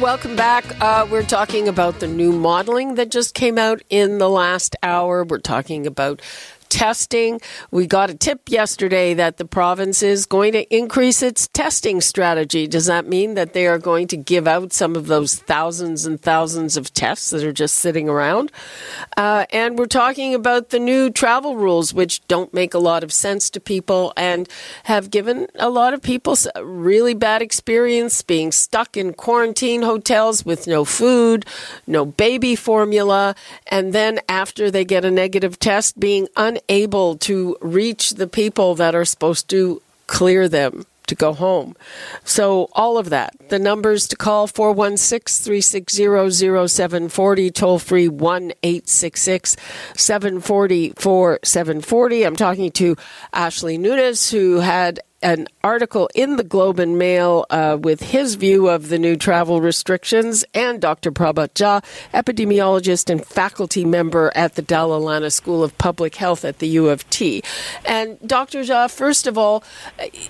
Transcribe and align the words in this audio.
Welcome 0.00 0.36
back. 0.36 0.64
Uh, 0.80 1.08
we're 1.10 1.24
talking 1.24 1.66
about 1.66 1.98
the 1.98 2.06
new 2.06 2.30
modeling 2.30 2.94
that 2.94 3.10
just 3.10 3.34
came 3.34 3.58
out 3.58 3.82
in 3.90 4.18
the 4.18 4.30
last 4.30 4.76
hour. 4.80 5.24
We're 5.24 5.38
talking 5.38 5.88
about 5.88 6.22
testing. 6.68 7.40
We 7.70 7.86
got 7.86 8.10
a 8.10 8.14
tip 8.14 8.48
yesterday 8.48 9.14
that 9.14 9.36
the 9.36 9.44
province 9.44 10.02
is 10.02 10.26
going 10.26 10.52
to 10.52 10.76
increase 10.76 11.22
its 11.22 11.48
testing 11.48 12.00
strategy. 12.00 12.66
Does 12.66 12.86
that 12.86 13.06
mean 13.06 13.34
that 13.34 13.52
they 13.52 13.66
are 13.66 13.78
going 13.78 14.06
to 14.08 14.16
give 14.16 14.46
out 14.46 14.72
some 14.72 14.96
of 14.96 15.06
those 15.06 15.36
thousands 15.36 16.06
and 16.06 16.20
thousands 16.20 16.76
of 16.76 16.92
tests 16.94 17.30
that 17.30 17.44
are 17.44 17.52
just 17.52 17.76
sitting 17.76 18.08
around? 18.08 18.52
Uh, 19.16 19.46
and 19.52 19.78
we're 19.78 19.86
talking 19.86 20.34
about 20.34 20.70
the 20.70 20.78
new 20.78 21.10
travel 21.10 21.56
rules, 21.56 21.94
which 21.94 22.26
don't 22.28 22.52
make 22.52 22.74
a 22.74 22.78
lot 22.78 23.02
of 23.02 23.12
sense 23.12 23.50
to 23.50 23.60
people 23.60 24.12
and 24.16 24.48
have 24.84 25.10
given 25.10 25.46
a 25.56 25.70
lot 25.70 25.94
of 25.94 26.02
people 26.02 26.36
a 26.54 26.64
really 26.64 27.14
bad 27.14 27.42
experience 27.42 28.22
being 28.22 28.52
stuck 28.52 28.96
in 28.96 29.12
quarantine 29.14 29.82
hotels 29.82 30.44
with 30.44 30.66
no 30.66 30.84
food, 30.84 31.46
no 31.86 32.04
baby 32.04 32.54
formula, 32.54 33.34
and 33.66 33.92
then 33.92 34.20
after 34.28 34.70
they 34.70 34.84
get 34.84 35.04
a 35.04 35.10
negative 35.10 35.58
test, 35.58 35.98
being 35.98 36.28
unable 36.36 36.57
unable 36.68 37.16
to 37.16 37.56
reach 37.60 38.10
the 38.10 38.26
people 38.26 38.74
that 38.76 38.94
are 38.94 39.04
supposed 39.04 39.48
to 39.50 39.82
clear 40.06 40.48
them 40.48 40.84
to 41.08 41.14
go 41.14 41.32
home. 41.32 41.74
So, 42.24 42.68
all 42.72 42.98
of 42.98 43.10
that. 43.10 43.34
The 43.48 43.58
numbers 43.58 44.06
to 44.08 44.16
call 44.16 44.46
416 44.46 45.44
360 45.44 46.68
0740, 46.68 47.50
toll 47.50 47.78
free 47.78 48.08
1 48.08 48.52
866 48.62 49.56
740 49.96 50.90
4740. 50.90 52.24
I'm 52.24 52.36
talking 52.36 52.70
to 52.72 52.96
Ashley 53.32 53.78
Nunes, 53.78 54.30
who 54.30 54.60
had 54.60 55.00
an 55.22 55.48
article 55.64 56.08
in 56.14 56.36
the 56.36 56.44
Globe 56.44 56.78
and 56.78 56.98
Mail 56.98 57.44
uh, 57.50 57.76
with 57.80 58.00
his 58.00 58.36
view 58.36 58.68
of 58.68 58.88
the 58.88 58.98
new 58.98 59.16
travel 59.16 59.60
restrictions, 59.60 60.44
and 60.54 60.80
Dr. 60.80 61.10
Prabhat 61.10 61.54
Jha, 61.54 61.84
epidemiologist 62.14 63.10
and 63.10 63.24
faculty 63.24 63.84
member 63.84 64.30
at 64.34 64.54
the 64.54 64.62
Dalla 64.62 64.96
Lana 64.96 65.30
School 65.30 65.64
of 65.64 65.76
Public 65.78 66.14
Health 66.14 66.44
at 66.44 66.58
the 66.60 66.68
U 66.68 66.88
of 66.88 67.08
T. 67.10 67.42
And 67.84 68.18
Dr. 68.26 68.60
Jha, 68.60 68.90
first 68.90 69.26
of 69.26 69.36
all, 69.36 69.64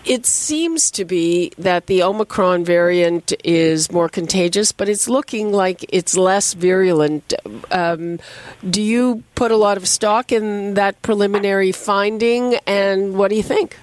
it 0.04 0.24
seems 0.24 0.90
to 0.92 1.04
be 1.04 1.52
that 1.58 1.86
the 1.86 2.02
Omicron 2.02 2.64
variant 2.64 3.32
is 3.44 3.92
more 3.92 4.08
contagious, 4.08 4.72
but 4.72 4.88
it's 4.88 5.08
looking 5.08 5.52
like 5.52 5.84
it's 5.90 6.16
less 6.16 6.54
virulent. 6.54 7.34
Um, 7.70 8.18
do 8.68 8.80
you 8.80 9.22
put 9.34 9.50
a 9.50 9.56
lot 9.56 9.76
of 9.76 9.86
stock 9.86 10.32
in 10.32 10.74
that 10.74 11.00
preliminary 11.02 11.72
finding, 11.72 12.54
and 12.66 13.14
what 13.14 13.28
do 13.28 13.36
you 13.36 13.42
think? 13.42 13.76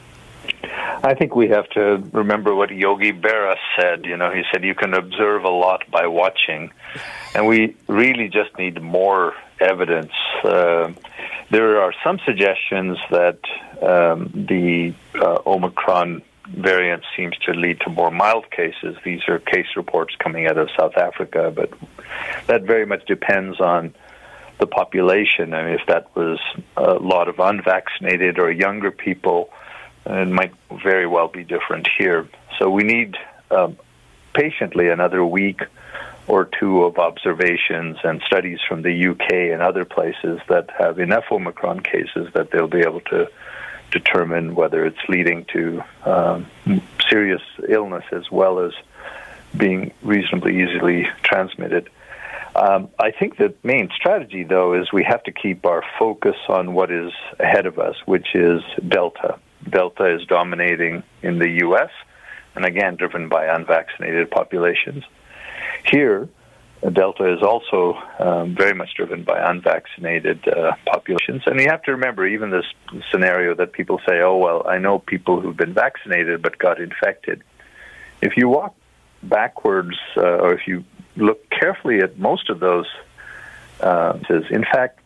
I 1.03 1.13
think 1.13 1.35
we 1.35 1.49
have 1.49 1.69
to 1.69 2.03
remember 2.11 2.55
what 2.55 2.71
Yogi 2.71 3.11
Berra 3.11 3.55
said. 3.79 4.05
You 4.05 4.17
know, 4.17 4.31
he 4.31 4.43
said 4.51 4.63
you 4.63 4.75
can 4.75 4.93
observe 4.93 5.43
a 5.43 5.49
lot 5.49 5.83
by 5.91 6.07
watching, 6.07 6.71
and 7.33 7.47
we 7.47 7.75
really 7.87 8.29
just 8.29 8.57
need 8.57 8.81
more 8.81 9.33
evidence. 9.59 10.11
Uh, 10.43 10.91
there 11.51 11.81
are 11.81 11.93
some 12.03 12.19
suggestions 12.25 12.97
that 13.11 13.39
um, 13.81 14.31
the 14.33 14.93
uh, 15.15 15.39
Omicron 15.45 16.21
variant 16.47 17.03
seems 17.15 17.35
to 17.39 17.53
lead 17.53 17.79
to 17.81 17.89
more 17.89 18.11
mild 18.11 18.49
cases. 18.51 18.95
These 19.03 19.21
are 19.27 19.39
case 19.39 19.67
reports 19.75 20.15
coming 20.19 20.47
out 20.47 20.57
of 20.57 20.69
South 20.77 20.97
Africa, 20.97 21.51
but 21.55 21.71
that 22.47 22.63
very 22.63 22.85
much 22.85 23.05
depends 23.05 23.59
on 23.59 23.93
the 24.59 24.67
population. 24.67 25.53
I 25.53 25.63
mean, 25.63 25.73
if 25.73 25.85
that 25.87 26.15
was 26.15 26.39
a 26.77 26.93
lot 26.93 27.27
of 27.27 27.39
unvaccinated 27.39 28.39
or 28.39 28.51
younger 28.51 28.91
people 28.91 29.49
it 30.05 30.27
might 30.27 30.53
very 30.83 31.07
well 31.07 31.27
be 31.27 31.43
different 31.43 31.87
here. 31.97 32.27
So 32.59 32.69
we 32.69 32.83
need 32.83 33.17
um, 33.51 33.77
patiently 34.33 34.89
another 34.89 35.25
week 35.25 35.61
or 36.27 36.45
two 36.59 36.83
of 36.83 36.97
observations 36.97 37.97
and 38.03 38.21
studies 38.25 38.59
from 38.67 38.81
the 38.81 39.07
UK 39.09 39.53
and 39.53 39.61
other 39.61 39.85
places 39.85 40.39
that 40.49 40.69
have 40.77 40.99
enough 40.99 41.25
Omicron 41.31 41.81
cases 41.81 42.27
that 42.33 42.51
they'll 42.51 42.67
be 42.67 42.79
able 42.79 43.01
to 43.01 43.29
determine 43.91 44.55
whether 44.55 44.85
it's 44.85 44.97
leading 45.07 45.45
to 45.53 45.83
um, 46.03 46.47
serious 47.07 47.41
illness 47.69 48.03
as 48.11 48.29
well 48.31 48.59
as 48.59 48.73
being 49.55 49.93
reasonably 50.01 50.61
easily 50.63 51.07
transmitted. 51.21 51.89
Um, 52.55 52.89
I 52.99 53.11
think 53.11 53.37
the 53.37 53.53
main 53.63 53.89
strategy, 53.95 54.43
though, 54.43 54.73
is 54.73 54.91
we 54.91 55.03
have 55.03 55.23
to 55.23 55.31
keep 55.31 55.65
our 55.65 55.83
focus 55.99 56.37
on 56.47 56.73
what 56.73 56.89
is 56.89 57.11
ahead 57.39 57.65
of 57.65 57.77
us, 57.79 57.95
which 58.05 58.33
is 58.33 58.61
Delta. 58.87 59.37
Delta 59.69 60.15
is 60.15 60.25
dominating 60.27 61.03
in 61.21 61.39
the 61.39 61.49
U.S., 61.61 61.89
and 62.55 62.65
again, 62.65 62.95
driven 62.95 63.27
by 63.27 63.47
unvaccinated 63.47 64.31
populations. 64.31 65.03
Here, 65.91 66.29
Delta 66.93 67.33
is 67.33 67.41
also 67.41 67.97
um, 68.19 68.55
very 68.55 68.73
much 68.73 68.93
driven 68.95 69.23
by 69.23 69.39
unvaccinated 69.39 70.47
uh, 70.47 70.73
populations. 70.85 71.43
And 71.45 71.59
you 71.59 71.67
have 71.69 71.81
to 71.83 71.91
remember, 71.91 72.25
even 72.25 72.51
this 72.51 72.65
scenario 73.11 73.55
that 73.55 73.73
people 73.73 73.99
say, 74.07 74.21
oh, 74.21 74.37
well, 74.37 74.65
I 74.67 74.77
know 74.77 74.99
people 74.99 75.41
who've 75.41 75.57
been 75.57 75.73
vaccinated 75.73 76.41
but 76.41 76.57
got 76.57 76.79
infected. 76.79 77.43
If 78.21 78.37
you 78.37 78.47
walk 78.47 78.75
backwards, 79.23 79.97
uh, 80.15 80.21
or 80.21 80.53
if 80.53 80.67
you 80.67 80.83
look 81.17 81.49
carefully 81.49 81.99
at 81.99 82.17
most 82.19 82.49
of 82.49 82.59
those, 82.59 82.87
uh, 83.79 84.17
in 84.49 84.63
fact, 84.63 84.99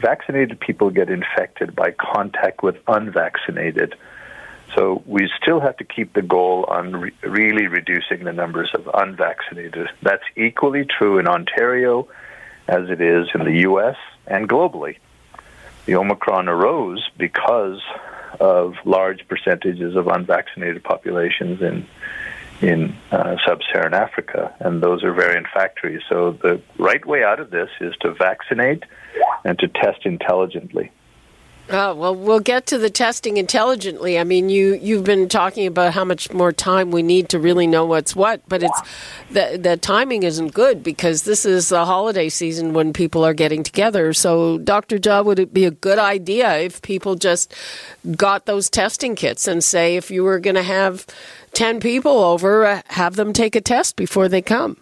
vaccinated 0.00 0.60
people 0.60 0.90
get 0.90 1.10
infected 1.10 1.74
by 1.74 1.92
contact 1.92 2.62
with 2.62 2.76
unvaccinated. 2.88 3.94
So 4.74 5.02
we 5.06 5.30
still 5.40 5.60
have 5.60 5.76
to 5.76 5.84
keep 5.84 6.14
the 6.14 6.22
goal 6.22 6.64
on 6.68 6.96
re- 6.96 7.12
really 7.22 7.68
reducing 7.68 8.24
the 8.24 8.32
numbers 8.32 8.70
of 8.74 8.88
unvaccinated. 8.92 9.88
That's 10.02 10.24
equally 10.36 10.84
true 10.84 11.18
in 11.18 11.28
Ontario 11.28 12.08
as 12.66 12.88
it 12.90 13.00
is 13.00 13.28
in 13.34 13.44
the 13.44 13.60
U.S. 13.60 13.96
and 14.26 14.48
globally. 14.48 14.96
The 15.86 15.96
Omicron 15.96 16.48
arose 16.48 17.08
because 17.16 17.80
of 18.40 18.74
large 18.84 19.28
percentages 19.28 19.94
of 19.96 20.08
unvaccinated 20.08 20.82
populations 20.82 21.62
in 21.62 21.86
in 22.60 22.96
uh, 23.10 23.36
sub-Saharan 23.44 23.94
Africa, 23.94 24.54
and 24.60 24.80
those 24.80 25.02
are 25.02 25.12
variant 25.12 25.46
factories. 25.52 26.00
So 26.08 26.32
the 26.40 26.62
right 26.78 27.04
way 27.04 27.24
out 27.24 27.40
of 27.40 27.50
this 27.50 27.68
is 27.80 27.94
to 28.00 28.14
vaccinate 28.14 28.84
and 29.44 29.58
to 29.58 29.68
test 29.68 30.04
intelligently. 30.04 30.90
Oh, 31.70 31.94
well, 31.94 32.14
we'll 32.14 32.40
get 32.40 32.66
to 32.66 32.78
the 32.78 32.90
testing 32.90 33.38
intelligently. 33.38 34.18
I 34.18 34.24
mean, 34.24 34.50
you 34.50 34.74
you've 34.74 35.04
been 35.04 35.30
talking 35.30 35.66
about 35.66 35.94
how 35.94 36.04
much 36.04 36.30
more 36.30 36.52
time 36.52 36.90
we 36.90 37.02
need 37.02 37.30
to 37.30 37.38
really 37.38 37.66
know 37.66 37.86
what's 37.86 38.14
what, 38.14 38.46
but 38.46 38.62
it's 38.62 38.80
the 39.30 39.58
the 39.58 39.78
timing 39.78 40.24
isn't 40.24 40.52
good 40.52 40.82
because 40.82 41.22
this 41.22 41.46
is 41.46 41.70
the 41.70 41.86
holiday 41.86 42.28
season 42.28 42.74
when 42.74 42.92
people 42.92 43.24
are 43.24 43.32
getting 43.32 43.62
together. 43.62 44.12
So, 44.12 44.58
Dr. 44.58 44.98
Jha, 44.98 45.24
would 45.24 45.38
it 45.38 45.54
be 45.54 45.64
a 45.64 45.70
good 45.70 45.98
idea 45.98 46.54
if 46.58 46.82
people 46.82 47.14
just 47.14 47.54
got 48.14 48.44
those 48.44 48.68
testing 48.68 49.16
kits 49.16 49.48
and 49.48 49.64
say 49.64 49.96
if 49.96 50.10
you 50.10 50.22
were 50.22 50.40
going 50.40 50.56
to 50.56 50.62
have 50.62 51.06
10 51.54 51.80
people 51.80 52.18
over, 52.18 52.66
uh, 52.66 52.82
have 52.88 53.16
them 53.16 53.32
take 53.32 53.56
a 53.56 53.62
test 53.62 53.96
before 53.96 54.28
they 54.28 54.42
come? 54.42 54.76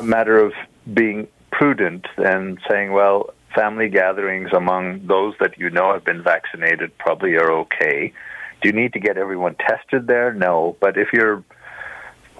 A 0.00 0.02
matter 0.02 0.36
of 0.36 0.52
being 0.92 1.28
prudent 1.56 2.06
and 2.18 2.58
saying, 2.68 2.92
well, 2.92 3.30
family 3.54 3.88
gatherings 3.88 4.50
among 4.52 5.06
those 5.06 5.34
that 5.40 5.58
you 5.58 5.70
know 5.70 5.92
have 5.94 6.04
been 6.04 6.22
vaccinated 6.22 6.96
probably 6.98 7.34
are 7.36 7.50
okay. 7.50 8.12
Do 8.60 8.68
you 8.68 8.74
need 8.74 8.92
to 8.92 9.00
get 9.00 9.16
everyone 9.16 9.54
tested 9.54 10.06
there? 10.06 10.34
No. 10.34 10.76
But 10.80 10.98
if 10.98 11.08
you're 11.14 11.42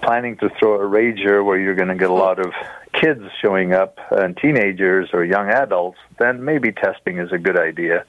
planning 0.03 0.37
to 0.37 0.49
throw 0.59 0.75
a 0.75 0.85
rager 0.85 1.43
where 1.43 1.59
you're 1.59 1.75
going 1.75 1.87
to 1.87 1.95
get 1.95 2.11
a 2.11 2.13
lot 2.13 2.37
of 2.39 2.53
kids 2.93 3.23
showing 3.41 3.73
up 3.73 3.97
and 4.11 4.37
teenagers 4.37 5.09
or 5.13 5.25
young 5.25 5.49
adults, 5.49 5.97
then 6.19 6.45
maybe 6.45 6.71
testing 6.71 7.17
is 7.17 7.31
a 7.31 7.39
good 7.39 7.57
idea. 7.57 8.05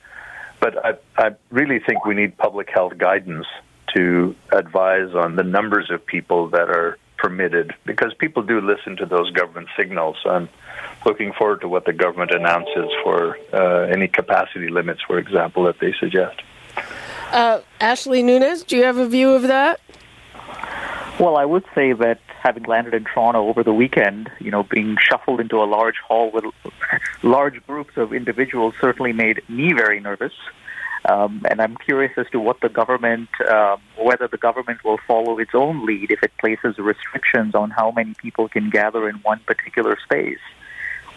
But 0.61 0.85
I, 0.85 0.93
I 1.17 1.31
really 1.51 1.79
think 1.79 2.05
we 2.05 2.15
need 2.15 2.37
public 2.37 2.69
health 2.69 2.99
guidance 2.99 3.47
to 3.95 4.37
advise 4.53 5.15
on 5.15 5.37
the 5.37 5.43
numbers 5.43 5.91
of 5.91 6.05
people 6.05 6.49
that 6.51 6.69
are 6.69 6.99
permitted 7.17 7.73
because 7.87 8.13
people 8.19 8.43
do 8.43 8.61
listen 8.61 8.97
to 8.99 9.07
those 9.07 9.31
government 9.31 9.69
signals. 9.75 10.19
I'm 10.27 10.51
looking 11.05 11.33
forward 11.33 11.61
to 11.63 11.69
what 11.69 11.85
the 11.85 11.93
government 11.93 12.31
announces 12.31 12.91
for 13.03 13.39
uh, 13.53 13.87
any 13.87 14.09
capacity 14.09 14.69
limits, 14.69 15.01
for 15.07 15.19
example, 15.19 15.65
that 15.65 15.79
they 15.81 15.93
suggest. 15.99 16.41
Uh, 17.33 17.61
Ashley 17.81 18.23
Nunes, 18.23 18.63
do 18.63 18.77
you 18.77 18.85
have 18.85 18.97
a 18.97 19.09
view 19.09 19.31
of 19.31 19.43
that? 19.43 19.81
Well, 21.21 21.37
I 21.37 21.45
would 21.45 21.65
say 21.75 21.93
that 21.95 22.21
having 22.41 22.63
landed 22.63 22.95
in 22.95 23.05
Toronto 23.05 23.49
over 23.49 23.65
the 23.65 23.75
weekend, 23.75 24.31
you 24.41 24.51
know, 24.51 24.63
being 24.63 24.97
shuffled 25.01 25.41
into 25.41 25.57
a 25.57 25.67
large 25.67 25.97
hall 26.07 26.31
with 26.31 26.45
large 27.23 27.65
groups 27.67 27.97
of 27.97 28.13
individuals 28.13 28.75
certainly 28.81 29.13
made 29.13 29.43
me 29.49 29.73
very 29.73 30.01
nervous. 30.01 30.33
Um, 31.09 31.43
and 31.51 31.61
I'm 31.61 31.77
curious 31.77 32.13
as 32.17 32.27
to 32.31 32.41
what 32.41 32.61
the 32.61 32.69
government, 32.69 33.29
um, 33.51 33.81
whether 33.97 34.29
the 34.29 34.37
government 34.37 34.85
will 34.85 34.99
follow 35.07 35.39
its 35.39 35.53
own 35.55 35.87
lead 35.87 36.11
if 36.11 36.23
it 36.23 36.33
places 36.39 36.79
restrictions 36.79 37.55
on 37.55 37.71
how 37.71 37.91
many 37.91 38.15
people 38.15 38.49
can 38.49 38.71
gather 38.71 39.09
in 39.09 39.17
one 39.17 39.41
particular 39.47 39.97
space. 40.03 40.39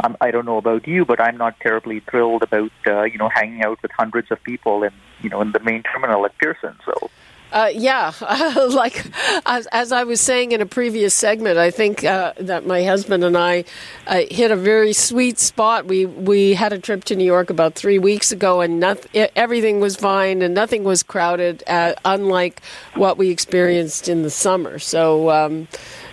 Um, 0.04 0.18
I 0.20 0.32
don't 0.32 0.46
know 0.46 0.58
about 0.58 0.88
you, 0.88 1.06
but 1.06 1.22
I'm 1.22 1.38
not 1.38 1.60
terribly 1.60 2.00
thrilled 2.00 2.44
about 2.44 2.72
uh, 2.88 3.04
you 3.04 3.18
know 3.18 3.30
hanging 3.30 3.64
out 3.64 3.82
with 3.82 3.92
hundreds 3.92 4.32
of 4.32 4.42
people 4.44 4.84
in 4.84 4.92
you 5.22 5.30
know 5.30 5.42
in 5.42 5.52
the 5.52 5.60
main 5.60 5.84
terminal 5.84 6.26
at 6.26 6.38
Pearson. 6.38 6.76
So 6.86 7.10
uh, 7.52 7.70
yeah, 7.74 8.14
like 8.70 9.06
as, 9.46 9.68
as, 9.68 9.92
I 9.92 10.04
was 10.06 10.22
saying 10.22 10.54
in 10.54 10.62
a 10.62 10.66
previous 10.66 11.14
segment, 11.14 11.58
I 11.58 11.70
think 11.70 12.04
uh, 12.04 12.34
that 12.40 12.66
my 12.66 12.84
husband 12.84 13.24
and 13.24 13.38
I 13.38 13.66
uh, 14.08 14.22
hit 14.32 14.52
a 14.52 14.56
very 14.56 14.94
sweet 14.94 15.38
spot. 15.38 15.86
We 15.86 16.06
we 16.06 16.54
had 16.54 16.72
a 16.72 16.80
trip 16.80 17.04
to 17.06 17.16
New 17.16 17.26
York 17.26 17.50
about 17.50 17.76
three 17.76 18.00
weeks 18.00 18.32
ago, 18.32 18.62
and 18.62 18.80
nothing, 18.80 19.28
everything 19.36 19.82
was 19.82 19.96
fine 19.96 20.42
and 20.42 20.54
nothing 20.54 20.84
was 20.84 21.04
crowded, 21.04 21.64
uh, 21.68 21.94
unlike 22.06 22.62
what 22.96 23.18
we 23.18 23.30
experienced 23.30 24.08
in 24.08 24.24
the 24.24 24.32
summer. 24.32 24.80
So. 24.80 25.30
Um, 25.30 25.68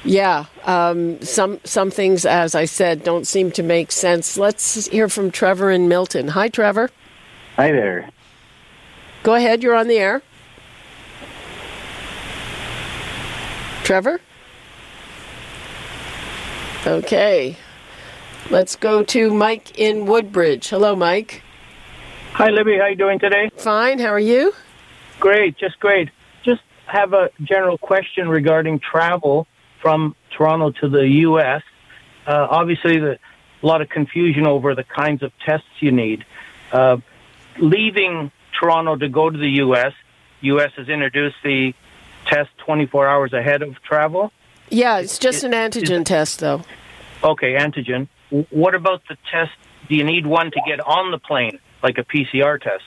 yeah, 0.05 0.47
um, 0.65 1.21
some 1.21 1.61
some 1.65 1.91
things, 1.91 2.25
as 2.25 2.55
I 2.55 2.67
said, 2.67 3.03
don't 3.03 3.27
seem 3.27 3.51
to 3.53 3.63
make 3.63 3.91
sense. 3.91 4.39
Let's 4.39 4.87
hear 4.87 5.09
from 5.09 5.33
Trevor 5.33 5.71
in 5.71 5.89
Milton. 5.89 6.29
Hi, 6.29 6.49
Trevor. 6.49 6.91
Hi 7.57 7.73
there. 7.73 8.09
Go 9.25 9.35
ahead. 9.35 9.63
You're 9.63 9.75
on 9.75 9.89
the 9.89 9.99
air. 9.99 10.23
Trevor? 13.89 14.21
Okay. 16.87 17.57
Let's 18.51 18.77
go 18.77 19.03
to 19.05 19.33
Mike 19.33 19.79
in 19.79 20.05
Woodbridge. 20.05 20.69
Hello, 20.69 20.95
Mike. 20.95 21.43
Hi, 22.33 22.51
Libby. 22.51 22.77
How 22.77 22.89
you 22.89 22.97
doing 22.97 23.19
today? 23.19 23.49
Fine. 23.57 23.99
How 23.99 24.09
are 24.09 24.21
you? 24.21 24.53
Great. 25.21 25.57
Just 25.57 25.81
great. 25.81 26.11
Just 26.45 26.61
have 26.85 27.15
a 27.15 27.31
general 27.41 27.79
question 27.79 28.29
regarding 28.29 28.79
travel 28.79 29.47
from 29.81 30.15
Toronto 30.37 30.71
to 30.83 30.91
the 30.91 31.09
U.S. 31.31 31.63
Uh, 32.27 32.47
obviously, 32.51 32.99
the, 32.99 33.13
a 33.63 33.67
lot 33.67 33.81
of 33.81 33.89
confusion 33.89 34.47
over 34.47 34.75
the 34.75 34.85
kinds 34.85 35.23
of 35.23 35.33
tests 35.47 35.67
you 35.81 35.93
need. 35.93 36.27
Uh, 36.71 36.99
leaving 37.57 38.33
Toronto 38.61 38.97
to 38.97 39.09
go 39.09 39.31
to 39.31 39.39
the 39.39 39.49
U.S., 39.65 39.95
U.S. 40.43 40.73
has 40.77 40.91
introduced 40.91 41.37
the 41.43 41.73
test 42.29 42.51
24 42.65 43.09
hours 43.09 43.33
ahead 43.33 43.63
of 43.63 43.81
travel? 43.83 44.33
Yeah, 44.71 44.99
it's 44.99 45.19
just 45.19 45.45
an 45.45 45.53
antigen 45.53 46.05
test, 46.05 46.41
though. 46.41 46.63
Okay, 47.23 47.55
antigen. 47.55 48.09
What 48.51 48.75
about 48.75 49.03
the 49.09 49.17
test? 49.31 49.53
Do 49.89 49.95
you 49.95 50.05
need 50.05 50.27
one 50.27 50.51
to 50.51 50.61
get 50.67 50.81
on 50.81 51.11
the 51.11 51.19
plane, 51.19 51.59
like 51.83 51.99
a 51.99 52.05
PCR 52.05 52.61
test? 52.61 52.85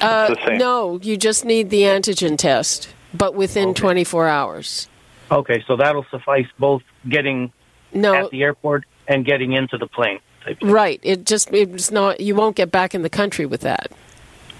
Uh, 0.00 0.34
no, 0.56 1.00
you 1.02 1.16
just 1.16 1.44
need 1.44 1.70
the 1.70 1.82
antigen 1.82 2.38
test, 2.38 2.92
but 3.12 3.34
within 3.34 3.70
okay. 3.70 3.80
24 3.80 4.28
hours. 4.28 4.88
Okay, 5.30 5.64
so 5.66 5.76
that'll 5.76 6.06
suffice 6.10 6.46
both 6.58 6.82
getting 7.08 7.52
no, 7.92 8.14
at 8.14 8.30
the 8.30 8.42
airport 8.42 8.84
and 9.08 9.24
getting 9.24 9.52
into 9.52 9.78
the 9.78 9.86
plane. 9.86 10.20
Right. 10.62 11.00
It 11.02 11.24
just 11.24 11.52
it's 11.52 11.90
not. 11.90 12.20
You 12.20 12.34
won't 12.34 12.56
get 12.56 12.70
back 12.70 12.94
in 12.94 13.02
the 13.02 13.10
country 13.10 13.46
with 13.46 13.62
that. 13.62 13.90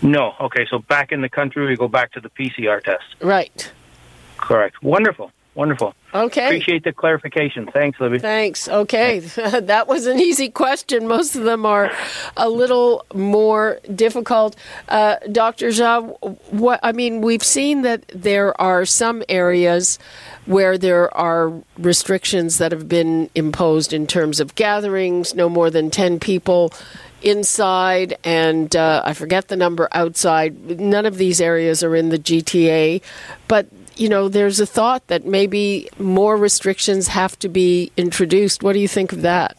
No. 0.04 0.34
Okay. 0.38 0.66
So 0.70 0.78
back 0.78 1.10
in 1.10 1.22
the 1.22 1.28
country, 1.28 1.66
we 1.66 1.76
go 1.76 1.88
back 1.88 2.12
to 2.12 2.20
the 2.20 2.28
PCR 2.30 2.82
test. 2.82 3.04
Right. 3.20 3.72
Correct. 4.36 4.82
Wonderful. 4.82 5.32
Wonderful. 5.54 5.94
Okay. 6.12 6.46
Appreciate 6.46 6.82
the 6.82 6.92
clarification. 6.92 7.68
Thanks, 7.72 8.00
Libby. 8.00 8.18
Thanks. 8.18 8.68
Okay. 8.68 9.20
that 9.60 9.86
was 9.86 10.06
an 10.06 10.18
easy 10.18 10.48
question. 10.48 11.06
Most 11.06 11.36
of 11.36 11.44
them 11.44 11.64
are 11.64 11.92
a 12.36 12.48
little 12.48 13.06
more 13.14 13.78
difficult. 13.94 14.56
Uh, 14.88 15.16
Dr. 15.30 15.68
Jha, 15.68 16.38
what, 16.50 16.80
I 16.82 16.90
mean, 16.90 17.20
we've 17.20 17.42
seen 17.42 17.82
that 17.82 18.06
there 18.08 18.60
are 18.60 18.84
some 18.84 19.22
areas 19.28 20.00
where 20.46 20.76
there 20.76 21.14
are 21.16 21.52
restrictions 21.78 22.58
that 22.58 22.72
have 22.72 22.88
been 22.88 23.30
imposed 23.36 23.92
in 23.92 24.08
terms 24.08 24.40
of 24.40 24.56
gatherings, 24.56 25.34
no 25.36 25.48
more 25.48 25.70
than 25.70 25.88
10 25.88 26.18
people 26.18 26.72
inside 27.24 28.16
and 28.22 28.76
uh, 28.76 29.02
I 29.04 29.14
forget 29.14 29.48
the 29.48 29.56
number 29.56 29.88
outside. 29.92 30.78
None 30.78 31.06
of 31.06 31.16
these 31.16 31.40
areas 31.40 31.82
are 31.82 31.96
in 31.96 32.10
the 32.10 32.18
GTA, 32.18 33.02
but 33.48 33.66
you 33.96 34.08
know, 34.08 34.28
there's 34.28 34.60
a 34.60 34.66
thought 34.66 35.06
that 35.06 35.24
maybe 35.24 35.88
more 35.98 36.36
restrictions 36.36 37.08
have 37.08 37.38
to 37.40 37.48
be 37.48 37.92
introduced. 37.96 38.62
What 38.62 38.72
do 38.72 38.80
you 38.80 38.88
think 38.88 39.12
of 39.12 39.22
that? 39.22 39.56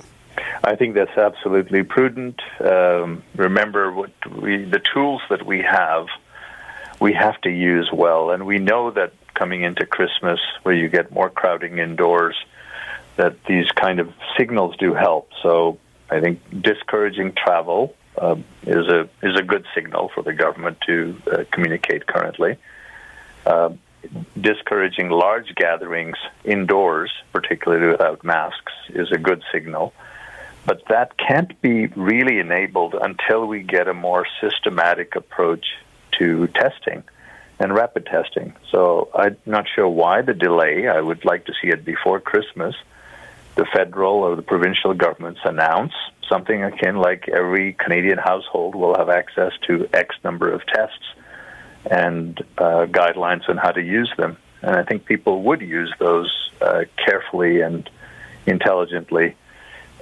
I 0.64 0.76
think 0.76 0.96
that's 0.96 1.18
absolutely 1.18 1.84
prudent. 1.84 2.42
Um, 2.60 3.24
remember, 3.36 3.92
what 3.92 4.12
we, 4.42 4.66
the 4.66 4.82
tools 4.94 5.22
that 5.30 5.46
we 5.46 5.62
have, 5.62 6.08
we 7.00 7.14
have 7.14 7.40
to 7.42 7.50
use 7.50 7.90
well, 7.94 8.32
and 8.32 8.46
we 8.46 8.58
know 8.58 8.92
that 8.92 9.14
coming 9.36 9.64
into 9.64 9.86
Christmas, 9.86 10.40
where 10.64 10.76
you 10.76 10.90
get 10.90 11.12
more 11.12 11.30
crowding 11.30 11.78
indoors, 11.78 12.36
that 13.16 13.42
these 13.46 13.70
kind 13.72 14.00
of 14.00 14.12
signals 14.38 14.76
do 14.78 14.94
help. 14.94 15.30
So 15.42 15.78
I 16.10 16.20
think 16.20 16.40
discouraging 16.62 17.34
travel 17.34 17.96
uh, 18.18 18.36
is 18.64 18.88
a 18.88 19.10
is 19.22 19.36
a 19.38 19.44
good 19.44 19.66
signal 19.74 20.10
for 20.14 20.24
the 20.24 20.34
government 20.34 20.78
to 20.88 21.22
uh, 21.32 21.44
communicate 21.52 22.06
currently. 22.08 22.58
Uh, 23.46 23.72
discouraging 24.40 25.10
large 25.10 25.54
gatherings 25.56 26.18
indoors, 26.44 27.12
particularly 27.32 27.88
without 27.88 28.24
masks, 28.24 28.74
is 28.90 29.12
a 29.12 29.18
good 29.18 29.44
signal. 29.52 29.94
But 30.66 30.84
that 30.90 31.18
can't 31.18 31.60
be 31.62 31.88
really 31.88 32.40
enabled 32.40 32.96
until 32.96 33.46
we 33.46 33.62
get 33.62 33.88
a 33.88 33.94
more 33.94 34.26
systematic 34.42 35.16
approach 35.16 35.66
to 36.20 36.48
testing 36.48 37.04
and 37.60 37.74
rapid 37.74 38.06
testing. 38.06 38.54
So 38.72 39.10
I'm 39.14 39.38
not 39.46 39.66
sure 39.74 39.88
why 39.88 40.22
the 40.22 40.34
delay. 40.34 40.88
I 40.88 41.02
would 41.02 41.24
like 41.24 41.46
to 41.46 41.54
see 41.62 41.70
it 41.70 41.86
before 41.86 42.20
Christmas 42.20 42.76
the 43.56 43.66
federal 43.74 44.16
or 44.16 44.36
the 44.36 44.42
provincial 44.42 44.94
governments 44.94 45.40
announce 45.44 45.94
something 46.30 46.64
akin 46.64 46.98
like 46.98 47.30
every 47.30 47.74
Canadian 47.74 48.18
household 48.18 48.76
will 48.76 48.96
have 48.96 49.10
access 49.10 49.54
to 49.68 49.88
X 49.94 50.16
number 50.24 50.52
of 50.52 50.66
tests 50.66 51.06
and 51.90 52.40
uh, 52.58 52.86
guidelines 52.88 53.48
on 53.48 53.58
how 53.58 53.72
to 53.72 53.82
use 53.82 54.12
them. 54.18 54.38
And 54.62 54.76
I 54.76 54.84
think 54.84 55.06
people 55.06 55.44
would 55.44 55.62
use 55.62 55.94
those 56.00 56.52
uh, 56.62 56.86
carefully 56.98 57.62
and 57.62 57.90
intelligently 58.46 59.36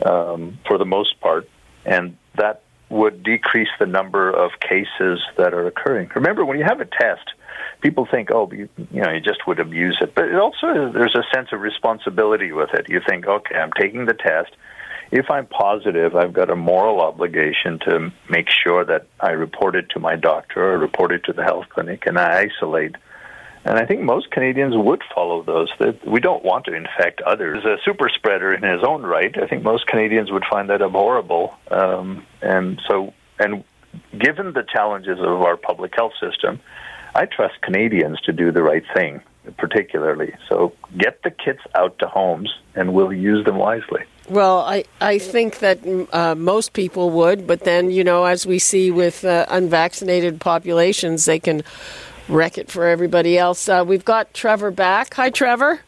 um, 0.06 0.58
for 0.66 0.78
the 0.78 0.86
most 0.86 1.20
part. 1.20 1.50
And 1.86 2.18
that 2.36 2.64
would 2.90 3.24
decrease 3.24 3.70
the 3.80 3.86
number 3.86 4.30
of 4.30 4.52
cases 4.60 5.20
that 5.38 5.54
are 5.54 5.68
occurring. 5.68 6.10
Remember, 6.16 6.46
when 6.46 6.58
you 6.58 6.64
have 6.64 6.80
a 6.80 6.86
test, 6.86 7.34
people 7.84 8.08
think, 8.10 8.30
oh, 8.32 8.50
you, 8.52 8.70
you 8.92 9.02
know, 9.02 9.12
you 9.12 9.20
just 9.20 9.46
would 9.46 9.60
abuse 9.60 9.98
it. 10.02 10.16
But 10.16 10.30
it 10.30 10.36
also, 10.36 10.92
there's 10.92 11.16
a 11.16 11.24
sense 11.36 11.50
of 11.52 11.60
responsibility 11.60 12.52
with 12.52 12.70
it. 12.74 12.90
You 12.90 13.02
think, 13.08 13.28
okay, 13.28 13.56
I'm 13.56 13.72
taking 13.80 14.06
the 14.06 14.14
test. 14.14 14.56
If 15.12 15.30
I'm 15.30 15.46
positive, 15.46 16.16
I've 16.16 16.34
got 16.34 16.50
a 16.50 16.56
moral 16.56 17.02
obligation 17.02 17.78
to 17.86 18.12
make 18.30 18.48
sure 18.50 18.84
that 18.86 19.06
I 19.20 19.32
report 19.32 19.76
it 19.76 19.90
to 19.92 20.00
my 20.00 20.16
doctor 20.16 20.74
or 20.74 20.78
report 20.80 21.12
it 21.12 21.26
to 21.26 21.34
the 21.34 21.44
health 21.44 21.66
clinic 21.70 22.08
and 22.08 22.18
I 22.18 22.48
isolate. 22.50 22.96
And 23.66 23.78
I 23.78 23.86
think 23.86 24.02
most 24.02 24.32
Canadians 24.32 24.76
would 24.76 25.02
follow 25.14 25.44
those. 25.44 25.70
That 25.80 26.06
we 26.08 26.20
don't 26.20 26.44
want 26.44 26.66
to 26.66 26.74
infect 26.74 27.22
others. 27.22 27.64
A 27.64 27.78
super 27.86 28.10
spreader 28.10 28.54
in 28.54 28.64
his 28.64 28.84
own 28.86 29.04
right. 29.04 29.34
I 29.42 29.48
think 29.48 29.64
most 29.64 29.88
Canadians 29.88 30.32
would 30.32 30.44
find 30.50 30.70
that 30.70 30.82
abhorrible. 30.82 31.54
Um, 31.70 32.26
and 32.42 32.82
so, 32.90 33.14
and 33.40 33.64
given 34.18 34.54
the 34.54 34.64
challenges 34.64 35.20
of 35.20 35.44
our 35.44 35.56
public 35.56 35.94
health 35.96 36.14
system, 36.20 36.60
I 37.16 37.26
trust 37.26 37.62
Canadians 37.62 38.20
to 38.22 38.34
do 38.34 38.52
the 38.52 38.64
right 38.64 38.84
thing, 38.96 39.22
particularly. 39.58 40.34
So 40.50 40.74
get 40.98 41.22
the 41.24 41.32
kits 41.32 41.62
out 41.76 42.00
to 42.00 42.08
homes, 42.08 42.54
and 42.76 42.94
we'll 42.94 43.14
use 43.14 43.46
them 43.46 43.58
wisely. 43.58 44.04
Well, 44.30 44.60
I, 44.60 44.86
I 45.02 45.20
think 45.20 45.60
that 45.60 45.80
uh, 46.14 46.34
most 46.36 46.74
people 46.74 47.10
would, 47.12 47.46
but 47.46 47.62
then, 47.62 47.92
you 47.92 48.04
know, 48.04 48.24
as 48.24 48.46
we 48.46 48.58
see 48.58 48.90
with 48.90 49.26
uh, 49.26 49.46
unvaccinated 49.50 50.40
populations, 50.40 51.26
they 51.26 51.40
can 51.40 51.62
wreck 52.30 52.58
it 52.58 52.72
for 52.72 52.88
everybody 52.88 53.38
else. 53.38 53.68
Uh, 53.68 53.84
we've 53.86 54.06
got 54.06 54.34
Trevor 54.34 54.72
back. 54.72 55.14
Hi, 55.16 55.30
Trevor. 55.30 55.82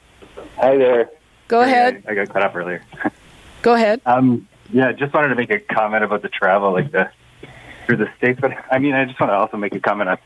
Hi 0.58 0.77
there. 0.77 1.10
Go 1.48 1.62
Sorry, 1.62 1.72
ahead. 1.72 2.03
I, 2.08 2.12
I, 2.12 2.15
got 2.15 2.29
cut 2.29 2.44
off 2.44 2.55
earlier. 2.55 2.84
Go 3.62 3.74
ahead. 3.74 4.01
Um, 4.05 4.48
yeah, 4.72 4.91
just 4.91 5.13
wanted 5.13 5.29
to 5.29 5.36
make 5.36 5.51
a 5.51 5.60
comment 5.60 6.03
about 6.03 6.22
the 6.22 6.29
travel, 6.29 6.74
like 6.74 6.91
the 6.91 7.10
through 7.86 7.98
the 7.98 8.10
states. 8.17 8.39
But 8.41 8.51
I 8.72 8.79
mean, 8.79 8.94
I 8.94 9.05
just 9.05 9.20
want 9.20 9.32
to 9.32 9.36
also 9.36 9.58
make 9.58 9.75
a 9.75 9.79
comment 9.79 10.10
on 10.10 10.17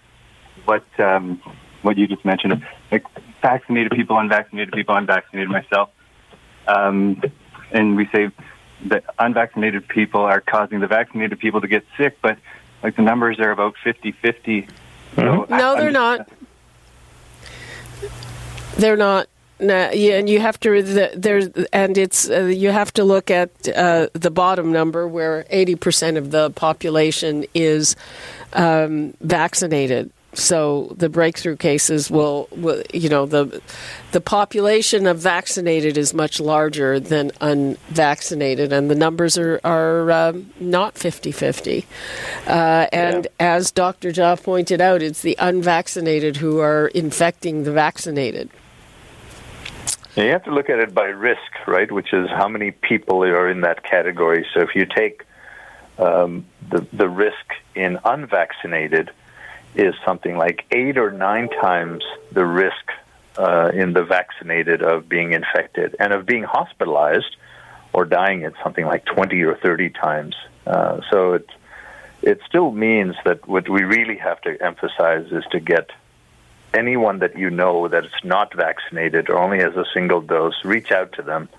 what 0.65 0.83
um, 0.99 1.41
what 1.81 1.97
you 1.97 2.07
just 2.07 2.25
mentioned, 2.25 2.65
like 2.91 3.05
vaccinated 3.41 3.91
people, 3.91 4.17
unvaccinated 4.17 4.73
people, 4.73 4.95
unvaccinated 4.95 5.49
myself, 5.49 5.89
um, 6.67 7.21
and 7.71 7.95
we 7.95 8.07
say 8.07 8.29
that 8.85 9.03
unvaccinated 9.19 9.87
people 9.87 10.21
are 10.21 10.41
causing 10.41 10.79
the 10.79 10.87
vaccinated 10.87 11.39
people 11.39 11.61
to 11.61 11.67
get 11.67 11.85
sick, 11.97 12.17
but 12.21 12.37
like 12.81 12.95
the 12.95 13.01
numbers 13.01 13.39
are 13.39 13.51
about 13.51 13.75
50-50. 13.83 14.13
Mm-hmm. 14.23 15.15
So 15.15 15.45
no, 15.49 15.75
I, 15.75 15.81
they're 15.81 15.91
not. 15.91 16.29
They're 18.77 18.97
not. 18.97 19.27
Now, 19.61 19.91
yeah, 19.91 20.13
and 20.13 20.29
you 20.29 20.39
have 20.39 20.57
to 20.61 20.81
the, 20.81 21.11
there's 21.17 21.49
and 21.73 21.97
it's 21.97 22.29
uh, 22.29 22.45
you 22.45 22.69
have 22.69 22.93
to 22.93 23.03
look 23.03 23.29
at 23.29 23.49
uh, 23.67 24.07
the 24.13 24.31
bottom 24.31 24.71
number 24.71 25.05
where 25.05 25.45
eighty 25.49 25.75
percent 25.75 26.15
of 26.15 26.31
the 26.31 26.49
population 26.51 27.43
is 27.53 27.97
um, 28.53 29.13
vaccinated. 29.19 30.11
So 30.33 30.93
the 30.95 31.09
breakthrough 31.09 31.57
cases 31.57 32.11
will, 32.11 32.47
will, 32.51 32.83
you 32.93 33.09
know, 33.09 33.25
the 33.25 33.61
the 34.11 34.21
population 34.21 35.07
of 35.07 35.17
vaccinated 35.17 35.97
is 35.97 36.13
much 36.13 36.39
larger 36.39 36.99
than 36.99 37.31
unvaccinated, 37.41 38.71
and 38.71 38.91
the 38.91 38.95
numbers 38.95 39.39
are 39.39 39.59
are 39.63 40.11
um, 40.11 40.51
not 40.59 40.95
50-50. 40.95 41.83
Uh, 42.45 42.87
and 42.93 43.25
yeah. 43.25 43.55
as 43.57 43.71
Dr. 43.71 44.11
Jha 44.11 44.41
pointed 44.41 44.81
out, 44.81 45.01
it's 45.01 45.23
the 45.23 45.35
unvaccinated 45.39 46.37
who 46.37 46.59
are 46.59 46.87
infecting 46.89 47.63
the 47.63 47.71
vaccinated. 47.71 48.51
You 50.15 50.29
have 50.31 50.43
to 50.43 50.51
look 50.51 50.69
at 50.69 50.79
it 50.79 50.93
by 50.93 51.05
risk, 51.05 51.67
right? 51.67 51.91
Which 51.91 52.13
is 52.13 52.29
how 52.29 52.47
many 52.47 52.71
people 52.71 53.23
are 53.23 53.49
in 53.49 53.61
that 53.61 53.83
category. 53.83 54.45
So 54.53 54.61
if 54.61 54.75
you 54.75 54.85
take 54.85 55.25
um, 55.97 56.45
the 56.69 56.85
the 56.93 57.09
risk 57.09 57.53
in 57.73 57.97
unvaccinated 58.05 59.11
is 59.75 59.93
something 60.05 60.37
like 60.37 60.65
eight 60.71 60.97
or 60.97 61.11
nine 61.11 61.49
times 61.49 62.03
the 62.31 62.45
risk 62.45 62.91
uh, 63.37 63.71
in 63.73 63.93
the 63.93 64.03
vaccinated 64.03 64.81
of 64.81 65.07
being 65.07 65.33
infected 65.33 65.95
and 65.99 66.11
of 66.13 66.25
being 66.25 66.43
hospitalized 66.43 67.35
or 67.93 68.05
dying 68.05 68.43
at 68.43 68.53
something 68.63 68.85
like 68.85 69.05
20 69.05 69.41
or 69.43 69.55
30 69.55 69.89
times. 69.91 70.35
Uh, 70.67 70.99
so 71.09 71.33
it, 71.33 71.49
it 72.21 72.39
still 72.47 72.71
means 72.71 73.15
that 73.25 73.47
what 73.47 73.69
we 73.69 73.83
really 73.83 74.17
have 74.17 74.41
to 74.41 74.61
emphasize 74.61 75.31
is 75.31 75.43
to 75.51 75.59
get 75.59 75.89
anyone 76.73 77.19
that 77.19 77.37
you 77.37 77.49
know 77.49 77.87
that 77.87 78.05
is 78.05 78.11
not 78.23 78.53
vaccinated 78.53 79.29
or 79.29 79.37
only 79.37 79.59
has 79.59 79.75
a 79.75 79.85
single 79.93 80.21
dose, 80.21 80.63
reach 80.63 80.91
out 80.91 81.13
to 81.13 81.21
them 81.21 81.49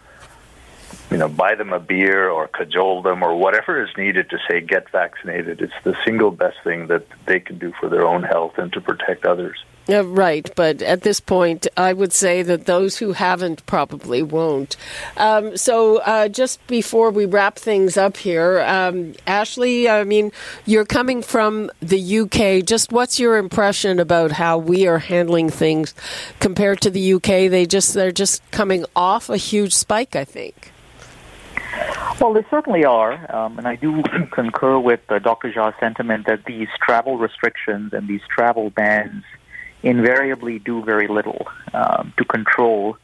you 1.11 1.17
know, 1.17 1.29
buy 1.29 1.55
them 1.55 1.73
a 1.73 1.81
beer 1.81 2.29
or 2.29 2.49
cajole 2.49 3.03
them 3.03 3.23
or 3.23 3.37
whatever 3.37 3.83
is 3.83 3.91
needed 3.97 4.31
to 4.31 4.39
say 4.49 4.61
get 4.61 4.91
vaccinated. 4.91 5.61
It's 5.61 5.73
the 5.85 5.97
single 6.05 6.31
best 6.31 6.59
thing 6.63 6.87
that 6.87 7.07
they 7.27 7.41
can 7.41 7.59
do 7.59 7.73
for 7.81 7.89
their 7.89 8.07
own 8.07 8.23
health 8.23 8.59
and 8.59 8.73
to 8.73 8.81
protect 8.81 9.27
others. 9.27 9.65
Uh, 9.89 10.05
right, 10.05 10.51
but 10.55 10.83
at 10.83 11.03
this 11.03 11.19
point, 11.19 11.67
I 11.77 11.93
would 11.93 12.13
say 12.13 12.43
that 12.43 12.67
those 12.67 12.99
who 12.99 13.13
haven't 13.13 13.65
probably 13.67 14.23
won't. 14.23 14.77
Um, 15.17 15.57
so, 15.57 15.99
uh, 15.99 16.29
just 16.29 16.65
before 16.69 17.11
we 17.11 17.25
wrap 17.25 17.57
things 17.59 17.97
up 17.97 18.17
here, 18.17 18.61
um, 18.61 19.15
Ashley, 19.27 19.89
I 19.89 20.05
mean, 20.05 20.31
you're 20.65 20.85
coming 20.85 21.23
from 21.23 21.71
the 21.81 22.21
UK. 22.21 22.65
Just 22.65 22.93
what's 22.93 23.19
your 23.19 23.37
impression 23.37 23.99
about 23.99 24.33
how 24.33 24.59
we 24.59 24.87
are 24.87 24.99
handling 24.99 25.51
things 25.51 25.95
compared 26.39 26.81
to 26.83 26.91
the 26.91 27.15
UK? 27.15 27.51
They 27.51 27.67
just 27.67 27.95
they're 27.95 28.13
just 28.13 28.49
coming 28.53 28.85
off 28.95 29.29
a 29.29 29.39
huge 29.39 29.75
spike, 29.75 30.15
I 30.15 30.25
think. 30.25 30.73
Well, 32.21 32.35
they 32.35 32.45
certainly 32.51 32.85
are, 32.85 33.35
um, 33.35 33.59
and 33.59 33.67
I 33.67 33.77
do 33.77 34.03
concur 34.33 34.79
with 34.79 35.01
uh, 35.09 35.19
Dr. 35.21 35.51
Jha's 35.51 35.75
sentiment 35.81 36.27
that 36.27 36.45
these 36.45 36.69
travel 36.83 37.17
restrictions 37.17 37.93
and 37.93 38.09
these 38.09 38.21
travel 38.29 38.71
bans 38.71 39.25
invariably 39.83 40.59
do 40.59 40.85
very 40.85 41.09
little 41.09 41.47
um, 41.73 42.13
to 42.19 42.25
control 42.25 42.97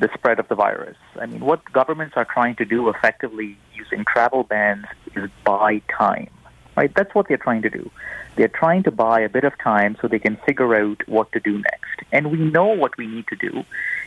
the 0.00 0.08
spread 0.14 0.38
of 0.38 0.48
the 0.48 0.54
virus. 0.54 0.96
I 1.20 1.26
mean, 1.26 1.40
what 1.40 1.62
governments 1.72 2.14
are 2.16 2.24
trying 2.24 2.56
to 2.56 2.64
do 2.64 2.88
effectively 2.88 3.58
using 3.74 4.04
travel 4.06 4.44
bans 4.44 4.86
is 5.14 5.28
buy 5.44 5.82
time, 5.96 6.30
right? 6.76 6.92
That's 6.94 7.14
what 7.14 7.28
they're 7.28 7.36
trying 7.36 7.62
to 7.62 7.70
do. 7.70 7.90
They're 8.36 8.48
trying 8.48 8.82
to 8.84 8.90
buy 8.90 9.20
a 9.20 9.28
bit 9.28 9.44
of 9.44 9.52
time 9.58 9.96
so 10.00 10.08
they 10.08 10.18
can 10.18 10.36
figure 10.46 10.74
out 10.74 11.06
what 11.06 11.30
to 11.32 11.40
do 11.40 11.58
next. 11.58 12.08
And 12.12 12.30
we 12.30 12.38
know 12.38 12.66
what 12.66 12.96
we 12.96 13.06
need 13.06 13.26
to 13.28 13.36
do. 13.36 13.64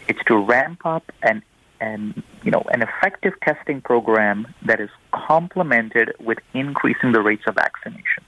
It's 0.07 0.23
to 0.25 0.37
ramp 0.37 0.85
up 0.85 1.11
and 1.21 1.41
and 1.79 2.21
you 2.43 2.51
know 2.51 2.63
an 2.71 2.81
effective 2.81 3.33
testing 3.41 3.81
program 3.81 4.47
that 4.65 4.79
is 4.79 4.89
complemented 5.11 6.13
with 6.19 6.39
increasing 6.53 7.11
the 7.11 7.21
rates 7.21 7.43
of 7.47 7.55
vaccination. 7.55 8.23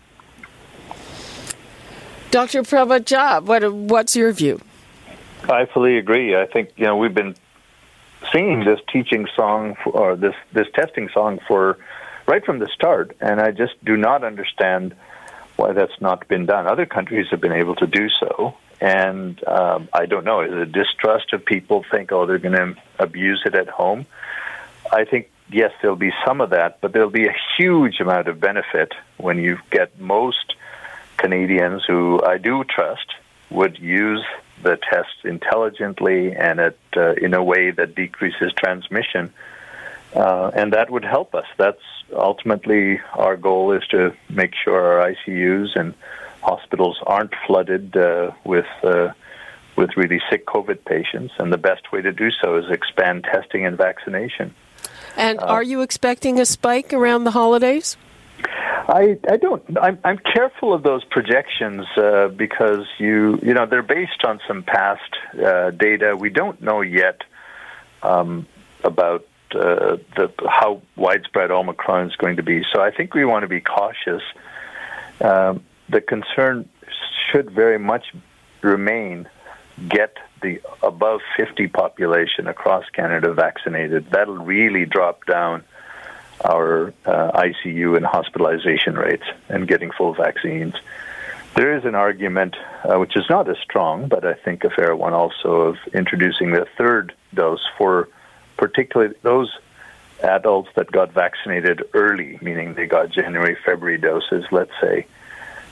Dr. 2.32 2.62
Prabhat 2.64 3.06
Jha, 3.06 3.44
what 3.44 3.74
what's 3.74 4.16
your 4.16 4.32
view? 4.32 4.62
I 5.44 5.66
fully 5.66 5.98
agree. 5.98 6.36
I 6.36 6.46
think 6.46 6.72
you 6.78 6.86
know 6.86 6.98
we've 6.98 7.14
been 7.14 7.36
singing 8.32 8.66
this 8.66 8.80
teaching 8.92 9.28
song 9.36 9.76
for, 9.84 9.92
or 9.92 10.16
this 10.16 10.36
this 10.54 10.68
testing 10.74 11.10
song 11.14 11.40
for 11.48 11.78
right 12.28 12.46
from 12.46 12.60
the 12.60 12.68
start, 12.68 13.16
and 13.20 13.40
I 13.40 13.52
just 13.52 13.74
do 13.84 13.98
not 13.98 14.24
understand 14.24 14.96
why 15.56 15.74
that's 15.74 16.00
not 16.00 16.28
been 16.28 16.46
done. 16.46 16.68
Other 16.68 16.86
countries 16.86 17.28
have 17.32 17.42
been 17.42 17.52
able 17.52 17.76
to 17.76 17.88
do 17.88 18.08
so, 18.10 18.56
and 18.82 19.42
um, 19.48 19.90
I 19.94 20.06
don't 20.06 20.24
know, 20.24 20.42
is 20.42 20.52
it 20.54 20.72
distrust 20.72 21.34
of 21.34 21.46
people 21.46 21.84
think, 21.92 22.12
oh, 22.12 22.26
they're 22.26 22.40
going 22.40 22.56
to 22.56 22.76
abuse 22.98 23.42
it 23.46 23.56
at 23.56 23.68
home? 23.68 24.06
I 24.92 25.06
think, 25.06 25.30
yes, 25.52 25.72
there'll 25.82 25.98
be 25.98 26.14
some 26.26 26.42
of 26.42 26.52
that, 26.52 26.80
but 26.82 26.94
there'll 26.94 27.10
be 27.10 27.28
a 27.28 27.36
huge 27.58 28.00
amount 28.00 28.28
of 28.28 28.40
benefit 28.40 28.94
when 29.18 29.38
you 29.38 29.58
get 29.72 30.00
most 30.00 30.56
Canadians 31.18 31.84
who 31.86 32.22
I 32.24 32.38
do 32.38 32.64
trust 32.64 33.14
would 33.50 33.78
use 33.80 34.24
the 34.64 34.78
test 34.90 35.10
intelligently 35.24 36.34
and 36.36 36.60
it, 36.60 36.80
uh, 36.96 37.14
in 37.14 37.34
a 37.34 37.44
way 37.44 37.72
that 37.72 37.96
decreases 37.96 38.54
transmission. 38.58 39.34
Uh, 40.16 40.52
and 40.56 40.74
that 40.74 40.90
would 40.90 41.06
help 41.06 41.36
us. 41.36 41.46
That's 41.58 41.82
ultimately 42.14 43.00
our 43.14 43.38
goal 43.38 43.74
is 43.74 43.84
to 43.92 44.14
make 44.30 44.54
sure 44.56 44.82
our 44.82 45.12
ICUs 45.12 45.76
and 45.76 45.94
hospitals 46.42 46.98
aren't 47.06 47.34
flooded 47.46 47.96
uh, 47.96 48.32
with 48.44 48.66
uh, 48.84 49.14
with 49.76 49.92
really 49.96 50.22
sick 50.30 50.46
COVID 50.46 50.84
patients, 50.86 51.34
and 51.40 51.54
the 51.54 51.58
best 51.58 51.92
way 51.92 52.02
to 52.02 52.12
do 52.12 52.30
so 52.32 52.58
is 52.58 52.66
expand 52.70 53.24
testing 53.24 53.66
and 53.66 53.78
vaccination. 53.78 54.54
And 55.16 55.40
uh, 55.40 55.46
are 55.46 55.64
you 55.64 55.82
expecting 55.82 56.40
a 56.40 56.46
spike 56.46 56.94
around 56.94 57.24
the 57.24 57.32
holidays? 57.32 57.98
I, 58.90 59.20
I 59.30 59.38
don't. 59.38 59.64
I'm, 59.80 60.00
I'm 60.04 60.18
careful 60.18 60.74
of 60.74 60.84
those 60.84 61.04
projections 61.06 61.86
uh, 61.96 62.30
because 62.30 62.86
you 62.98 63.40
you 63.44 63.54
know 63.54 63.66
they're 63.66 63.84
based 63.84 64.24
on 64.26 64.40
some 64.48 64.64
past 64.64 65.12
uh, 65.34 65.72
data. 65.72 66.16
We 66.18 66.30
don't 66.30 66.62
know 66.62 66.82
yet 66.82 67.22
um, 68.02 68.48
about 68.84 69.28
uh, 69.52 69.98
the 70.16 70.32
how 70.48 70.82
widespread 70.96 71.52
Omicron 71.52 72.08
is 72.08 72.16
going 72.16 72.38
to 72.38 72.44
be. 72.44 72.64
So 72.74 72.82
I 72.82 72.92
think 72.92 73.14
we 73.14 73.26
want 73.26 73.44
to 73.44 73.48
be 73.48 73.62
cautious. 73.62 74.24
Um, 75.22 75.64
the 75.90 76.02
concern 76.02 76.70
should 77.32 77.52
very 77.52 77.80
much 77.80 78.14
remain 78.62 79.28
get 79.88 80.18
the 80.42 80.62
above 80.84 81.22
50 81.38 81.68
population 81.68 82.48
across 82.48 82.86
Canada 82.90 83.34
vaccinated. 83.34 84.10
That'll 84.12 84.38
really 84.38 84.86
drop 84.86 85.26
down 85.26 85.64
our 86.44 86.94
uh, 87.06 87.32
ICU 87.32 87.98
and 87.98 88.06
hospitalization 88.06 88.96
rates 88.96 89.26
and 89.50 89.68
getting 89.68 89.92
full 89.92 90.14
vaccines. 90.14 90.76
There 91.56 91.76
is 91.76 91.84
an 91.84 91.96
argument, 91.96 92.56
uh, 92.84 93.00
which 93.00 93.18
is 93.18 93.26
not 93.30 93.50
as 93.50 93.58
strong, 93.58 94.08
but 94.08 94.26
I 94.26 94.34
think 94.34 94.64
a 94.64 94.70
fair 94.70 94.96
one 94.96 95.14
also, 95.14 95.62
of 95.62 95.78
introducing 95.94 96.52
the 96.52 96.66
third 96.78 97.14
dose 97.34 97.66
for 97.78 98.08
particularly 98.58 99.16
those 99.24 99.52
adults 100.24 100.70
that 100.76 100.92
got 100.92 101.12
vaccinated 101.14 101.84
early, 101.94 102.38
meaning 102.42 102.76
they 102.76 102.86
got 102.86 103.10
January, 103.10 103.58
February 103.66 103.98
doses, 103.98 104.46
let's 104.52 104.72
say, 104.82 105.06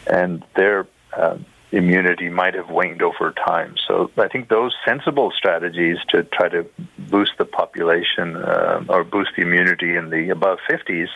and 0.10 0.44
their 0.56 0.88
uh, 1.16 1.38
immunity 1.72 2.30
might 2.30 2.54
have 2.54 2.70
waned 2.70 3.02
over 3.02 3.32
time. 3.32 3.76
So 3.88 4.10
I 4.18 4.28
think 4.28 4.50
those 4.50 4.74
sensible 4.86 5.32
strategies 5.36 5.98
to 6.10 6.24
try 6.24 6.50
to 6.50 6.66
boost 6.98 7.34
the 7.38 7.46
population 7.46 8.38
uh, 8.38 8.84
or 8.88 9.04
boost 9.04 9.32
the 9.36 9.42
immunity 9.42 9.96
in 9.96 10.10
the 10.10 10.30
above 10.30 10.60
50s 10.70 11.10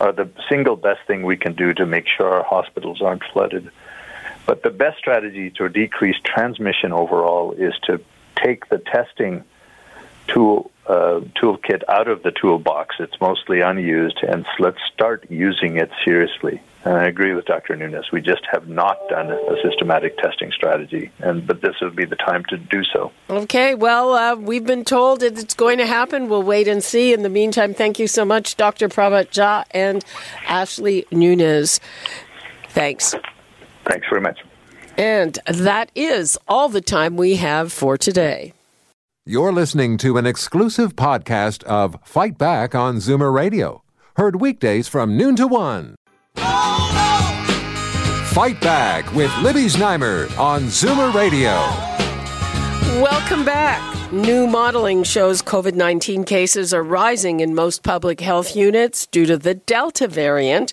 are 0.00 0.12
the 0.12 0.28
single 0.48 0.76
best 0.76 1.00
thing 1.06 1.22
we 1.22 1.36
can 1.36 1.54
do 1.54 1.72
to 1.74 1.86
make 1.86 2.06
sure 2.08 2.28
our 2.28 2.44
hospitals 2.44 3.00
aren't 3.00 3.22
flooded. 3.32 3.70
But 4.46 4.64
the 4.64 4.70
best 4.70 4.98
strategy 4.98 5.50
to 5.50 5.68
decrease 5.68 6.16
transmission 6.24 6.92
overall 6.92 7.52
is 7.52 7.74
to 7.84 8.00
take 8.34 8.68
the 8.68 8.78
testing 8.78 9.44
tool 10.26 10.70
uh, 10.86 11.20
toolkit 11.40 11.82
out 11.88 12.08
of 12.08 12.24
the 12.24 12.32
toolbox. 12.32 12.96
It's 12.98 13.20
mostly 13.20 13.60
unused, 13.60 14.18
and 14.22 14.44
let's 14.58 14.78
start 14.92 15.26
using 15.30 15.76
it 15.76 15.90
seriously. 16.04 16.60
And 16.84 16.96
I 16.96 17.04
agree 17.04 17.32
with 17.32 17.44
Dr. 17.44 17.76
Nunes. 17.76 18.10
We 18.12 18.20
just 18.20 18.42
have 18.50 18.66
not 18.68 18.98
done 19.08 19.30
a 19.30 19.54
systematic 19.62 20.18
testing 20.18 20.50
strategy, 20.50 21.12
and 21.20 21.46
but 21.46 21.62
this 21.62 21.76
would 21.80 21.94
be 21.94 22.04
the 22.04 22.16
time 22.16 22.44
to 22.48 22.58
do 22.58 22.82
so. 22.92 23.12
Okay. 23.30 23.74
Well, 23.74 24.14
uh, 24.14 24.34
we've 24.34 24.66
been 24.66 24.84
told 24.84 25.20
that 25.20 25.38
it's 25.38 25.54
going 25.54 25.78
to 25.78 25.86
happen. 25.86 26.28
We'll 26.28 26.42
wait 26.42 26.66
and 26.66 26.82
see. 26.82 27.12
In 27.12 27.22
the 27.22 27.28
meantime, 27.28 27.72
thank 27.72 28.00
you 28.00 28.08
so 28.08 28.24
much, 28.24 28.56
Dr. 28.56 28.88
Prabhat 28.88 29.30
Jha 29.30 29.64
and 29.70 30.04
Ashley 30.48 31.06
Nunes. 31.12 31.78
Thanks. 32.70 33.14
Thanks 33.84 34.06
very 34.08 34.20
much. 34.20 34.40
And 34.98 35.38
that 35.46 35.90
is 35.94 36.36
all 36.48 36.68
the 36.68 36.80
time 36.80 37.16
we 37.16 37.36
have 37.36 37.72
for 37.72 37.96
today. 37.96 38.52
You're 39.24 39.52
listening 39.52 39.98
to 39.98 40.18
an 40.18 40.26
exclusive 40.26 40.96
podcast 40.96 41.62
of 41.64 41.96
Fight 42.02 42.36
Back 42.38 42.74
on 42.74 42.96
Zoomer 42.96 43.32
Radio, 43.32 43.84
heard 44.16 44.40
weekdays 44.40 44.88
from 44.88 45.16
noon 45.16 45.36
to 45.36 45.46
one. 45.46 45.94
Fight 48.32 48.60
Back 48.60 49.12
with 49.14 49.30
Libby 49.38 49.66
Znaimer 49.66 50.26
on 50.38 50.62
Zoomer 50.62 51.12
Radio. 51.12 51.52
Welcome 53.02 53.44
back. 53.44 54.12
New 54.12 54.46
modeling 54.46 55.02
shows 55.04 55.42
COVID 55.42 55.74
19 55.74 56.24
cases 56.24 56.74
are 56.74 56.82
rising 56.82 57.40
in 57.40 57.54
most 57.54 57.82
public 57.82 58.20
health 58.20 58.56
units 58.56 59.06
due 59.06 59.26
to 59.26 59.36
the 59.36 59.54
Delta 59.54 60.08
variant, 60.08 60.72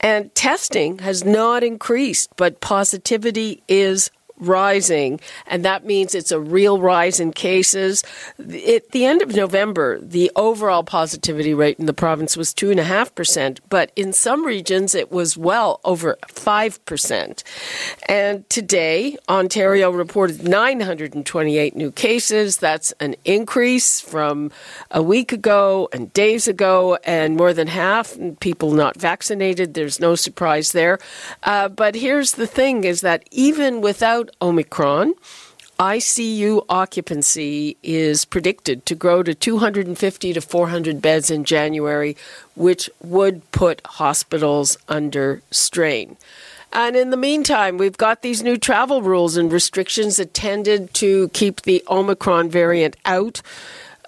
and 0.00 0.34
testing 0.34 0.98
has 0.98 1.24
not 1.24 1.62
increased, 1.62 2.30
but 2.36 2.60
positivity 2.60 3.62
is 3.68 4.10
rising, 4.38 5.20
and 5.46 5.64
that 5.64 5.84
means 5.84 6.14
it's 6.14 6.32
a 6.32 6.40
real 6.40 6.80
rise 6.80 7.20
in 7.20 7.32
cases. 7.32 8.02
At 8.38 8.90
the 8.90 9.04
end 9.04 9.22
of 9.22 9.34
November, 9.34 9.98
the 10.00 10.30
overall 10.36 10.82
positivity 10.84 11.54
rate 11.54 11.78
in 11.78 11.86
the 11.86 11.94
province 11.94 12.36
was 12.36 12.52
2.5%, 12.52 13.60
but 13.68 13.92
in 13.96 14.12
some 14.12 14.44
regions 14.44 14.94
it 14.94 15.10
was 15.10 15.36
well 15.36 15.80
over 15.84 16.18
5%. 16.26 17.42
And 18.08 18.48
today, 18.50 19.16
Ontario 19.28 19.90
reported 19.90 20.46
928 20.46 21.76
new 21.76 21.90
cases. 21.90 22.58
That's 22.58 22.92
an 23.00 23.16
increase 23.24 24.00
from 24.00 24.50
a 24.90 25.02
week 25.02 25.32
ago 25.32 25.88
and 25.92 26.12
days 26.12 26.48
ago, 26.48 26.98
and 27.04 27.36
more 27.36 27.52
than 27.52 27.68
half 27.68 28.16
people 28.40 28.72
not 28.72 28.96
vaccinated. 28.96 29.74
There's 29.74 30.00
no 30.00 30.14
surprise 30.14 30.72
there. 30.72 30.98
Uh, 31.42 31.68
but 31.68 31.94
here's 31.94 32.32
the 32.32 32.46
thing 32.46 32.84
is 32.84 33.00
that 33.00 33.26
even 33.30 33.80
without 33.80 34.23
Omicron, 34.40 35.14
ICU 35.78 36.64
occupancy 36.68 37.76
is 37.82 38.24
predicted 38.24 38.86
to 38.86 38.94
grow 38.94 39.22
to 39.24 39.34
250 39.34 40.32
to 40.32 40.40
400 40.40 41.02
beds 41.02 41.30
in 41.30 41.44
January, 41.44 42.16
which 42.54 42.88
would 43.02 43.50
put 43.50 43.80
hospitals 43.84 44.78
under 44.88 45.42
strain. 45.50 46.16
And 46.72 46.96
in 46.96 47.10
the 47.10 47.16
meantime, 47.16 47.78
we've 47.78 47.96
got 47.96 48.22
these 48.22 48.42
new 48.42 48.56
travel 48.56 49.02
rules 49.02 49.36
and 49.36 49.52
restrictions 49.52 50.16
that 50.16 50.34
tended 50.34 50.92
to 50.94 51.28
keep 51.28 51.62
the 51.62 51.82
Omicron 51.88 52.50
variant 52.50 52.96
out, 53.04 53.42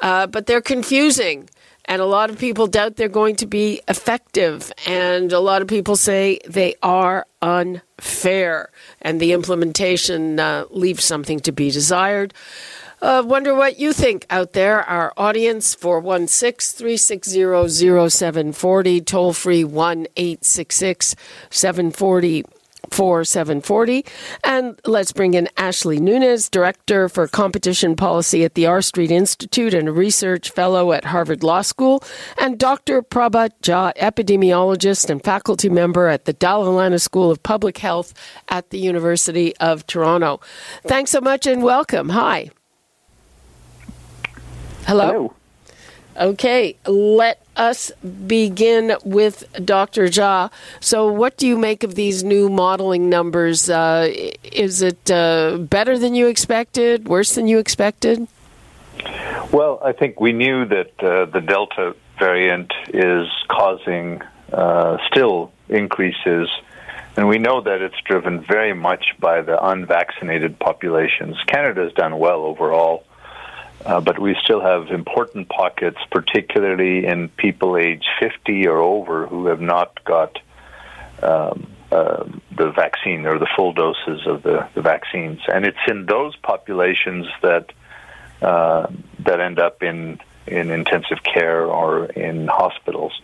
uh, 0.01 0.27
but 0.27 0.47
they're 0.47 0.61
confusing. 0.61 1.49
And 1.87 2.03
a 2.03 2.07
lot 2.07 2.31
of 2.31 2.39
people 2.39 2.67
doubt 2.67 2.97
they're 2.97 3.09
going 3.09 3.37
to 3.37 3.47
be 3.47 3.81
effective. 3.89 4.73
And 4.87 5.33
a 5.33 5.41
lot 5.41 5.63
of 5.63 5.69
people 5.69 5.97
say 5.97 6.41
they 6.47 6.75
are 6.83 7.27
unfair. 7.41 8.71
And 9.01 9.21
the 9.21 9.33
implementation 9.33 10.41
uh, 10.41 10.65
leaves 10.71 11.05
something 11.05 11.41
to 11.41 11.53
be 11.53 11.71
desired. 11.71 12.35
Uh, 13.03 13.23
wonder 13.25 13.55
what 13.55 13.79
you 13.79 13.93
think 13.93 14.27
out 14.31 14.53
there. 14.53 14.83
Our 14.83 15.13
audience 15.17 15.75
416 15.75 16.79
360 16.79 17.69
0740, 18.09 19.01
toll 19.03 19.33
free 19.33 19.65
1 19.65 20.07
866 22.93 23.29
740 23.29 24.05
And 24.45 24.81
let's 24.85 25.13
bring 25.13 25.35
in 25.35 25.49
Ashley 25.57 25.99
Nunes, 25.99 26.49
Director 26.49 27.09
for 27.09 27.27
Competition 27.27 27.97
Policy 27.97 28.45
at 28.45 28.55
the 28.55 28.67
R 28.67 28.83
Street 28.83 29.11
Institute 29.11 29.75
and 29.75 29.89
a 29.89 29.93
research 29.93 30.51
fellow 30.51 30.93
at 30.93 31.07
Harvard 31.07 31.43
Law 31.43 31.63
School, 31.63 32.03
and 32.39 32.59
Dr. 32.59 33.03
Prabhat 33.03 33.51
Jha, 33.63 33.93
epidemiologist 33.97 35.11
and 35.11 35.23
faculty 35.23 35.69
member 35.69 36.09
at 36.09 36.25
the 36.25 36.37
Lana 36.47 36.99
School 36.99 37.31
of 37.31 37.43
Public 37.43 37.79
Health 37.79 38.15
at 38.49 38.71
the 38.71 38.79
University 38.79 39.57
of 39.59 39.87
Toronto. 39.87 40.41
Thanks 40.85 41.11
so 41.11 41.21
much 41.21 41.47
and 41.47 41.63
welcome. 41.63 42.11
Hi. 42.11 42.51
Hello. 44.87 45.07
Hello. 45.07 45.35
Okay, 46.19 46.77
let 46.87 47.43
us 47.57 47.93
begin 48.27 48.97
with 49.05 49.45
Dr. 49.65 50.07
Jha. 50.07 50.51
So, 50.81 51.13
what 51.13 51.37
do 51.37 51.47
you 51.47 51.59
make 51.59 51.85
of 51.85 51.95
these 51.95 52.25
new 52.25 52.49
modeling 52.49 53.11
numbers? 53.11 53.69
Uh, 53.69 54.09
is 54.45 54.81
it 54.81 55.11
uh, 55.11 55.59
better 55.59 55.99
than 55.99 56.15
you 56.15 56.29
expected, 56.29 57.07
worse 57.07 57.35
than 57.35 57.49
you 57.49 57.59
expected? 57.59 58.29
Well, 59.53 59.79
I 59.85 59.93
think 59.93 60.19
we 60.19 60.33
knew 60.33 60.65
that 60.65 60.93
uh, 61.01 61.27
the 61.27 61.41
Delta 61.41 61.95
variant 62.19 62.73
is 62.89 63.27
causing 63.49 64.23
uh, 64.53 64.97
still 65.09 65.53
increases, 65.69 66.49
and 67.17 67.29
we 67.29 67.37
know 67.37 67.61
that 67.61 67.83
it's 67.83 68.01
driven 68.07 68.41
very 68.41 68.73
much 68.73 69.05
by 69.21 69.43
the 69.43 69.63
unvaccinated 69.63 70.59
populations. 70.59 71.37
Canada 71.47 71.83
has 71.83 71.93
done 71.93 72.19
well 72.19 72.41
overall 72.43 73.05
uh, 73.85 74.01
but 74.01 74.19
we 74.19 74.37
still 74.43 74.61
have 74.61 74.89
important 74.89 75.49
pockets, 75.49 75.99
particularly 76.11 77.07
in 77.07 77.29
people 77.29 77.77
age 77.77 78.05
50 78.21 78.67
or 78.67 78.79
over 78.79 79.27
who 79.27 79.47
have 79.47 79.61
not 79.61 80.03
got 80.05 80.39
um, 81.23 81.67
uh, 81.91 82.25
the 82.57 82.71
vaccine 82.73 83.27
or 83.27 83.39
the 83.39 83.49
full 83.57 83.73
doses 83.73 84.27
of 84.27 84.43
the, 84.43 84.69
the 84.75 84.83
vaccines. 84.83 85.41
And 85.53 85.65
it's 85.65 85.79
in 85.89 86.07
those 86.07 86.35
populations 86.37 87.27
that 87.43 87.73
uh, 88.43 88.89
that 89.21 89.41
end 89.41 89.59
up 89.59 89.83
in, 89.83 90.21
in 90.47 90.71
intensive 90.71 91.23
care 91.23 91.65
or 91.65 92.05
in 92.07 92.47
hospitals. 92.49 93.19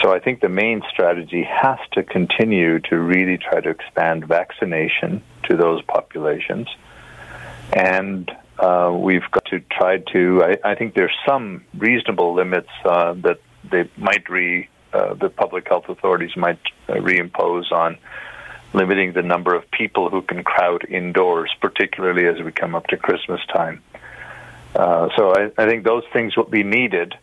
So 0.00 0.12
I 0.12 0.20
think 0.20 0.40
the 0.40 0.48
main 0.48 0.82
strategy 0.88 1.42
has 1.42 1.78
to 1.92 2.04
continue 2.04 2.78
to 2.80 2.98
really 2.98 3.36
try 3.36 3.60
to 3.60 3.68
expand 3.68 4.26
vaccination 4.26 5.22
to 5.44 5.56
those 5.56 5.82
populations 5.82 6.68
and 7.72 8.30
uh, 8.58 8.92
we've 8.92 9.30
got 9.30 9.44
to 9.46 9.60
try 9.60 9.98
to. 10.12 10.42
I, 10.42 10.72
I, 10.72 10.74
think 10.74 10.94
there's 10.94 11.16
some 11.26 11.64
reasonable 11.76 12.34
limits 12.34 12.70
uh, 12.84 13.14
that 13.14 13.40
they 13.70 13.88
might 13.96 14.28
re 14.28 14.68
uh, 14.92 15.14
the 15.14 15.30
public 15.30 15.68
health 15.68 15.88
authorities 15.88 16.36
might 16.36 16.58
uh, 16.88 16.94
reimpose 16.94 17.70
on 17.70 17.98
limiting 18.72 19.12
the 19.12 19.22
number 19.22 19.54
of 19.54 19.70
people 19.70 20.10
who 20.10 20.22
can 20.22 20.42
crowd 20.42 20.84
indoors, 20.88 21.54
particularly 21.60 22.26
as 22.26 22.42
we 22.44 22.52
come 22.52 22.74
up 22.74 22.86
to 22.88 22.96
Christmas 22.96 23.40
time. 23.52 23.82
Uh, 24.74 25.08
so 25.16 25.32
I, 25.34 25.50
I, 25.56 25.66
think 25.66 25.84
those 25.84 26.04
things 26.12 26.36
will 26.36 26.44
be 26.44 26.62
needed, 26.62 27.14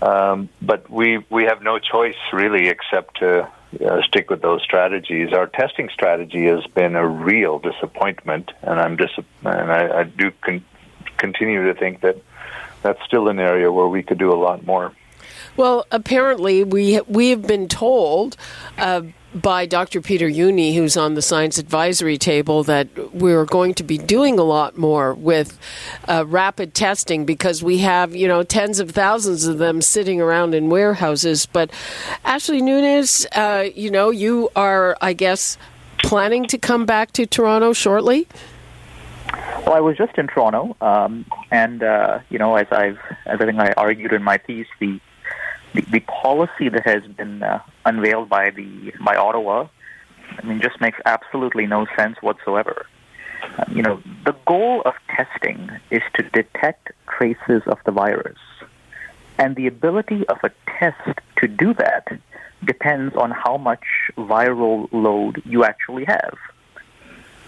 um, 0.00 0.48
but 0.60 0.88
we 0.88 1.24
we 1.28 1.44
have 1.44 1.62
no 1.62 1.78
choice 1.78 2.16
really 2.32 2.68
except 2.68 3.18
to 3.18 3.50
uh, 3.80 4.02
stick 4.02 4.30
with 4.30 4.42
those 4.42 4.62
strategies. 4.62 5.32
Our 5.32 5.46
testing 5.46 5.88
strategy 5.92 6.46
has 6.46 6.64
been 6.74 6.94
a 6.96 7.06
real 7.06 7.58
disappointment, 7.58 8.50
and 8.62 8.78
I'm 8.80 8.96
dis- 8.96 9.10
and 9.44 9.72
I, 9.72 10.00
I 10.00 10.04
do 10.04 10.30
con- 10.40 10.64
continue 11.16 11.66
to 11.66 11.74
think 11.74 12.00
that 12.00 12.16
that's 12.82 13.02
still 13.04 13.28
an 13.28 13.38
area 13.38 13.70
where 13.70 13.88
we 13.88 14.02
could 14.02 14.18
do 14.18 14.32
a 14.32 14.36
lot 14.36 14.66
more. 14.66 14.92
Well, 15.56 15.86
apparently 15.90 16.64
we 16.64 17.00
we 17.02 17.30
have 17.30 17.46
been 17.46 17.68
told 17.68 18.36
uh, 18.78 19.02
by 19.34 19.66
Dr. 19.66 20.00
Peter 20.00 20.28
Jüni, 20.28 20.74
who's 20.74 20.96
on 20.96 21.14
the 21.14 21.22
science 21.22 21.58
advisory 21.58 22.18
table, 22.18 22.62
that 22.64 22.88
we're 23.14 23.44
going 23.44 23.74
to 23.74 23.82
be 23.82 23.98
doing 23.98 24.38
a 24.38 24.42
lot 24.42 24.76
more 24.76 25.14
with 25.14 25.58
uh, 26.08 26.24
rapid 26.26 26.74
testing 26.74 27.24
because 27.24 27.62
we 27.62 27.78
have, 27.78 28.14
you 28.14 28.28
know, 28.28 28.42
tens 28.42 28.80
of 28.80 28.90
thousands 28.90 29.46
of 29.46 29.58
them 29.58 29.80
sitting 29.80 30.20
around 30.20 30.54
in 30.54 30.68
warehouses. 30.68 31.46
But 31.46 31.70
Ashley 32.24 32.60
Nunes, 32.60 33.26
uh, 33.32 33.68
you 33.74 33.90
know, 33.90 34.10
you 34.10 34.50
are, 34.54 34.96
I 35.00 35.12
guess, 35.12 35.56
planning 36.02 36.46
to 36.46 36.58
come 36.58 36.84
back 36.84 37.12
to 37.12 37.26
Toronto 37.26 37.72
shortly. 37.72 38.28
Well, 39.64 39.74
I 39.74 39.80
was 39.80 39.96
just 39.96 40.18
in 40.18 40.26
Toronto, 40.26 40.76
um, 40.80 41.24
and 41.50 41.82
uh, 41.82 42.18
you 42.28 42.38
know, 42.38 42.56
as 42.56 42.66
I've 42.72 42.98
as 43.26 43.40
I 43.40 43.46
think 43.46 43.58
I 43.60 43.72
argued 43.76 44.12
in 44.12 44.22
my 44.22 44.36
piece, 44.36 44.66
the 44.80 45.00
the, 45.74 45.82
the 45.82 46.00
policy 46.00 46.68
that 46.68 46.84
has 46.84 47.02
been 47.16 47.42
uh, 47.42 47.60
unveiled 47.84 48.28
by 48.28 48.50
the 48.50 48.92
by 49.04 49.16
Ottawa, 49.16 49.68
I 50.38 50.46
mean, 50.46 50.60
just 50.60 50.80
makes 50.80 50.98
absolutely 51.04 51.66
no 51.66 51.86
sense 51.96 52.16
whatsoever. 52.20 52.86
Uh, 53.58 53.64
you 53.70 53.82
know, 53.82 54.00
the 54.24 54.36
goal 54.46 54.82
of 54.84 54.94
testing 55.08 55.70
is 55.90 56.02
to 56.14 56.22
detect 56.30 56.92
traces 57.08 57.62
of 57.66 57.78
the 57.84 57.92
virus, 57.92 58.38
and 59.38 59.56
the 59.56 59.66
ability 59.66 60.26
of 60.28 60.38
a 60.42 60.50
test 60.78 61.20
to 61.38 61.48
do 61.48 61.74
that 61.74 62.08
depends 62.64 63.16
on 63.16 63.30
how 63.30 63.56
much 63.56 63.84
viral 64.16 64.88
load 64.92 65.42
you 65.44 65.64
actually 65.64 66.04
have. 66.04 66.36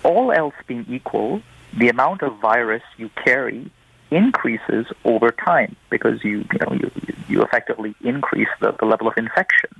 All 0.02 0.32
else 0.32 0.54
being 0.66 0.84
equal, 0.88 1.40
the 1.76 1.88
amount 1.88 2.22
of 2.22 2.38
virus 2.40 2.82
you 2.96 3.10
carry 3.24 3.70
increases 4.14 4.86
over 5.04 5.30
time 5.30 5.74
because 5.90 6.22
you 6.22 6.44
you 6.52 6.58
know 6.60 6.72
you, 6.72 6.90
you 7.28 7.42
effectively 7.42 7.94
increase 8.02 8.48
the, 8.60 8.72
the 8.78 8.86
level 8.86 9.08
of 9.08 9.14
infection. 9.16 9.70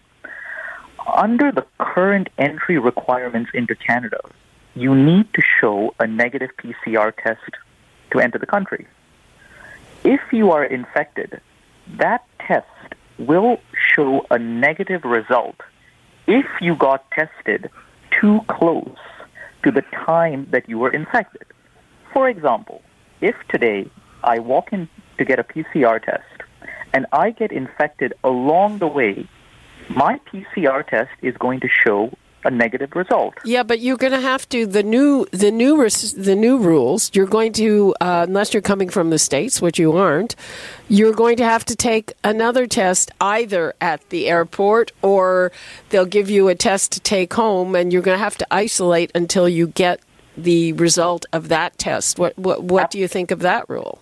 Under 1.15 1.53
the 1.53 1.65
current 1.79 2.29
entry 2.39 2.79
requirements 2.79 3.51
into 3.55 3.75
Canada, 3.75 4.21
you 4.75 4.95
need 4.95 5.33
to 5.35 5.43
show 5.61 5.95
a 6.01 6.07
negative 6.07 6.51
PCR 6.59 7.13
test 7.17 7.51
to 8.11 8.21
enter 8.21 8.39
the 8.39 8.47
country. 8.47 8.87
If 10.03 10.21
you 10.33 10.51
are 10.51 10.65
infected, 10.65 11.41
that 11.99 12.25
test 12.41 12.67
will 13.19 13.61
show 13.95 14.27
a 14.31 14.39
negative 14.39 15.05
result 15.05 15.57
if 16.27 16.47
you 16.61 16.75
got 16.75 17.09
tested 17.13 17.71
too 18.21 18.41
close 18.49 18.99
to 19.63 19.71
the 19.71 19.83
time 20.07 20.49
that 20.51 20.69
you 20.69 20.79
were 20.79 20.91
infected. 20.91 21.47
For 22.13 22.29
example, 22.29 22.83
if 23.21 23.35
today 23.49 23.91
I 24.25 24.39
walk 24.39 24.73
in 24.73 24.89
to 25.19 25.25
get 25.25 25.39
a 25.39 25.45
PCR 25.45 26.03
test 26.03 26.25
and 26.95 27.07
I 27.13 27.31
get 27.31 27.53
infected 27.53 28.15
along 28.23 28.79
the 28.79 28.87
way, 28.87 29.29
my 29.89 30.21
PCR 30.33 30.87
test 30.87 31.11
is 31.23 31.37
going 31.37 31.61
to 31.61 31.69
show 31.69 32.17
a 32.45 32.51
negative 32.51 32.95
result. 32.95 33.35
Yeah, 33.45 33.63
but 33.63 33.81
you're 33.81 33.97
going 33.97 34.13
to 34.13 34.21
have 34.21 34.49
to 34.51 34.67
the 34.67 34.83
new 34.83 35.27
the 35.33 35.51
new 35.51 35.89
the 35.89 36.37
new 36.37 36.59
rules. 36.59 37.11
You're 37.15 37.27
going 37.27 37.53
to 37.55 37.95
uh, 38.01 38.27
unless 38.29 38.53
you're 38.53 38.63
coming 38.63 38.91
from 38.91 39.11
the 39.11 39.19
states, 39.19 39.61
which 39.63 39.79
you 39.79 39.97
aren't. 39.97 40.37
You're 40.89 41.15
going 41.15 41.37
to 41.39 41.45
have 41.45 41.65
to 41.65 41.77
take 41.77 42.13
another 42.23 42.67
test 42.67 43.11
either 43.21 43.75
at 43.81 44.09
the 44.11 44.29
airport 44.29 44.93
or 45.03 45.53
they'll 45.89 46.05
give 46.07 46.29
you 46.29 46.49
a 46.49 46.55
test 46.55 46.93
to 46.93 47.01
take 47.01 47.33
home, 47.33 47.75
and 47.75 47.93
you're 47.93 48.03
going 48.03 48.19
to 48.19 48.25
have 48.25 48.39
to 48.39 48.47
isolate 48.51 49.11
until 49.15 49.49
you 49.49 49.67
get 49.67 50.01
the 50.37 50.75
result 50.75 51.25
of 51.33 51.49
that 51.49 51.79
test. 51.79 52.19
What 52.19 52.39
what 52.39 52.63
what 52.63 52.91
do 52.91 52.99
you 52.99 53.09
think 53.09 53.31
of 53.31 53.41
that 53.41 53.69
rule? 53.69 54.01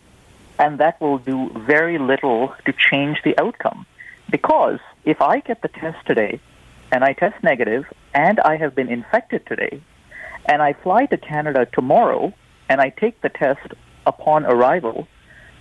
And 0.58 0.78
that 0.78 1.00
will 1.00 1.18
do 1.18 1.50
very 1.66 1.98
little 1.98 2.54
to 2.66 2.72
change 2.72 3.18
the 3.24 3.38
outcome, 3.40 3.86
because 4.30 4.78
if 5.04 5.20
I 5.20 5.40
get 5.40 5.62
the 5.62 5.68
test 5.68 6.06
today 6.06 6.40
and 6.92 7.02
I 7.02 7.12
test 7.14 7.42
negative 7.42 7.84
and 8.14 8.38
I 8.40 8.56
have 8.56 8.74
been 8.74 8.88
infected 8.88 9.46
today, 9.46 9.82
and 10.46 10.60
I 10.60 10.72
fly 10.72 11.06
to 11.06 11.16
Canada 11.16 11.66
tomorrow 11.72 12.32
and 12.68 12.80
I 12.80 12.90
take 12.90 13.20
the 13.22 13.28
test 13.28 13.66
upon 14.06 14.44
arrival, 14.44 15.08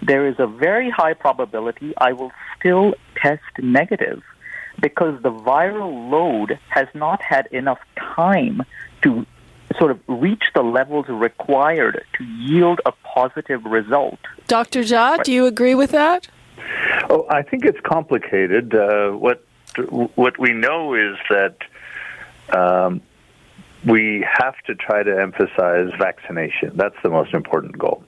there 0.02 0.28
is 0.28 0.36
a 0.40 0.48
very 0.48 0.90
high 0.90 1.14
probability 1.14 1.94
I 1.98 2.14
will 2.14 2.32
still 2.58 2.94
test 3.16 3.42
negative 3.60 4.24
because 4.82 5.22
the 5.22 5.32
viral 5.32 6.10
load 6.10 6.60
has 6.70 6.88
not 6.94 7.22
had 7.22 7.48
enough 7.52 7.80
time 7.96 8.64
to 9.04 9.26
sort 9.78 9.92
of 9.92 10.00
reach 10.08 10.44
the 10.54 10.62
levels 10.62 11.06
required 11.10 12.04
to 12.18 12.24
yield 12.24 12.82
a 12.86 12.92
positive 12.92 13.64
result. 13.66 14.20
Dr. 14.48 14.82
Jha, 14.82 15.24
do 15.24 15.32
you 15.32 15.46
agree 15.46 15.76
with 15.76 15.92
that? 15.92 16.28
Oh, 17.10 17.26
I 17.30 17.42
think 17.42 17.66
it's 17.66 17.80
complicated. 17.82 18.76
Uh, 18.76 19.12
what 19.12 19.44
what 20.16 20.38
we 20.38 20.52
know 20.52 20.94
is 20.94 21.16
that 21.30 21.56
um, 22.54 23.02
we 23.86 24.26
have 24.30 24.56
to 24.68 24.76
try 24.76 25.04
to 25.04 25.20
emphasize 25.20 25.92
vaccination. 25.98 26.72
That's 26.76 26.96
the 27.04 27.10
most 27.10 27.34
important 27.34 27.78
goal. 27.78 28.04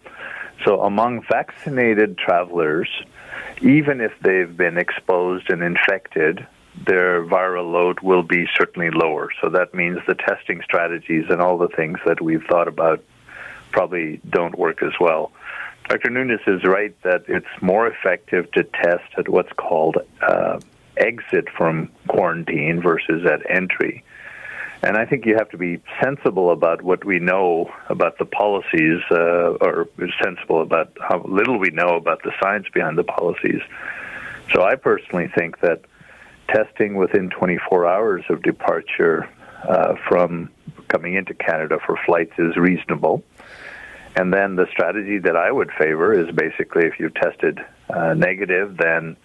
So, 0.66 0.82
among 0.82 1.24
vaccinated 1.30 2.18
travelers, 2.18 2.90
even 3.62 4.02
if 4.02 4.12
they've 4.22 4.56
been 4.56 4.78
exposed 4.78 5.50
and 5.50 5.64
infected, 5.64 6.46
their 6.76 7.24
viral 7.24 7.72
load 7.72 8.00
will 8.02 8.24
be 8.24 8.48
certainly 8.58 8.90
lower. 8.90 9.30
So, 9.42 9.50
that 9.50 9.74
means 9.74 10.00
the 10.08 10.16
testing 10.16 10.62
strategies 10.64 11.26
and 11.30 11.42
all 11.42 11.58
the 11.58 11.70
things 11.70 12.00
that 12.06 12.22
we've 12.22 12.44
thought 12.44 12.68
about 12.68 13.04
probably 13.72 14.22
don't 14.30 14.58
work 14.58 14.82
as 14.84 14.94
well. 15.00 15.32
Dr. 15.90 16.10
Nunes 16.10 16.40
is 16.48 16.64
right 16.64 16.96
that 17.04 17.26
it's 17.28 17.46
more 17.62 17.88
effective 17.88 18.50
to 18.54 18.64
test 18.64 19.04
at 19.18 19.28
what's 19.28 19.52
called 19.54 19.98
uh, 20.22 20.60
exit 20.96 21.50
from 21.50 21.90
quarantine 22.08 22.82
versus 22.82 23.26
at 23.26 23.42
entry. 23.50 24.04
And 24.82 24.98
I 24.98 25.06
think 25.06 25.26
you 25.26 25.36
have 25.36 25.50
to 25.50 25.58
be 25.58 25.82
sensible 26.02 26.52
about 26.52 26.82
what 26.82 27.06
we 27.06 27.20
know 27.20 27.74
about 27.88 28.18
the 28.18 28.26
policies, 28.26 29.02
uh, 29.12 29.56
or 29.62 29.88
sensible 30.22 30.62
about 30.62 30.92
how 31.02 31.24
little 31.24 31.58
we 31.58 31.70
know 31.70 31.96
about 31.96 32.22
the 32.24 32.34
science 32.42 32.68
behind 32.74 32.98
the 32.98 33.04
policies. 33.06 33.62
So 34.54 34.62
I 34.64 34.76
personally 34.76 35.32
think 35.36 35.62
that 35.62 35.82
testing 36.54 36.96
within 36.96 37.30
24 37.30 37.88
hours 37.88 38.24
of 38.30 38.42
departure 38.44 39.30
uh, 39.68 39.96
from 40.08 40.50
coming 40.88 41.16
into 41.16 41.34
Canada 41.34 41.80
for 41.86 41.98
flights 42.06 42.34
is 42.38 42.56
reasonable. 42.56 43.24
And 44.16 44.32
then 44.32 44.56
the 44.56 44.68
strategy 44.72 45.18
that 45.20 45.36
I 45.36 45.52
would 45.52 45.72
favor 45.72 46.14
is 46.14 46.34
basically 46.36 46.86
if 46.86 47.00
you've 47.00 47.16
tested 47.16 47.60
uh, 47.90 48.14
negative, 48.14 48.78
then 48.78 49.18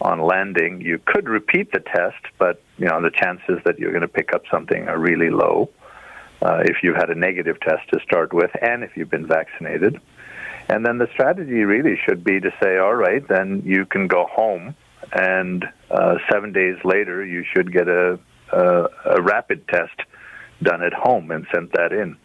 on 0.00 0.20
landing, 0.20 0.80
you 0.80 0.98
could 1.04 1.28
repeat 1.28 1.70
the 1.72 1.80
test, 1.80 2.24
but 2.38 2.62
you 2.78 2.86
know 2.86 3.00
the 3.00 3.10
chances 3.10 3.60
that 3.64 3.78
you're 3.78 3.92
going 3.92 4.02
to 4.02 4.08
pick 4.08 4.34
up 4.34 4.42
something 4.50 4.88
are 4.88 4.98
really 4.98 5.30
low. 5.30 5.68
Uh, 6.40 6.62
if 6.64 6.78
you've 6.82 6.96
had 6.96 7.10
a 7.10 7.14
negative 7.14 7.60
test 7.60 7.88
to 7.92 8.00
start 8.00 8.32
with, 8.32 8.50
and 8.60 8.82
if 8.82 8.96
you've 8.96 9.10
been 9.10 9.26
vaccinated, 9.26 10.00
and 10.68 10.84
then 10.84 10.98
the 10.98 11.08
strategy 11.12 11.62
really 11.62 11.96
should 12.04 12.24
be 12.24 12.40
to 12.40 12.50
say, 12.60 12.78
all 12.78 12.94
right, 12.94 13.26
then 13.28 13.62
you 13.64 13.86
can 13.86 14.08
go 14.08 14.26
home, 14.26 14.74
and 15.10 15.64
uh, 15.90 16.16
seven 16.30 16.52
days 16.52 16.76
later 16.84 17.24
you 17.24 17.44
should 17.44 17.72
get 17.72 17.88
a, 17.88 18.18
a, 18.52 18.88
a 19.06 19.22
rapid 19.22 19.66
test 19.68 20.00
done 20.62 20.82
at 20.82 20.92
home 20.92 21.30
and 21.30 21.46
sent 21.52 21.72
that 21.72 21.92
in. 21.92 22.16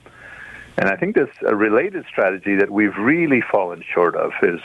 And 0.78 0.90
I 0.90 0.96
think 0.96 1.16
this 1.16 1.30
a 1.46 1.56
related 1.56 2.06
strategy 2.08 2.56
that 2.56 2.70
we've 2.70 2.96
really 2.98 3.42
fallen 3.42 3.84
short 3.94 4.16
of 4.16 4.32
is 4.44 4.60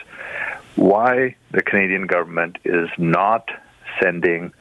why 0.77 1.37
the 1.53 1.63
Canadian 1.63 2.07
government 2.07 2.59
is 2.65 2.89
not 2.99 3.49
sending 4.01 4.53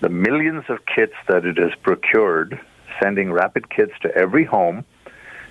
the 0.00 0.08
millions 0.08 0.64
of 0.68 0.78
kits 0.86 1.14
that 1.28 1.44
it 1.44 1.56
has 1.56 1.72
procured, 1.82 2.60
sending 3.00 3.32
rapid 3.32 3.70
kits 3.70 3.92
to 4.02 4.14
every 4.14 4.44
home 4.44 4.84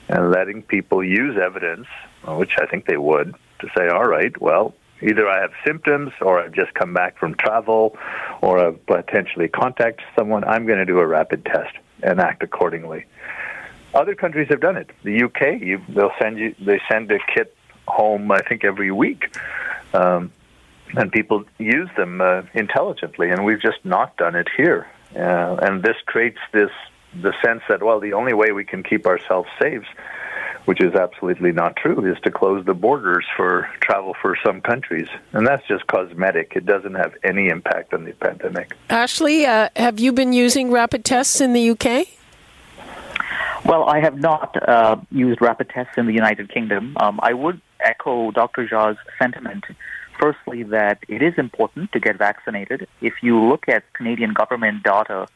and 0.09 0.31
letting 0.31 0.63
people 0.63 1.03
use 1.03 1.37
evidence, 1.37 1.87
which 2.25 2.51
I 2.59 2.65
think 2.65 2.85
they 2.85 2.97
would, 2.97 3.35
to 3.59 3.67
say, 3.77 3.87
all 3.87 4.07
right, 4.07 4.39
well, 4.41 4.73
either 5.01 5.27
I 5.27 5.41
have 5.41 5.51
symptoms 5.65 6.11
or 6.21 6.41
I've 6.41 6.53
just 6.53 6.73
come 6.73 6.93
back 6.93 7.17
from 7.17 7.35
travel 7.35 7.97
or 8.41 8.59
I've 8.59 8.85
potentially 8.85 9.47
contacted 9.47 10.05
someone, 10.15 10.43
I'm 10.43 10.65
going 10.65 10.79
to 10.79 10.85
do 10.85 10.99
a 10.99 11.07
rapid 11.07 11.45
test 11.45 11.75
and 12.03 12.19
act 12.19 12.43
accordingly. 12.43 13.05
Other 13.93 14.15
countries 14.15 14.47
have 14.49 14.59
done 14.59 14.77
it. 14.77 14.89
The 15.03 15.23
UK, 15.23 15.61
you, 15.61 15.81
they'll 15.89 16.11
send 16.21 16.37
you, 16.37 16.55
they 16.59 16.79
send 16.89 17.11
a 17.11 17.19
kit 17.33 17.55
home, 17.87 18.31
I 18.31 18.41
think, 18.41 18.63
every 18.63 18.91
week 18.91 19.35
um, 19.93 20.31
and 20.95 21.11
people 21.11 21.43
use 21.57 21.89
them 21.97 22.21
uh, 22.21 22.43
intelligently, 22.53 23.29
and 23.29 23.43
we've 23.45 23.61
just 23.61 23.83
not 23.83 24.15
done 24.17 24.35
it 24.35 24.47
here. 24.55 24.87
Uh, 25.15 25.57
and 25.61 25.83
this 25.83 25.95
creates 26.05 26.39
this 26.53 26.71
the 27.13 27.33
sense 27.43 27.61
that 27.69 27.81
well, 27.81 27.99
the 27.99 28.13
only 28.13 28.33
way 28.33 28.51
we 28.51 28.63
can 28.63 28.83
keep 28.83 29.05
ourselves 29.05 29.49
safe, 29.59 29.83
which 30.67 30.81
is 30.81 30.93
absolutely 30.95 31.53
not 31.53 31.77
true, 31.77 32.05
is 32.11 32.19
to 32.19 32.29
close 32.29 32.65
the 32.65 32.73
borders 32.73 33.25
for 33.37 33.69
travel 33.79 34.13
for 34.21 34.37
some 34.45 34.59
countries, 34.59 35.07
and 35.31 35.47
that's 35.47 35.65
just 35.65 35.87
cosmetic. 35.87 36.51
It 36.57 36.65
doesn't 36.65 36.95
have 36.95 37.13
any 37.23 37.47
impact 37.47 37.93
on 37.93 38.03
the 38.03 38.11
pandemic. 38.11 38.75
Ashley, 38.89 39.45
uh, 39.45 39.69
have 39.77 39.97
you 39.97 40.11
been 40.11 40.33
using 40.33 40.69
rapid 40.69 41.05
tests 41.05 41.39
in 41.39 41.53
the 41.53 41.69
UK? 41.69 42.07
Well, 43.63 43.85
I 43.85 44.01
have 44.01 44.19
not 44.19 44.61
uh, 44.67 44.97
used 45.09 45.39
rapid 45.41 45.69
tests 45.69 45.93
in 45.97 46.05
the 46.05 46.13
United 46.13 46.49
Kingdom. 46.53 46.97
Um, 46.99 47.21
I 47.23 47.33
would 47.33 47.61
echo 47.79 48.31
Dr. 48.31 48.67
Jha's 48.67 48.97
sentiment. 49.17 49.63
Firstly, 50.19 50.63
that 50.63 50.99
it 51.07 51.21
is 51.21 51.35
important 51.37 51.93
to 51.93 52.01
get 52.01 52.17
vaccinated. 52.17 52.89
If 52.99 53.13
you 53.23 53.39
look 53.39 53.69
at 53.69 53.93
Canadian 53.93 54.33
government 54.33 54.83
data 54.83 55.27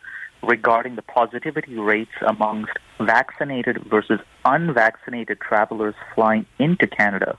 regarding 0.44 0.96
the 0.96 1.02
positivity 1.02 1.76
rates 1.76 2.12
amongst 2.26 2.74
vaccinated 3.00 3.84
versus 3.90 4.20
unvaccinated 4.46 5.40
travelers 5.40 5.96
flying 6.16 6.46
into 6.60 6.88
Canada, 6.88 7.38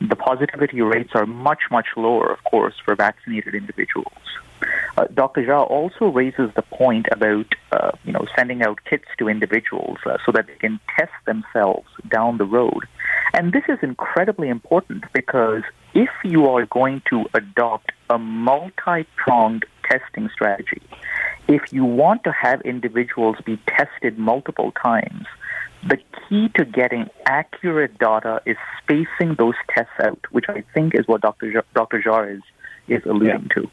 the 0.00 0.16
positivity 0.16 0.80
rates 0.80 1.10
are 1.14 1.26
much, 1.26 1.62
much 1.70 1.86
lower, 1.96 2.30
of 2.30 2.42
course, 2.44 2.74
for 2.84 2.94
vaccinated 2.94 3.54
individuals. 3.54 4.12
Uh, 4.96 5.06
Dr. 5.12 5.42
Jha 5.42 5.70
also 5.70 6.06
raises 6.06 6.50
the 6.54 6.62
point 6.62 7.06
about 7.12 7.46
uh, 7.72 7.90
you 8.04 8.12
know 8.12 8.24
sending 8.36 8.62
out 8.62 8.78
kits 8.88 9.04
to 9.18 9.28
individuals 9.28 9.98
uh, 10.06 10.16
so 10.24 10.32
that 10.32 10.46
they 10.46 10.54
can 10.54 10.80
test 10.98 11.12
themselves 11.26 11.88
down 12.08 12.38
the 12.38 12.44
road. 12.44 12.86
And 13.34 13.52
this 13.52 13.64
is 13.68 13.78
incredibly 13.82 14.48
important 14.48 15.04
because 15.12 15.62
if 15.94 16.08
you 16.24 16.46
are 16.46 16.64
going 16.66 17.02
to 17.10 17.26
adopt 17.34 17.92
a 18.08 18.18
multi-pronged 18.18 19.66
testing 19.90 20.30
strategy, 20.32 20.82
if 21.48 21.72
you 21.72 21.84
want 21.84 22.24
to 22.24 22.32
have 22.32 22.60
individuals 22.62 23.36
be 23.44 23.58
tested 23.66 24.18
multiple 24.18 24.72
times, 24.72 25.26
the 25.86 25.98
key 26.28 26.48
to 26.56 26.64
getting 26.64 27.08
accurate 27.26 27.98
data 27.98 28.40
is 28.44 28.56
spacing 28.82 29.34
those 29.36 29.54
tests 29.68 29.92
out, 30.00 30.18
which 30.30 30.46
I 30.48 30.64
think 30.74 30.94
is 30.94 31.06
what 31.06 31.20
Dr. 31.20 31.52
J- 31.52 31.66
Dr. 31.74 32.02
Jha 32.02 32.36
is, 32.36 32.42
is 32.88 33.04
alluding 33.06 33.48
yeah. 33.48 33.54
to. 33.54 33.70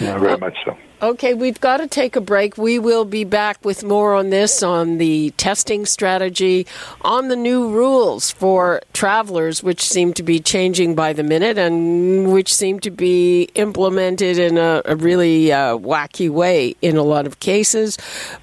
Yeah, 0.00 0.18
very 0.18 0.38
much 0.38 0.56
so. 0.64 0.76
Okay, 1.02 1.34
we've 1.34 1.60
got 1.60 1.76
to 1.76 1.86
take 1.86 2.16
a 2.16 2.22
break. 2.22 2.56
We 2.56 2.78
will 2.78 3.04
be 3.04 3.22
back 3.24 3.62
with 3.62 3.84
more 3.84 4.14
on 4.14 4.30
this, 4.30 4.62
on 4.62 4.96
the 4.96 5.28
testing 5.36 5.84
strategy, 5.84 6.66
on 7.02 7.28
the 7.28 7.36
new 7.36 7.68
rules 7.68 8.30
for 8.30 8.80
travelers, 8.94 9.62
which 9.62 9.82
seem 9.82 10.14
to 10.14 10.22
be 10.22 10.40
changing 10.40 10.94
by 10.94 11.12
the 11.12 11.22
minute 11.22 11.58
and 11.58 12.32
which 12.32 12.52
seem 12.52 12.80
to 12.80 12.90
be 12.90 13.42
implemented 13.56 14.38
in 14.38 14.56
a, 14.56 14.80
a 14.86 14.96
really 14.96 15.52
uh, 15.52 15.76
wacky 15.76 16.30
way 16.30 16.74
in 16.80 16.96
a 16.96 17.02
lot 17.02 17.26
of 17.26 17.40
cases. 17.40 17.98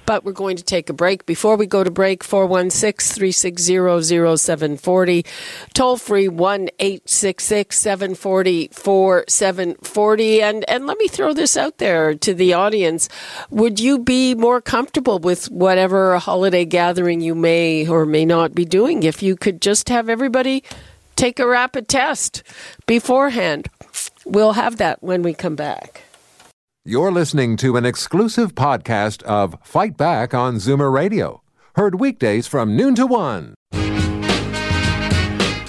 But 0.06 0.24
we're 0.24 0.30
going 0.30 0.56
to 0.56 0.62
take 0.62 0.88
a 0.88 0.92
break. 0.92 1.26
Before 1.26 1.56
we 1.56 1.66
go 1.66 1.82
to 1.82 1.90
break, 1.90 2.22
416 2.22 3.16
360 3.16 4.36
0740, 4.36 5.26
toll 5.74 5.96
free 5.96 6.28
1 6.28 6.68
866 6.78 7.76
740 7.76 8.68
4740. 8.68 10.40
And, 10.40 10.64
and 10.70 10.86
let 10.86 10.98
me 10.98 11.08
throw 11.08 11.32
this 11.32 11.56
out 11.56 11.78
there 11.78 12.14
to 12.14 12.32
the 12.32 12.43
the 12.44 12.52
audience, 12.52 13.08
would 13.48 13.80
you 13.80 13.98
be 13.98 14.34
more 14.34 14.60
comfortable 14.60 15.18
with 15.18 15.50
whatever 15.50 16.18
holiday 16.18 16.66
gathering 16.66 17.22
you 17.22 17.34
may 17.34 17.88
or 17.88 18.04
may 18.04 18.26
not 18.26 18.54
be 18.54 18.66
doing 18.66 19.02
if 19.02 19.22
you 19.22 19.34
could 19.34 19.62
just 19.62 19.88
have 19.88 20.10
everybody 20.10 20.62
take 21.16 21.38
a 21.38 21.46
rapid 21.46 21.88
test 21.88 22.42
beforehand? 22.86 23.68
We'll 24.26 24.52
have 24.52 24.76
that 24.76 25.02
when 25.02 25.22
we 25.22 25.32
come 25.32 25.56
back. 25.56 26.02
You're 26.84 27.12
listening 27.12 27.56
to 27.58 27.78
an 27.78 27.86
exclusive 27.86 28.54
podcast 28.54 29.22
of 29.22 29.56
Fight 29.62 29.96
Back 29.96 30.34
on 30.34 30.56
Zoomer 30.56 30.92
Radio, 30.92 31.40
heard 31.76 31.94
weekdays 31.98 32.46
from 32.46 32.76
noon 32.76 32.94
to 32.96 33.06
one. 33.06 33.54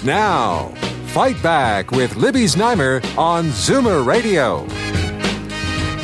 Now, 0.04 0.74
Fight 1.06 1.42
Back 1.42 1.90
with 1.90 2.16
Libby 2.16 2.44
Znaimer 2.44 3.02
on 3.16 3.46
Zoomer 3.46 4.04
Radio. 4.06 4.66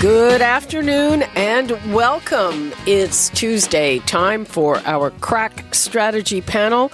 Good 0.03 0.43
afternoon 0.43 1.23
and 1.37 1.71
welcome. 1.95 2.73
It's 2.89 3.29
Tuesday, 3.29 4.01
time 4.01 4.45
for 4.45 4.79
our 4.79 5.11
crack 5.11 5.73
strategy 5.73 6.41
panel. 6.41 6.91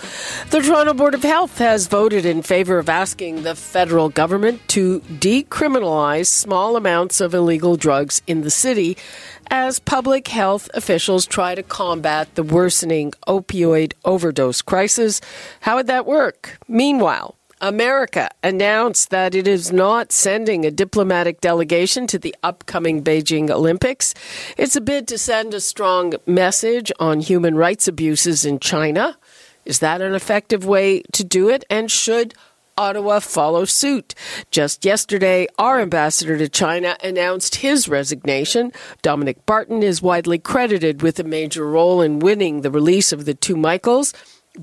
The 0.51 0.61
Toronto 0.61 0.92
Board 0.92 1.14
of 1.14 1.23
Health 1.23 1.57
has 1.57 1.87
voted 1.87 2.27
in 2.27 2.42
favor 2.42 2.79
of 2.79 2.90
asking 2.90 3.44
the 3.44 3.55
federal 3.55 4.11
government 4.11 4.61
to 4.68 5.01
decriminalize 5.01 6.27
small 6.27 6.77
amounts 6.77 7.23
of 7.23 7.33
illegal 7.33 7.77
drugs 7.77 8.21
in 8.27 8.42
the 8.42 8.51
city 8.51 8.99
as 9.47 9.79
public 9.79 10.29
health 10.29 10.68
officials 10.75 11.25
try 11.25 11.55
to 11.55 11.62
combat 11.62 12.35
the 12.35 12.42
worsening 12.42 13.12
opioid 13.27 13.94
overdose 14.05 14.61
crisis. 14.61 15.23
How 15.61 15.77
would 15.77 15.87
that 15.87 16.05
work? 16.05 16.59
Meanwhile, 16.68 17.38
America 17.61 18.31
announced 18.42 19.11
that 19.11 19.35
it 19.35 19.49
is 19.49 19.73
not 19.73 20.12
sending 20.12 20.64
a 20.64 20.71
diplomatic 20.71 21.40
delegation 21.40 22.07
to 22.07 22.18
the 22.18 22.35
upcoming 22.42 23.03
Beijing 23.03 23.51
Olympics. 23.51 24.14
It's 24.57 24.77
a 24.77 24.81
bid 24.81 25.09
to 25.09 25.18
send 25.18 25.55
a 25.55 25.61
strong 25.61 26.14
message 26.27 26.92
on 27.01 27.21
human 27.21 27.57
rights 27.57 27.88
abuses 27.88 28.44
in 28.44 28.61
China. 28.61 29.18
Is 29.64 29.81
that 29.81 30.01
an 30.01 30.14
effective 30.14 30.64
way 30.64 31.03
to 31.12 31.25
do 31.25 31.49
it? 31.49 31.64
And 31.68 31.90
should 31.90 32.35
Ottawa 32.79 33.18
follow 33.18 33.64
suit. 33.64 34.14
Just 34.53 34.85
yesterday, 34.85 35.49
our 35.59 35.81
ambassador 35.81 36.38
to 36.38 36.49
China 36.49 36.97
announced 37.03 37.57
his 37.57 37.88
resignation. 37.88 38.73
Dominic 39.03 39.44
Barton 39.47 39.83
is 39.83 40.01
widely 40.01 40.38
credited 40.38 41.03
with 41.03 41.18
a 41.18 41.25
major 41.25 41.68
role 41.68 42.01
in 42.01 42.21
winning 42.21 42.61
the 42.61 42.71
release 42.71 43.12
of 43.12 43.25
the 43.25 43.35
two 43.35 43.57
Michaels 43.57 44.14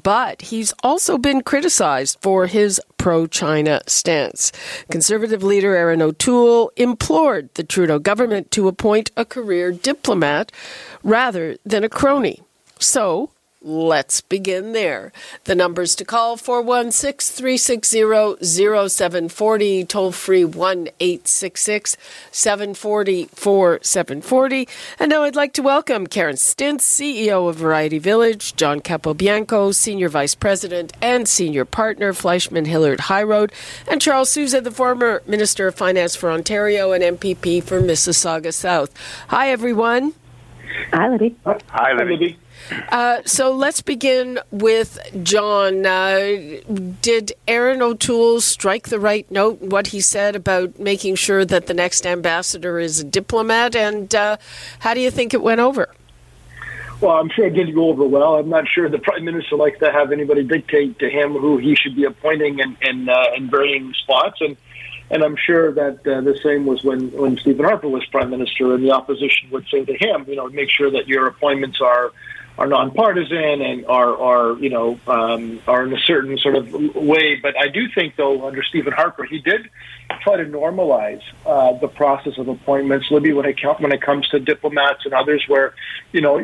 but 0.04 0.42
he's 0.44 0.74
also 0.84 1.18
been 1.18 1.42
criticized 1.42 2.18
for 2.22 2.48
his 2.48 2.82
pro 2.98 3.28
China 3.28 3.82
stance. 3.88 4.52
Conservative 4.90 5.44
leader 5.44 5.76
Erin 5.76 6.02
O'Toole 6.02 6.72
implored 6.76 7.54
the 7.54 7.64
Trudeau 7.64 8.00
government 8.00 8.52
to 8.52 8.68
appoint 8.68 9.12
a 9.16 9.26
career 9.26 9.72
diplomat 9.72 10.52
rather 11.04 11.58
than 11.66 11.84
a 11.84 11.90
crony. 11.90 12.42
So, 12.80 13.32
Let's 13.68 14.22
begin 14.22 14.74
there. 14.74 15.12
The 15.46 15.56
numbers 15.56 15.96
to 15.96 16.06
call 16.06 16.38
416 16.38 17.36
360 17.36 18.46
0740, 18.46 19.86
toll 19.86 20.12
free 20.12 20.46
1 20.46 20.90
866 21.00 21.98
740 22.30 23.26
4740. 23.34 24.68
And 25.00 25.10
now 25.10 25.24
I'd 25.24 25.36
like 25.36 25.54
to 25.54 25.64
welcome 25.64 26.06
Karen 26.06 26.36
Stintz, 26.36 26.82
CEO 26.82 27.50
of 27.50 27.56
Variety 27.56 27.98
Village, 27.98 28.56
John 28.56 28.82
Capobianco, 28.82 29.74
Senior 29.74 30.10
Vice 30.10 30.36
President 30.36 30.94
and 31.02 31.28
Senior 31.28 31.66
Partner, 31.66 32.14
FleishmanHillard 32.14 32.98
HighRoad, 32.98 33.50
and 33.88 34.00
Charles 34.00 34.30
Sousa, 34.30 34.62
the 34.62 34.70
former 34.70 35.24
Minister 35.26 35.66
of 35.66 35.74
Finance 35.74 36.16
for 36.16 36.30
Ontario 36.30 36.92
and 36.92 37.04
MPP 37.04 37.64
for 37.64 37.82
Mississauga 37.82 38.54
South. 38.54 38.94
Hi, 39.30 39.50
everyone. 39.50 40.14
Hi, 40.94 41.10
Libby. 41.10 41.36
Hi, 41.46 41.94
Libby. 41.94 42.38
Uh, 42.90 43.22
so 43.26 43.52
let's 43.52 43.82
begin 43.82 44.40
with 44.52 44.98
John. 45.24 45.86
Uh, 45.86 46.62
did 47.02 47.34
Erin 47.48 47.82
O'Toole 47.82 48.42
strike 48.42 48.90
the 48.90 49.00
right 49.00 49.30
note? 49.30 49.62
In 49.62 49.70
what 49.70 49.88
he 49.88 50.02
said 50.02 50.36
about 50.36 50.80
making 50.80 51.16
sure 51.16 51.46
that 51.46 51.68
the 51.68 51.74
next 51.74 52.06
ambassador 52.06 52.80
is 52.80 53.02
a 53.02 53.04
diplomat, 53.04 53.76
and 53.76 54.14
uh, 54.16 54.38
how 54.80 54.94
do 54.94 55.02
you 55.02 55.12
think 55.12 55.34
it 55.34 55.42
went 55.42 55.60
over? 55.60 55.90
Well, 57.02 57.18
I'm 57.18 57.30
sure 57.30 57.46
it 57.46 57.54
didn't 57.54 57.76
go 57.76 57.90
over 57.90 58.06
well. 58.06 58.36
I'm 58.36 58.50
not 58.50 58.68
sure 58.68 58.90
the 58.90 59.00
prime 59.00 59.26
minister 59.26 59.58
likes 59.58 59.80
to 59.80 59.92
have 59.92 60.12
anybody 60.12 60.44
dictate 60.44 60.98
to 61.00 61.10
him 61.10 61.34
who 61.34 61.58
he 61.58 61.76
should 61.76 61.96
be 61.96 62.06
appointing 62.06 62.60
in 62.60 62.78
in, 62.82 63.10
uh, 63.10 63.26
in 63.36 63.50
varying 63.50 63.94
spots, 63.94 64.40
and 64.40 64.56
and 65.10 65.24
I'm 65.24 65.36
sure 65.36 65.72
that 65.72 66.08
uh, 66.08 66.22
the 66.22 66.38
same 66.44 66.66
was 66.66 66.84
when 66.84 67.12
when 67.12 67.38
Stephen 67.38 67.66
Harper 67.66 67.88
was 67.88 68.04
prime 68.06 68.32
minister, 68.32 68.74
and 68.74 68.84
the 68.84 68.92
opposition 68.92 69.50
would 69.52 69.68
say 69.68 69.86
to 69.86 69.94
him, 69.94 70.26
you 70.28 70.36
know, 70.36 70.50
make 70.50 70.70
sure 70.70 70.90
that 70.92 71.08
your 71.08 71.28
appointments 71.28 71.80
are 71.82 72.12
are 72.58 72.68
nonpartisan 72.68 73.62
and 73.62 73.86
are 73.86 74.18
are 74.18 74.58
you 74.58 74.70
know 74.70 75.00
um, 75.08 75.60
are 75.68 75.86
in 75.86 75.94
a 75.94 76.00
certain 76.00 76.38
sort 76.38 76.56
of 76.56 76.74
way. 76.96 77.36
But 77.36 77.60
I 77.60 77.68
do 77.68 77.88
think, 77.94 78.16
though, 78.16 78.48
under 78.48 78.64
Stephen 78.64 78.94
Harper, 78.94 79.26
he 79.26 79.40
did 79.40 79.70
try 80.22 80.38
to 80.38 80.46
normalize 80.46 81.22
uh, 81.46 81.74
the 81.74 81.88
process 81.88 82.38
of 82.38 82.48
appointments. 82.48 83.12
Libby, 83.12 83.34
when 83.34 83.46
it 83.46 83.60
when 83.80 83.92
it 83.92 84.02
comes 84.02 84.28
to 84.30 84.40
diplomats 84.40 85.06
and 85.06 85.14
others, 85.14 85.44
where 85.48 85.76
you 86.14 86.22
know 86.22 86.40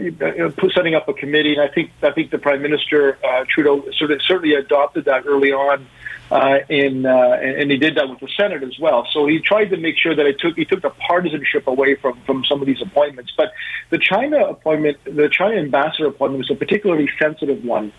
setting 0.76 0.94
up 0.94 1.08
a 1.08 1.14
committee, 1.14 1.54
and 1.54 1.62
I 1.62 1.74
think 1.74 1.92
I 2.04 2.12
think 2.12 2.30
the 2.30 2.40
Prime 2.40 2.62
Minister 2.62 3.18
uh, 3.26 3.46
Trudeau 3.48 3.90
sort 3.98 4.12
certainly 4.22 4.54
adopted 4.54 5.06
that 5.06 5.26
early 5.26 5.52
on 5.52 5.88
uh, 6.32 6.60
in 6.70 7.06
uh, 7.06 7.38
and 7.42 7.70
he 7.70 7.78
did 7.78 7.96
that 7.96 8.10
with 8.10 8.20
the 8.20 8.30
Senate 8.40 8.64
as 8.64 8.80
well. 8.80 9.06
So 9.12 9.28
he 9.28 9.40
tried 9.40 9.66
to 9.66 9.78
make 9.78 9.98
sure 9.98 10.16
that 10.16 10.26
it 10.26 10.40
took 10.40 10.56
he 10.56 10.64
took 10.64 10.82
the 10.82 10.90
partisanship 10.90 11.68
away 11.68 11.96
from 11.96 12.20
from 12.26 12.46
some 12.46 12.62
of 12.62 12.68
these 12.68 12.82
appointments. 12.82 13.34
But 13.36 13.52
the 13.90 14.00
China 14.00 14.46
appointment, 14.46 14.98
the 15.04 15.30
China 15.30 15.58
ambassador 15.58 16.08
appointment, 16.08 16.40
was 16.40 16.52
a 16.52 16.56
particularly 16.56 17.10
sensitive 17.22 17.64
one, 17.66 17.92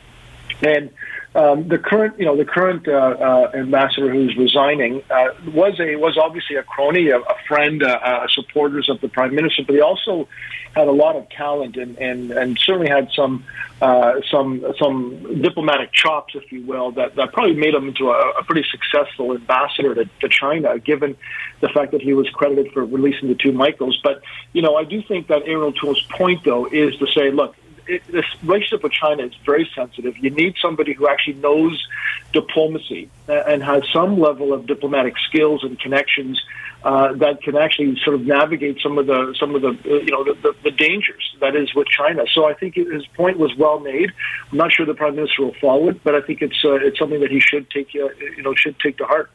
and 0.62 0.90
um, 1.35 1.68
the 1.68 1.79
current, 1.79 2.18
you 2.18 2.27
know, 2.27 2.37
the 2.37 2.44
current 2.44 2.87
uh, 2.87 2.92
uh, 2.92 3.51
ambassador 3.55 4.11
who's 4.11 4.37
resigning 4.37 5.03
uh, 5.11 5.29
was 5.55 5.81
a 5.81 5.96
was 5.96 6.18
obviously 6.18 6.57
a 6.57 6.62
crony, 6.62 7.09
a, 7.09 7.18
a 7.18 7.37
friend, 7.48 7.83
uh, 7.83 7.87
uh, 7.87 8.27
supporters 8.29 8.90
of 8.90 9.01
the 9.01 9.09
prime 9.09 9.35
minister, 9.35 9.62
but 9.66 9.75
he 9.75 9.81
also 9.81 10.29
had 10.75 10.88
a 10.88 10.92
lot 10.92 11.16
of 11.16 11.29
talent 11.31 11.77
and 11.77 11.96
and, 11.96 12.31
and 12.33 12.59
certainly 12.59 12.88
had 12.88 13.09
some 13.16 13.44
uh, 13.81 14.20
some 14.31 14.62
some 14.79 15.40
diplomatic 15.40 15.90
chops, 15.92 16.35
if 16.35 16.53
you 16.53 16.62
will, 16.66 16.92
that, 16.92 17.14
that 17.14 17.33
probably 17.33 17.57
made 17.57 17.75
him 17.75 17.88
into 17.88 18.11
a, 18.11 18.31
a 18.33 18.44
pretty 18.44 18.66
successful 18.70 19.33
ambassador 19.33 19.94
to, 19.94 20.05
to 20.20 20.29
China, 20.29 20.79
given 20.79 21.16
the 21.61 21.68
fact 21.70 21.92
that 21.92 22.03
he 22.03 22.12
was 22.12 22.29
credited 22.29 22.70
for 22.72 22.85
releasing 22.85 23.29
the 23.29 23.35
two 23.35 23.53
Michaels. 23.53 23.98
But 24.05 24.20
you 24.53 24.61
know, 24.61 24.77
I 24.77 24.85
do 24.85 25.03
think 25.03 25.29
that 25.29 25.42
Erin 25.46 25.62
O'Toole's 25.62 26.07
point, 26.11 26.44
though, 26.44 26.66
is 26.66 26.94
to 26.98 27.07
say, 27.07 27.31
look, 27.31 27.57
it, 27.87 28.03
this 28.11 28.25
relationship 28.42 28.83
with 28.83 28.92
China 28.92 29.25
is 29.25 29.35
very 29.45 29.68
sensitive. 29.75 30.16
You 30.18 30.31
need 30.31 30.57
somebody 30.61 30.92
who 30.92 31.09
actually 31.09 31.35
knows 31.35 31.87
diplomacy 32.33 33.11
and 33.29 33.62
has 33.62 33.83
some 33.92 34.18
level 34.18 34.53
of 34.53 34.66
diplomatic 34.66 35.14
skills 35.18 35.62
and 35.64 35.79
connections 35.79 36.40
uh, 36.85 37.12
that 37.12 37.42
can 37.42 37.57
actually 37.57 37.97
sort 38.03 38.16
of 38.16 38.27
navigate 38.27 38.81
some 38.81 38.99
of 38.99 39.07
the 39.07 39.35
some 39.38 39.55
of 39.55 39.62
the 39.62 39.68
uh, 39.68 39.95
you 39.99 40.11
know 40.11 40.25
the, 40.25 40.35
the, 40.42 40.55
the, 40.64 40.71
dangers 40.73 41.37
that 41.40 41.55
is 41.55 41.73
with 41.75 41.87
China. 41.87 42.25
So 42.33 42.47
I 42.47 42.55
think 42.55 42.75
his 42.75 43.07
point 43.14 43.38
was 43.38 43.55
well 43.57 43.79
made. 43.79 44.11
I'm 44.51 44.59
not 44.59 44.73
sure 44.73 44.85
the 44.85 44.95
prime 44.95 45.14
minister 45.14 45.42
will 45.42 45.55
follow 45.61 45.90
it, 45.90 46.03
but 46.03 46.16
I 46.16 46.21
think 46.23 46.42
it's 46.42 46.64
uh, 46.64 46.75
it's 46.75 46.99
something 46.99 47.21
that 47.21 47.31
he 47.31 47.38
should 47.38 47.71
take 47.71 47.88
uh, 47.95 48.09
you 48.37 48.42
know 48.42 48.55
should 48.57 48.81
take 48.81 48.99
to 48.99 49.05
heart. 49.05 49.31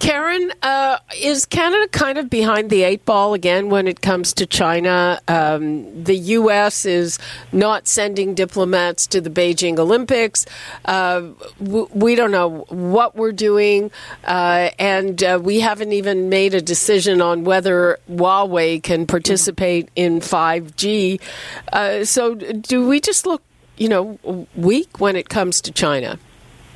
Karen, 0.00 0.50
uh, 0.62 0.98
is 1.20 1.44
Canada 1.44 1.86
kind 1.88 2.16
of 2.16 2.30
behind 2.30 2.70
the 2.70 2.84
eight 2.84 3.04
ball 3.04 3.34
again 3.34 3.68
when 3.68 3.86
it 3.86 4.00
comes 4.00 4.32
to 4.32 4.46
China? 4.46 5.20
Um, 5.28 6.04
the 6.04 6.16
U.S. 6.16 6.86
is 6.86 7.18
not 7.52 7.86
sending 7.86 8.34
diplomats 8.34 9.06
to 9.08 9.20
the 9.20 9.28
Beijing 9.28 9.78
Olympics. 9.78 10.46
Uh, 10.86 11.28
we 11.60 12.14
don't 12.14 12.30
know 12.30 12.64
what 12.70 13.14
we're 13.14 13.30
doing, 13.32 13.90
uh, 14.24 14.70
and 14.78 15.22
uh, 15.22 15.38
we 15.42 15.60
haven't 15.60 15.92
even 15.92 16.30
made 16.30 16.54
a 16.54 16.62
decision 16.62 17.20
on 17.20 17.44
whether 17.44 17.98
Huawei 18.10 18.82
can 18.82 19.06
participate 19.06 19.90
in 19.96 20.20
5G. 20.20 21.20
Uh, 21.74 22.06
so, 22.06 22.34
do 22.34 22.88
we 22.88 23.00
just 23.00 23.26
look, 23.26 23.42
you 23.76 23.90
know, 23.90 24.46
weak 24.56 24.98
when 24.98 25.14
it 25.14 25.28
comes 25.28 25.60
to 25.60 25.72
China? 25.72 26.18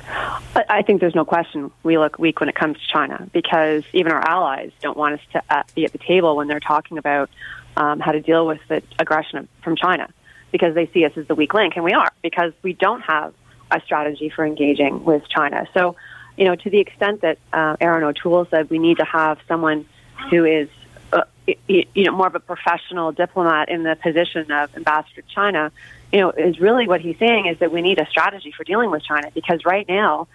I 0.07 0.83
think 0.83 1.01
there's 1.01 1.15
no 1.15 1.25
question 1.25 1.71
we 1.83 1.97
look 1.97 2.19
weak 2.19 2.39
when 2.39 2.49
it 2.49 2.55
comes 2.55 2.77
to 2.77 2.87
China 2.87 3.27
because 3.33 3.83
even 3.93 4.11
our 4.11 4.21
allies 4.21 4.71
don't 4.81 4.97
want 4.97 5.15
us 5.15 5.19
to 5.33 5.43
uh, 5.49 5.63
be 5.73 5.85
at 5.85 5.91
the 5.91 5.97
table 5.97 6.35
when 6.35 6.47
they're 6.47 6.59
talking 6.59 6.97
about 6.97 7.29
um, 7.77 7.99
how 7.99 8.11
to 8.11 8.21
deal 8.21 8.45
with 8.45 8.59
the 8.67 8.81
aggression 8.99 9.47
from 9.63 9.75
China 9.75 10.07
because 10.51 10.75
they 10.75 10.87
see 10.87 11.03
us 11.05 11.11
as 11.17 11.27
the 11.27 11.35
weak 11.35 11.53
link, 11.53 11.75
and 11.75 11.83
we 11.83 11.93
are 11.93 12.11
because 12.21 12.53
we 12.61 12.73
don't 12.73 13.01
have 13.01 13.33
a 13.71 13.81
strategy 13.81 14.29
for 14.29 14.45
engaging 14.45 15.03
with 15.03 15.27
China. 15.27 15.67
So, 15.73 15.95
you 16.37 16.45
know, 16.45 16.55
to 16.55 16.69
the 16.69 16.79
extent 16.79 17.21
that 17.21 17.37
uh, 17.51 17.75
Erin 17.81 18.03
O'Toole 18.03 18.45
said 18.49 18.69
we 18.69 18.79
need 18.79 18.97
to 18.97 19.05
have 19.05 19.39
someone 19.47 19.85
who 20.29 20.45
is, 20.45 20.69
uh, 21.11 21.23
you 21.67 21.85
know, 21.95 22.11
more 22.11 22.27
of 22.27 22.35
a 22.35 22.39
professional 22.39 23.11
diplomat 23.11 23.69
in 23.69 23.83
the 23.83 23.95
position 23.95 24.49
of 24.51 24.75
ambassador 24.77 25.21
to 25.21 25.27
China, 25.33 25.71
you 26.15 26.21
know, 26.21 26.29
is 26.29 26.61
really 26.61 26.87
what 26.87 27.01
he's 27.01 27.19
saying 27.19 27.47
is 27.47 27.59
that 27.59 27.73
we 27.73 27.81
need 27.81 27.99
a 27.99 28.05
strategy 28.05 28.53
for 28.55 28.63
dealing 28.63 28.89
with 28.89 29.03
China 29.03 29.29
because 29.33 29.65
right 29.65 29.85
now 29.85 30.29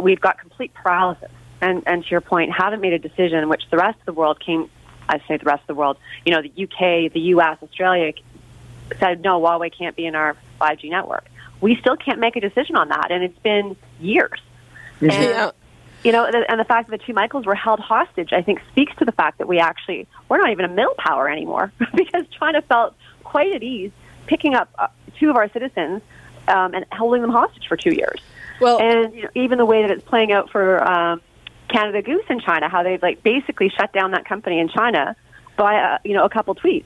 we've 0.00 0.20
got 0.20 0.38
complete 0.38 0.72
paralysis. 0.72 1.32
And, 1.60 1.82
and 1.84 2.04
to 2.04 2.10
your 2.12 2.20
point, 2.20 2.52
haven't 2.52 2.80
made 2.80 2.92
a 2.92 3.00
decision 3.00 3.38
in 3.38 3.48
which 3.48 3.64
the 3.72 3.76
rest 3.76 3.98
of 3.98 4.06
the 4.06 4.12
world 4.12 4.38
came, 4.38 4.70
I 5.08 5.18
say 5.26 5.36
the 5.36 5.46
rest 5.46 5.62
of 5.62 5.66
the 5.66 5.74
world, 5.74 5.96
you 6.24 6.30
know, 6.30 6.42
the 6.42 6.62
UK, 6.62 7.12
the 7.12 7.20
US, 7.34 7.58
Australia 7.60 8.12
said, 9.00 9.20
no, 9.20 9.40
Huawei 9.40 9.76
can't 9.76 9.96
be 9.96 10.06
in 10.06 10.14
our 10.14 10.36
5G 10.60 10.90
network. 10.90 11.26
We 11.60 11.74
still 11.74 11.96
can't 11.96 12.20
make 12.20 12.36
a 12.36 12.40
decision 12.40 12.76
on 12.76 12.90
that. 12.90 13.10
And 13.10 13.24
it's 13.24 13.38
been 13.40 13.76
years. 13.98 14.38
Yeah. 15.00 15.50
you 16.04 16.12
know, 16.12 16.24
and 16.24 16.60
the 16.60 16.64
fact 16.64 16.88
that 16.88 17.00
the 17.00 17.04
two 17.04 17.14
Michaels 17.14 17.46
were 17.46 17.56
held 17.56 17.80
hostage, 17.80 18.32
I 18.32 18.42
think, 18.42 18.60
speaks 18.70 18.94
to 18.98 19.04
the 19.04 19.12
fact 19.12 19.38
that 19.38 19.48
we 19.48 19.58
actually 19.58 20.06
we're 20.28 20.38
not 20.38 20.50
even 20.50 20.64
a 20.64 20.68
middle 20.68 20.94
power 20.96 21.28
anymore 21.28 21.72
because 21.96 22.28
China 22.38 22.62
felt 22.62 22.94
quite 23.24 23.52
at 23.52 23.64
ease 23.64 23.90
picking 24.26 24.54
up 24.54 24.68
uh, 24.78 24.88
two 25.18 25.30
of 25.30 25.36
our 25.36 25.48
citizens 25.50 26.02
um, 26.48 26.74
and 26.74 26.84
holding 26.92 27.22
them 27.22 27.30
hostage 27.30 27.66
for 27.66 27.76
two 27.76 27.94
years. 27.94 28.20
Well, 28.60 28.78
and 28.80 29.14
you 29.14 29.22
know, 29.22 29.30
even 29.34 29.58
the 29.58 29.66
way 29.66 29.82
that 29.82 29.90
it's 29.90 30.04
playing 30.04 30.32
out 30.32 30.50
for 30.50 30.82
um, 30.82 31.20
Canada 31.68 32.02
Goose 32.02 32.24
in 32.28 32.40
China, 32.40 32.68
how 32.68 32.82
they've 32.82 33.02
like 33.02 33.22
basically 33.22 33.68
shut 33.70 33.92
down 33.92 34.12
that 34.12 34.24
company 34.24 34.58
in 34.58 34.68
China 34.68 35.16
by 35.56 35.76
uh, 35.76 35.98
you 36.04 36.14
know 36.14 36.24
a 36.24 36.30
couple 36.30 36.54
tweets, 36.54 36.84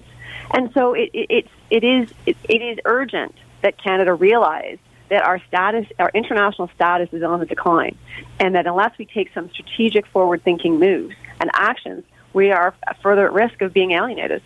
and 0.52 0.72
so 0.72 0.94
it, 0.94 1.10
it, 1.12 1.26
it's 1.30 1.50
it 1.70 1.84
is 1.84 2.12
it, 2.26 2.36
it 2.48 2.62
is 2.62 2.78
urgent 2.84 3.34
that 3.62 3.82
Canada 3.82 4.14
realize 4.14 4.78
that 5.10 5.24
our 5.24 5.40
status, 5.48 5.86
our 5.98 6.10
international 6.14 6.68
status, 6.74 7.08
is 7.12 7.22
on 7.22 7.40
the 7.40 7.46
decline, 7.46 7.96
and 8.38 8.54
that 8.54 8.66
unless 8.66 8.96
we 8.98 9.06
take 9.06 9.32
some 9.32 9.50
strategic, 9.50 10.06
forward-thinking 10.06 10.78
moves 10.78 11.14
and 11.40 11.50
actions, 11.54 12.04
we 12.32 12.50
are 12.50 12.74
further 13.02 13.26
at 13.26 13.32
risk 13.32 13.62
of 13.62 13.72
being 13.72 13.92
alienated. 13.92 14.42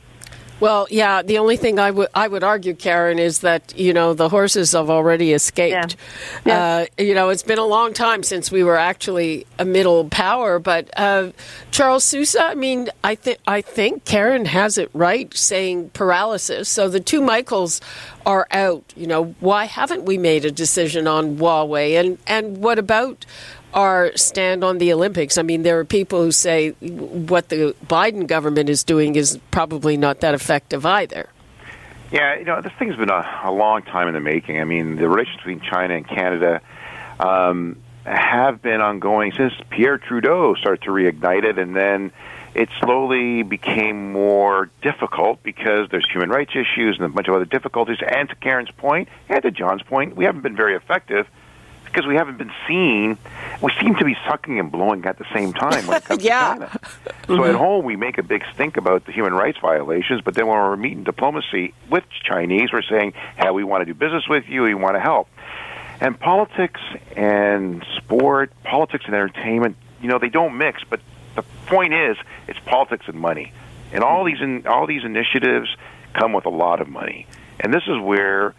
Well, 0.63 0.87
yeah. 0.91 1.23
The 1.23 1.39
only 1.39 1.57
thing 1.57 1.81
I 1.81 1.91
would 1.91 2.07
I 2.15 2.29
would 2.29 2.45
argue, 2.45 2.73
Karen, 2.75 3.19
is 3.19 3.41
that 3.41 3.77
you 3.77 3.93
know 3.93 4.15
the 4.15 4.29
horses 4.29 4.71
have 4.73 4.91
already 4.91 5.33
escaped. 5.33 5.97
Yeah. 6.47 6.47
Yeah. 6.47 6.87
Uh, 6.99 7.03
you 7.03 7.15
know, 7.15 7.31
it's 7.31 7.43
been 7.43 7.59
a 7.59 7.67
long 7.67 7.93
time 7.93 8.23
since 8.23 8.53
we 8.53 8.63
were 8.63 8.77
actually 8.77 9.45
a 9.59 9.65
middle 9.65 10.05
power. 10.09 10.61
But 10.61 10.89
uh, 10.97 11.33
Charles 11.73 12.05
Sousa, 12.05 12.45
I 12.45 12.55
mean, 12.55 12.91
I 13.03 13.17
think 13.17 13.39
I 13.45 13.61
think 13.61 14.05
Karen 14.05 14.45
has 14.45 14.79
it 14.79 14.89
right 14.95 15.35
saying 15.37 15.91
paralysis. 15.95 16.69
So 16.69 16.89
the 16.89 17.01
two 17.01 17.21
Michaels 17.21 17.81
are 18.25 18.47
out. 18.53 18.85
You 18.97 19.09
know, 19.09 19.35
why 19.41 19.65
haven't 19.65 20.05
we 20.05 20.17
made 20.17 20.45
a 20.45 20.53
decision 20.53 21.09
on 21.09 21.39
Huawei? 21.39 21.99
And 21.99 22.19
and 22.29 22.59
what 22.59 22.79
about 22.79 23.27
our 23.75 24.15
stand 24.17 24.65
on 24.65 24.79
the 24.79 24.93
Olympics. 24.93 25.39
I 25.39 25.43
mean, 25.43 25.63
there 25.63 25.79
are 25.79 25.85
people 25.85 26.23
who 26.23 26.33
say 26.33 26.71
what 26.71 27.49
the 27.49 27.75
Biden 27.87 28.27
government 28.27 28.69
is 28.69 28.85
doing 28.85 29.17
is 29.17 29.39
probably 29.51 29.97
not 29.97 30.21
that 30.21 30.35
effective 30.35 30.85
either. 30.85 31.29
Yeah, 32.11 32.39
you 32.39 32.45
know, 32.45 32.61
this 32.61 32.73
thing's 32.79 32.97
been 32.97 33.11
a, 33.11 33.41
a 33.45 33.51
long 33.51 33.83
time 33.83 34.07
in 34.09 34.15
the 34.15 34.21
making. 34.21 34.61
I 34.61 34.65
mean, 34.65 34.97
the 34.97 35.09
relations 35.09 35.37
between 35.39 35.61
China 35.61 35.95
and 35.95 36.07
Canada 36.07 36.61
um, 37.19 37.79
have 38.05 38.61
been 38.61 38.83
ongoing 38.83 39.33
since 39.33 39.55
Pierre 39.71 39.97
Trudeau 39.97 40.55
started 40.55 40.83
to 40.83 40.91
reignite 40.91 41.45
it, 41.45 41.59
and 41.59 41.75
then 41.75 42.13
it 42.55 42.69
slowly 42.81 43.43
became 43.43 44.13
more 44.13 44.69
difficult 44.83 45.43
because 45.43 45.89
there's 45.91 46.07
human 46.11 46.29
rights 46.29 46.51
issues 46.51 46.99
and 46.99 47.07
a 47.07 47.09
bunch 47.09 47.29
of 47.29 47.35
other 47.35 47.47
difficulties. 47.47 47.97
And 48.07 48.29
to 48.29 48.35
Karen's 48.35 48.71
point, 48.73 49.09
and 49.31 49.43
to 49.43 49.51
John's 49.51 49.83
point, 49.83 50.15
we 50.15 50.27
haven't 50.27 50.43
been 50.43 50.57
very 50.57 50.77
effective 50.77 51.27
because 51.93 52.07
we 52.07 52.15
haven't 52.15 52.39
been 52.39 52.53
seen. 52.67 53.19
We 53.61 53.71
seem 53.81 53.95
to 53.97 54.05
be 54.05 54.17
sucking 54.27 54.59
and 54.59 54.73
blowing 54.73 55.05
at 55.05 55.19
the 55.19 55.27
same 55.35 55.53
time 55.53 55.87
when 55.87 55.99
it 55.99 56.05
comes 56.05 56.25
yeah. 56.25 56.55
to 56.55 56.61
China. 56.61 56.81
So 57.27 57.45
at 57.45 57.55
home, 57.55 57.85
we 57.85 57.97
make 57.97 58.19
a 58.19 58.23
big 58.23 58.43
stink 58.55 58.77
about 58.77 59.05
the 59.05 59.13
human 59.13 59.35
rights 59.35 59.59
violations, 59.61 60.23
but 60.23 60.35
then 60.35 60.47
when 60.47 60.57
we're 60.57 60.77
meeting 60.77 61.05
diplomacy 61.05 61.75
with 61.91 62.05
Chinese, 62.25 62.73
we're 62.73 62.83
saying, 62.83 63.13
"Hey, 63.37 63.51
we 63.51 63.65
want 63.65 63.83
to 63.83 63.85
do 63.85 63.95
business 63.95 64.27
with 64.29 64.49
you. 64.49 64.63
We 64.63 64.75
want 64.75 64.97
to 64.97 65.01
help." 65.01 65.29
And 66.01 66.19
politics 66.19 66.81
and 67.15 67.85
sport, 67.97 68.51
politics 68.65 69.05
and 69.07 69.15
entertainment, 69.15 69.77
you 70.01 70.09
know, 70.09 70.19
they 70.19 70.31
don't 70.31 70.59
mix. 70.59 70.83
But 70.89 71.01
the 71.37 71.45
point 71.67 71.95
is, 71.95 72.17
it's 72.49 72.59
politics 72.61 73.05
and 73.07 73.21
money, 73.21 73.53
and 73.93 74.03
all 74.03 74.25
these 74.25 74.41
in, 74.41 74.67
all 74.67 74.87
these 74.87 75.05
initiatives 75.05 75.69
come 76.15 76.33
with 76.33 76.47
a 76.47 76.51
lot 76.51 76.81
of 76.81 76.89
money, 76.89 77.27
and 77.61 77.73
this 77.73 77.85
is 77.87 78.01
where 78.01 78.55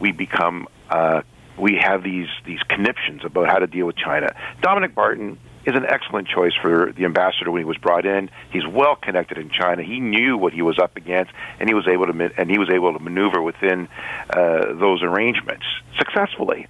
we 0.00 0.12
become 0.12 0.68
uh, 0.90 1.22
we 1.58 1.78
have 1.82 2.02
these 2.02 2.28
these 2.44 2.60
conniptions 2.68 3.24
about 3.24 3.48
how 3.48 3.58
to 3.58 3.66
deal 3.66 3.86
with 3.86 3.96
China. 3.96 4.34
Dominic 4.62 4.94
Barton 4.94 5.38
is 5.66 5.74
an 5.74 5.84
excellent 5.84 6.28
choice 6.28 6.52
for 6.62 6.92
the 6.92 7.04
ambassador 7.04 7.50
when 7.50 7.60
he 7.60 7.64
was 7.64 7.76
brought 7.76 8.06
in. 8.06 8.30
He's 8.50 8.66
well 8.66 8.96
connected 8.96 9.38
in 9.38 9.50
China. 9.50 9.82
He 9.82 10.00
knew 10.00 10.38
what 10.38 10.52
he 10.52 10.62
was 10.62 10.78
up 10.78 10.96
against, 10.96 11.32
and 11.60 11.68
he 11.68 11.74
was 11.74 11.86
able 11.86 12.06
to 12.06 12.30
and 12.38 12.50
he 12.50 12.58
was 12.58 12.70
able 12.70 12.92
to 12.92 12.98
maneuver 12.98 13.42
within 13.42 13.88
uh, 14.30 14.74
those 14.74 15.02
arrangements 15.02 15.66
successfully. 15.98 16.66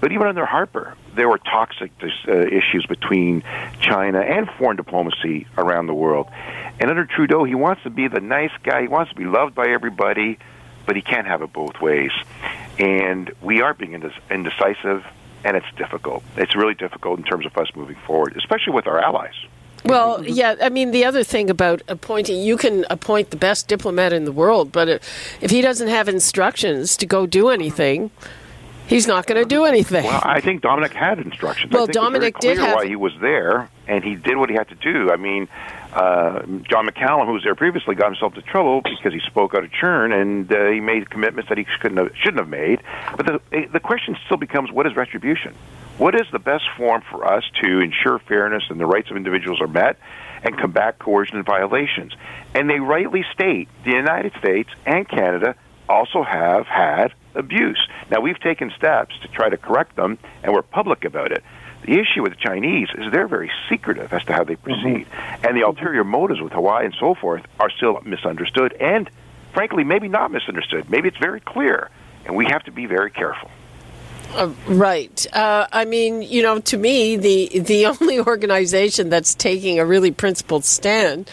But 0.00 0.10
even 0.10 0.26
under 0.26 0.44
Harper, 0.44 0.96
there 1.14 1.28
were 1.28 1.38
toxic 1.38 1.92
uh, 2.02 2.32
issues 2.32 2.84
between 2.88 3.44
China 3.80 4.18
and 4.18 4.48
foreign 4.58 4.76
diplomacy 4.76 5.46
around 5.56 5.86
the 5.86 5.94
world. 5.94 6.26
And 6.80 6.90
under 6.90 7.06
Trudeau, 7.06 7.44
he 7.44 7.54
wants 7.54 7.84
to 7.84 7.90
be 7.90 8.08
the 8.08 8.20
nice 8.20 8.50
guy. 8.64 8.82
He 8.82 8.88
wants 8.88 9.12
to 9.12 9.16
be 9.16 9.26
loved 9.26 9.54
by 9.54 9.68
everybody, 9.68 10.38
but 10.86 10.96
he 10.96 11.02
can't 11.02 11.28
have 11.28 11.40
it 11.42 11.52
both 11.52 11.80
ways 11.80 12.10
and 12.78 13.32
we 13.42 13.60
are 13.60 13.74
being 13.74 13.94
indecisive, 14.30 15.04
and 15.44 15.56
it's 15.56 15.66
difficult. 15.76 16.22
It's 16.36 16.54
really 16.54 16.74
difficult 16.74 17.18
in 17.18 17.24
terms 17.24 17.46
of 17.46 17.56
us 17.56 17.68
moving 17.74 17.96
forward, 18.06 18.36
especially 18.36 18.72
with 18.72 18.86
our 18.86 19.00
allies. 19.00 19.34
Well, 19.84 20.24
yeah, 20.24 20.54
I 20.62 20.68
mean, 20.68 20.92
the 20.92 21.04
other 21.04 21.24
thing 21.24 21.50
about 21.50 21.82
appointing, 21.88 22.40
you 22.40 22.56
can 22.56 22.84
appoint 22.88 23.30
the 23.30 23.36
best 23.36 23.66
diplomat 23.66 24.12
in 24.12 24.24
the 24.24 24.32
world, 24.32 24.70
but 24.70 24.88
if 25.40 25.50
he 25.50 25.60
doesn't 25.60 25.88
have 25.88 26.08
instructions 26.08 26.96
to 26.98 27.06
go 27.06 27.26
do 27.26 27.48
anything, 27.48 28.12
he's 28.86 29.08
not 29.08 29.26
going 29.26 29.42
to 29.42 29.48
do 29.48 29.64
anything. 29.64 30.04
Well, 30.04 30.22
I 30.22 30.40
think 30.40 30.62
Dominic 30.62 30.92
had 30.92 31.18
instructions. 31.18 31.72
Well, 31.72 31.88
Dominic 31.88 32.38
did 32.38 32.58
have. 32.58 32.76
why 32.76 32.86
he 32.86 32.94
was 32.94 33.12
there, 33.20 33.68
and 33.88 34.04
he 34.04 34.14
did 34.14 34.36
what 34.36 34.50
he 34.50 34.54
had 34.54 34.68
to 34.68 34.76
do. 34.76 35.10
I 35.10 35.16
mean, 35.16 35.48
uh, 35.92 36.42
John 36.68 36.86
McCallum, 36.86 37.26
who 37.26 37.32
was 37.32 37.42
there 37.42 37.54
previously, 37.54 37.94
got 37.94 38.06
himself 38.06 38.34
into 38.34 38.46
trouble 38.48 38.80
because 38.82 39.12
he 39.12 39.20
spoke 39.26 39.54
out 39.54 39.64
of 39.64 39.70
turn 39.78 40.12
and 40.12 40.50
uh, 40.52 40.70
he 40.70 40.80
made 40.80 41.10
commitments 41.10 41.48
that 41.48 41.58
he 41.58 41.66
couldn't 41.80 41.98
have, 41.98 42.10
shouldn't 42.16 42.38
have 42.38 42.48
made. 42.48 42.80
But 43.16 43.26
the 43.26 43.68
the 43.72 43.80
question 43.80 44.16
still 44.24 44.38
becomes: 44.38 44.70
What 44.72 44.86
is 44.86 44.96
retribution? 44.96 45.54
What 45.98 46.14
is 46.14 46.26
the 46.32 46.38
best 46.38 46.64
form 46.76 47.02
for 47.10 47.26
us 47.26 47.44
to 47.62 47.80
ensure 47.80 48.18
fairness 48.18 48.64
and 48.70 48.80
the 48.80 48.86
rights 48.86 49.10
of 49.10 49.16
individuals 49.16 49.60
are 49.60 49.68
met? 49.68 49.98
and 50.44 50.58
combat 50.58 50.98
coercion 50.98 51.36
and 51.36 51.46
violations. 51.46 52.12
And 52.54 52.68
they 52.68 52.80
rightly 52.80 53.24
state 53.32 53.68
the 53.84 53.92
United 53.92 54.32
States 54.38 54.70
and 54.84 55.08
Canada 55.08 55.54
also 55.88 56.22
have 56.22 56.66
had 56.66 57.12
abuse. 57.34 57.80
Now, 58.10 58.20
we've 58.20 58.38
taken 58.40 58.72
steps 58.76 59.14
to 59.22 59.28
try 59.28 59.48
to 59.48 59.56
correct 59.56 59.96
them, 59.96 60.18
and 60.42 60.52
we're 60.52 60.62
public 60.62 61.04
about 61.04 61.32
it. 61.32 61.42
The 61.82 61.98
issue 61.98 62.22
with 62.22 62.32
the 62.32 62.38
Chinese 62.38 62.88
is 62.94 63.12
they're 63.12 63.28
very 63.28 63.50
secretive 63.68 64.12
as 64.12 64.24
to 64.24 64.32
how 64.32 64.44
they 64.44 64.56
proceed, 64.56 65.06
mm-hmm. 65.06 65.46
and 65.46 65.56
the 65.56 65.62
ulterior 65.62 66.04
motives 66.04 66.40
with 66.40 66.52
Huawei 66.52 66.84
and 66.84 66.94
so 66.98 67.14
forth 67.14 67.42
are 67.58 67.70
still 67.70 68.00
misunderstood, 68.04 68.72
and 68.74 69.10
frankly, 69.52 69.84
maybe 69.84 70.08
not 70.08 70.30
misunderstood. 70.30 70.88
Maybe 70.90 71.08
it's 71.08 71.18
very 71.18 71.40
clear, 71.40 71.90
and 72.24 72.36
we 72.36 72.46
have 72.46 72.62
to 72.64 72.70
be 72.70 72.86
very 72.86 73.10
careful. 73.10 73.50
Uh, 74.34 74.50
right. 74.66 75.26
Uh, 75.34 75.66
I 75.70 75.84
mean, 75.84 76.22
you 76.22 76.42
know, 76.42 76.58
to 76.60 76.76
me, 76.76 77.16
the 77.16 77.60
the 77.60 77.86
only 78.00 78.20
organization 78.20 79.10
that's 79.10 79.34
taking 79.34 79.78
a 79.78 79.84
really 79.84 80.10
principled 80.10 80.64
stand 80.64 81.30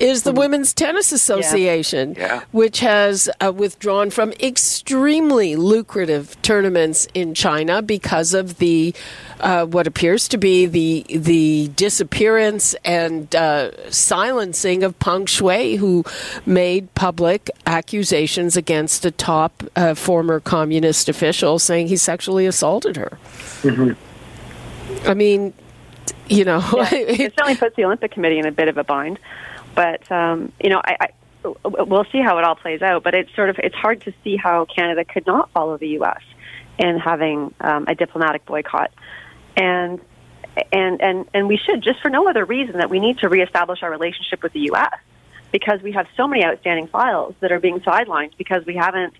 is 0.00 0.24
the 0.24 0.32
Women's 0.32 0.72
Tennis 0.72 1.12
Association, 1.12 2.14
yeah. 2.18 2.42
which 2.52 2.80
has 2.80 3.28
uh, 3.40 3.52
withdrawn 3.52 4.10
from 4.10 4.32
extremely 4.32 5.56
lucrative 5.56 6.40
tournaments 6.42 7.06
in 7.14 7.34
China 7.34 7.82
because 7.82 8.34
of 8.34 8.58
the 8.58 8.94
uh, 9.40 9.66
what 9.66 9.86
appears 9.86 10.28
to 10.28 10.38
be 10.38 10.66
the 10.66 11.04
the 11.08 11.68
disappearance 11.76 12.74
and 12.84 13.34
uh, 13.36 13.70
silencing 13.90 14.82
of 14.82 14.98
Peng 14.98 15.26
Shuai, 15.26 15.76
who 15.76 16.04
made 16.46 16.92
public 16.94 17.50
accusations 17.66 18.56
against 18.56 19.04
a 19.04 19.10
top 19.10 19.62
uh, 19.76 19.94
former 19.94 20.40
communist 20.40 21.08
official, 21.08 21.58
saying 21.58 21.88
he 21.88 21.96
sexually 21.96 22.46
assaulted 22.46 22.96
her. 22.96 23.18
Mm-hmm. 23.62 25.08
I 25.08 25.14
mean, 25.14 25.52
you 26.28 26.44
know, 26.44 26.62
yeah, 26.74 26.88
it 26.92 27.34
certainly 27.36 27.56
puts 27.56 27.76
the 27.76 27.84
Olympic 27.84 28.12
Committee 28.12 28.38
in 28.38 28.46
a 28.46 28.52
bit 28.52 28.68
of 28.68 28.78
a 28.78 28.84
bind. 28.84 29.18
But 29.74 30.10
um, 30.10 30.52
you 30.62 30.70
know, 30.70 30.80
I, 30.84 30.96
I 31.00 31.08
we'll 31.64 32.06
see 32.12 32.20
how 32.20 32.38
it 32.38 32.44
all 32.44 32.56
plays 32.56 32.82
out. 32.82 33.02
But 33.02 33.14
it's 33.14 33.34
sort 33.34 33.50
of 33.50 33.58
it's 33.58 33.74
hard 33.74 34.02
to 34.02 34.12
see 34.22 34.36
how 34.36 34.66
Canada 34.66 35.04
could 35.04 35.26
not 35.26 35.50
follow 35.50 35.76
the 35.76 35.88
U.S. 35.88 36.22
in 36.78 36.98
having 36.98 37.54
um, 37.60 37.86
a 37.88 37.94
diplomatic 37.94 38.44
boycott, 38.46 38.90
and 39.56 40.00
and 40.72 41.00
and 41.02 41.28
and 41.34 41.48
we 41.48 41.56
should 41.56 41.82
just 41.82 42.00
for 42.00 42.10
no 42.10 42.28
other 42.28 42.44
reason 42.44 42.78
that 42.78 42.90
we 42.90 43.00
need 43.00 43.18
to 43.18 43.28
reestablish 43.28 43.82
our 43.82 43.90
relationship 43.90 44.42
with 44.42 44.52
the 44.52 44.60
U.S. 44.60 44.94
because 45.52 45.82
we 45.82 45.92
have 45.92 46.06
so 46.16 46.28
many 46.28 46.44
outstanding 46.44 46.86
files 46.86 47.34
that 47.40 47.52
are 47.52 47.60
being 47.60 47.80
sidelined 47.80 48.36
because 48.36 48.64
we 48.66 48.76
haven't 48.76 49.14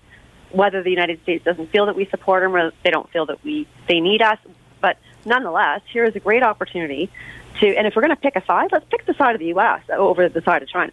whether 0.51 0.83
the 0.83 0.89
United 0.89 1.21
States 1.23 1.43
doesn't 1.43 1.69
feel 1.71 1.87
that 1.87 1.95
we 1.95 2.05
support 2.05 2.43
them 2.43 2.55
or 2.55 2.71
they 2.83 2.91
don't 2.91 3.09
feel 3.11 3.25
that 3.25 3.43
we 3.43 3.67
they 3.87 3.99
need 3.99 4.21
us. 4.21 4.39
But 4.79 4.97
nonetheless, 5.25 5.81
here 5.91 6.05
is 6.05 6.15
a 6.15 6.19
great 6.19 6.43
opportunity 6.43 7.11
to, 7.59 7.75
and 7.75 7.87
if 7.87 7.95
we're 7.95 8.01
going 8.01 8.15
to 8.15 8.21
pick 8.21 8.35
a 8.35 8.45
side, 8.45 8.69
let's 8.71 8.85
pick 8.89 9.05
the 9.05 9.13
side 9.13 9.35
of 9.35 9.39
the 9.39 9.47
U.S. 9.47 9.81
over 9.89 10.29
the 10.29 10.41
side 10.41 10.61
of 10.61 10.69
China. 10.69 10.91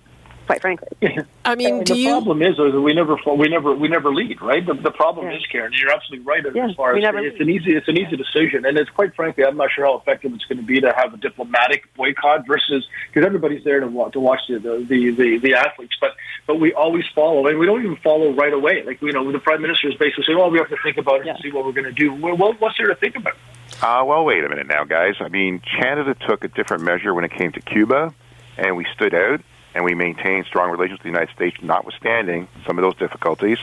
Quite 0.60 0.60
frankly. 0.60 0.88
I 1.44 1.54
mean, 1.54 1.76
And 1.78 1.86
do 1.86 1.94
the 1.94 2.00
you? 2.00 2.08
problem 2.10 2.42
is, 2.42 2.52
is 2.58 2.72
that 2.72 2.80
we 2.80 2.92
never 2.94 3.16
we 3.36 3.48
never 3.48 3.74
we 3.74 3.88
never 3.88 4.12
lead, 4.14 4.40
right? 4.40 4.64
The, 4.64 4.74
the 4.74 4.90
problem 4.90 5.26
Yeah. 5.26 5.36
is, 5.36 5.46
Karen, 5.46 5.72
you're 5.74 5.90
absolutely 5.92 6.24
right 6.26 6.44
as, 6.46 6.54
Yeah, 6.54 6.68
as 6.68 6.74
far 6.76 6.94
as 6.96 7.02
never 7.02 7.18
it's 7.18 7.38
lead. 7.38 7.48
an 7.48 7.50
easy 7.50 7.76
it's 7.76 7.88
an 7.88 7.96
easy 7.98 8.16
decision, 8.16 8.64
and 8.66 8.76
it's 8.78 8.90
quite 8.90 9.14
frankly, 9.14 9.44
I'm 9.44 9.56
not 9.56 9.70
sure 9.70 9.84
how 9.86 9.96
effective 9.98 10.32
it's 10.34 10.44
going 10.44 10.58
to 10.58 10.64
be 10.64 10.80
to 10.80 10.92
have 10.92 11.14
a 11.14 11.16
diplomatic 11.16 11.92
boycott 11.94 12.46
versus 12.46 12.86
because 13.12 13.26
everybody's 13.26 13.64
there 13.64 13.80
to 13.80 13.86
watch 13.86 14.12
to 14.12 14.20
watch 14.20 14.40
the 14.48 14.58
the, 14.58 14.84
the 14.88 15.10
the 15.10 15.38
the 15.38 15.54
athletes, 15.54 15.96
but 16.00 16.12
but 16.46 16.60
we 16.60 16.72
always 16.74 17.04
follow, 17.14 17.46
and 17.46 17.58
we 17.58 17.66
don't 17.66 17.82
even 17.82 17.96
follow 17.96 18.32
right 18.32 18.52
away. 18.52 18.82
Like 18.84 19.00
you 19.02 19.12
know, 19.12 19.30
the 19.32 19.38
prime 19.38 19.62
minister 19.62 19.88
is 19.88 19.94
basically 19.94 20.24
saying, 20.26 20.38
"Oh, 20.38 20.48
we 20.48 20.58
have 20.58 20.68
to 20.70 20.76
think 20.82 20.96
about 20.98 21.20
it 21.20 21.26
Yeah. 21.26 21.32
and 21.34 21.42
see 21.42 21.50
what 21.52 21.64
we're 21.64 21.72
going 21.72 21.84
to 21.84 21.92
do." 21.92 22.12
Well, 22.14 22.36
what, 22.36 22.60
what's 22.60 22.76
there 22.78 22.88
to 22.88 22.94
think 22.96 23.16
about? 23.16 23.34
Uh, 23.82 24.04
well, 24.04 24.24
wait 24.24 24.44
a 24.44 24.48
minute 24.48 24.66
now, 24.66 24.84
guys. 24.84 25.14
I 25.20 25.28
mean, 25.28 25.60
Canada 25.60 26.14
took 26.28 26.44
a 26.44 26.48
different 26.48 26.82
measure 26.84 27.14
when 27.14 27.24
it 27.24 27.32
came 27.32 27.50
to 27.52 27.60
Cuba, 27.60 28.12
and 28.58 28.76
we 28.76 28.86
stood 28.94 29.14
out 29.14 29.40
and 29.74 29.84
we 29.84 29.94
maintained 29.94 30.46
strong 30.46 30.70
relations 30.70 30.98
with 30.98 31.02
the 31.02 31.08
United 31.08 31.34
States, 31.34 31.56
notwithstanding 31.62 32.48
some 32.66 32.78
of 32.78 32.82
those 32.82 32.96
difficulties. 32.96 33.58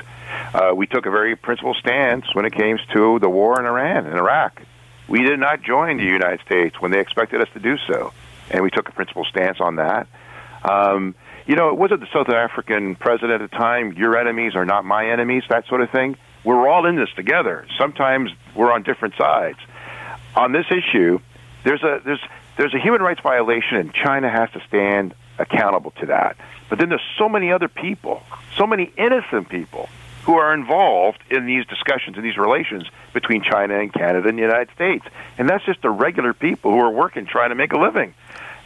Uh, 0.53 0.71
we 0.75 0.87
took 0.87 1.05
a 1.05 1.11
very 1.11 1.35
principled 1.35 1.77
stance 1.77 2.25
when 2.33 2.45
it 2.45 2.53
came 2.53 2.77
to 2.93 3.19
the 3.19 3.29
war 3.29 3.59
in 3.59 3.65
Iran 3.65 4.05
and 4.05 4.15
Iraq. 4.15 4.61
We 5.07 5.23
did 5.23 5.39
not 5.39 5.61
join 5.61 5.97
the 5.97 6.03
United 6.03 6.41
States 6.41 6.79
when 6.79 6.91
they 6.91 6.99
expected 6.99 7.41
us 7.41 7.47
to 7.53 7.59
do 7.59 7.77
so, 7.87 8.13
and 8.51 8.63
we 8.63 8.69
took 8.69 8.89
a 8.89 8.91
principled 8.91 9.27
stance 9.27 9.59
on 9.59 9.77
that. 9.77 10.07
Um, 10.63 11.15
you 11.47 11.55
know, 11.55 11.69
it 11.69 11.77
wasn't 11.77 12.01
the 12.01 12.07
South 12.13 12.29
African 12.29 12.95
president 12.95 13.41
at 13.41 13.49
the 13.49 13.57
time, 13.57 13.93
your 13.93 14.17
enemies 14.17 14.55
are 14.55 14.65
not 14.65 14.85
my 14.85 15.09
enemies, 15.09 15.43
that 15.49 15.67
sort 15.67 15.81
of 15.81 15.89
thing. 15.89 16.15
We're 16.43 16.69
all 16.69 16.85
in 16.85 16.95
this 16.95 17.09
together. 17.15 17.65
Sometimes 17.77 18.31
we're 18.55 18.71
on 18.71 18.83
different 18.83 19.15
sides. 19.15 19.57
On 20.35 20.51
this 20.51 20.65
issue, 20.69 21.19
there's 21.63 21.83
a 21.83 22.01
there's 22.05 22.21
there's 22.57 22.73
a 22.73 22.79
human 22.79 23.01
rights 23.01 23.19
violation 23.21 23.77
and 23.77 23.93
China 23.93 24.29
has 24.29 24.49
to 24.51 24.61
stand 24.67 25.15
accountable 25.39 25.91
to 25.99 26.07
that. 26.07 26.37
But 26.69 26.79
then 26.79 26.89
there's 26.89 27.01
so 27.17 27.29
many 27.29 27.51
other 27.51 27.67
people, 27.67 28.21
so 28.55 28.67
many 28.67 28.91
innocent 28.97 29.49
people 29.49 29.89
who 30.23 30.35
are 30.35 30.53
involved 30.53 31.19
in 31.31 31.45
these 31.45 31.65
discussions 31.65 32.17
and 32.17 32.25
these 32.25 32.37
relations 32.37 32.83
between 33.13 33.41
China 33.41 33.79
and 33.79 33.91
Canada 33.91 34.27
and 34.27 34.37
the 34.37 34.43
United 34.43 34.69
States. 34.75 35.05
And 35.37 35.49
that's 35.49 35.65
just 35.65 35.81
the 35.81 35.89
regular 35.89 36.33
people 36.33 36.71
who 36.71 36.79
are 36.79 36.91
working 36.91 37.25
trying 37.25 37.49
to 37.49 37.55
make 37.55 37.73
a 37.73 37.79
living. 37.79 38.13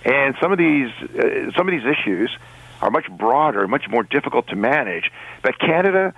And 0.04 0.36
some 0.42 0.52
of 0.52 0.58
these 0.58 0.90
uh, 1.02 1.52
some 1.56 1.70
of 1.70 1.72
these 1.72 1.86
issues 1.86 2.36
are 2.82 2.92
much 2.92 3.10
broader, 3.10 3.68
much 3.68 3.88
more 3.90 4.04
difficult 4.04 4.48
to 4.48 4.56
manage. 4.56 5.10
But 5.42 5.58
Canada, 5.58 6.14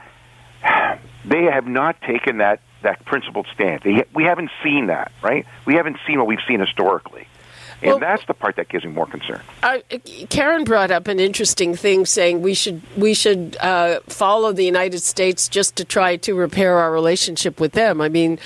they 1.26 1.44
have 1.44 1.68
not 1.68 2.02
taken 2.02 2.38
that 2.38 2.62
that 2.82 3.06
principled 3.06 3.48
stand. 3.54 3.82
They, 3.84 4.06
we 4.14 4.24
haven't 4.24 4.52
seen 4.64 4.88
that, 4.88 5.12
right? 5.22 5.46
We 5.66 5.76
haven't 5.76 5.98
seen 6.08 6.18
what 6.18 6.28
we've 6.28 6.40
seen 6.48 6.60
historically. 6.60 7.28
And 7.86 7.92
Well- 7.92 8.00
that's 8.00 8.26
the 8.26 8.34
part 8.34 8.56
that 8.56 8.68
gives 8.68 8.84
me 8.84 8.92
more 8.92 9.06
concern. 9.06 9.42
I, 9.62 9.84
Karen 10.30 10.64
brought 10.64 10.90
up 10.90 11.08
an 11.08 11.20
interesting 11.20 11.76
thing, 11.76 12.06
saying 12.08 12.42
we 12.42 12.56
should 12.56 12.82
we 12.98 13.14
should 13.14 13.56
uh, 13.62 14.00
follow 14.08 14.52
the 14.52 14.66
United 14.66 15.00
States 15.04 15.48
just 15.48 15.76
to 15.76 15.86
try 15.86 16.16
to 16.18 16.34
repair 16.34 16.78
our 16.80 16.92
relationship 16.92 17.60
with 17.60 17.74
them. 17.74 18.02
I 18.02 18.10
mean, 18.10 18.40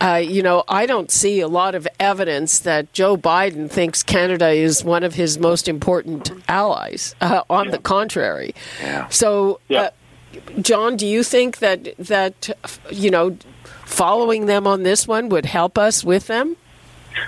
uh, 0.00 0.22
you 0.24 0.42
know, 0.42 0.62
I 0.68 0.86
don't 0.86 1.10
see 1.10 1.40
a 1.40 1.48
lot 1.48 1.74
of 1.74 1.88
evidence 1.98 2.60
that 2.60 2.92
Joe 2.92 3.16
Biden 3.16 3.68
thinks 3.68 4.02
Canada 4.04 4.50
is 4.50 4.84
one 4.84 5.02
of 5.02 5.14
his 5.14 5.38
most 5.38 5.66
important 5.66 6.30
allies. 6.48 7.16
Uh, 7.20 7.42
on 7.50 7.70
the 7.72 7.78
contrary, 7.78 8.54
Yeah. 8.80 9.08
so. 9.08 9.58
Yeah. 9.68 9.80
Uh, 9.82 9.90
John, 10.60 10.96
do 10.96 11.06
you 11.06 11.22
think 11.22 11.58
that 11.58 11.94
that 11.98 12.50
you 12.90 13.10
know 13.10 13.36
following 13.84 14.46
them 14.46 14.66
on 14.66 14.82
this 14.82 15.06
one 15.06 15.28
would 15.28 15.46
help 15.46 15.78
us 15.78 16.02
with 16.04 16.26
them? 16.26 16.56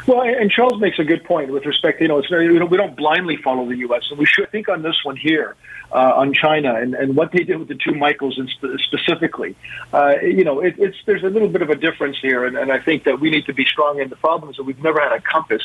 Well, 0.07 0.22
and 0.22 0.51
Charles 0.51 0.80
makes 0.80 0.99
a 0.99 1.05
good 1.05 1.24
point 1.24 1.51
with 1.51 1.64
respect. 1.64 2.01
You 2.01 2.09
know, 2.09 2.18
it's 2.18 2.30
you 2.30 2.59
know, 2.59 2.66
we 2.66 2.76
don't 2.76 2.97
blindly 2.97 3.37
follow 3.37 3.66
the 3.68 3.76
U.S. 3.78 4.05
and 4.11 4.18
we 4.18 4.26
should 4.26 4.51
think 4.51 4.68
on 4.68 4.82
this 4.82 4.97
one 5.05 5.16
here 5.16 5.57
uh, 5.93 6.12
on 6.16 6.32
China 6.32 6.74
and, 6.74 6.95
and 6.95 7.16
what 7.16 7.32
they 7.32 7.45
did 7.45 7.59
with 7.59 7.68
the 7.68 7.74
two 7.74 7.95
Michaels 7.95 8.39
and 8.39 8.49
spe- 8.49 8.80
specifically. 8.84 9.57
Uh, 9.93 10.14
you 10.22 10.45
know, 10.45 10.61
it, 10.61 10.74
it's 10.78 10.97
there's 11.07 11.22
a 11.22 11.28
little 11.28 11.49
bit 11.49 11.62
of 11.62 11.70
a 11.70 11.76
difference 11.76 12.18
here, 12.20 12.45
and, 12.45 12.57
and 12.57 12.72
I 12.72 12.78
think 12.78 13.05
that 13.05 13.20
we 13.20 13.30
need 13.30 13.47
to 13.47 13.55
be 13.55 13.64
strong. 13.64 14.01
And 14.01 14.11
the 14.11 14.16
problem 14.16 14.51
is 14.51 14.57
that 14.57 14.64
we've 14.64 14.82
never 14.82 15.01
had 15.01 15.12
a 15.12 15.20
compass 15.20 15.62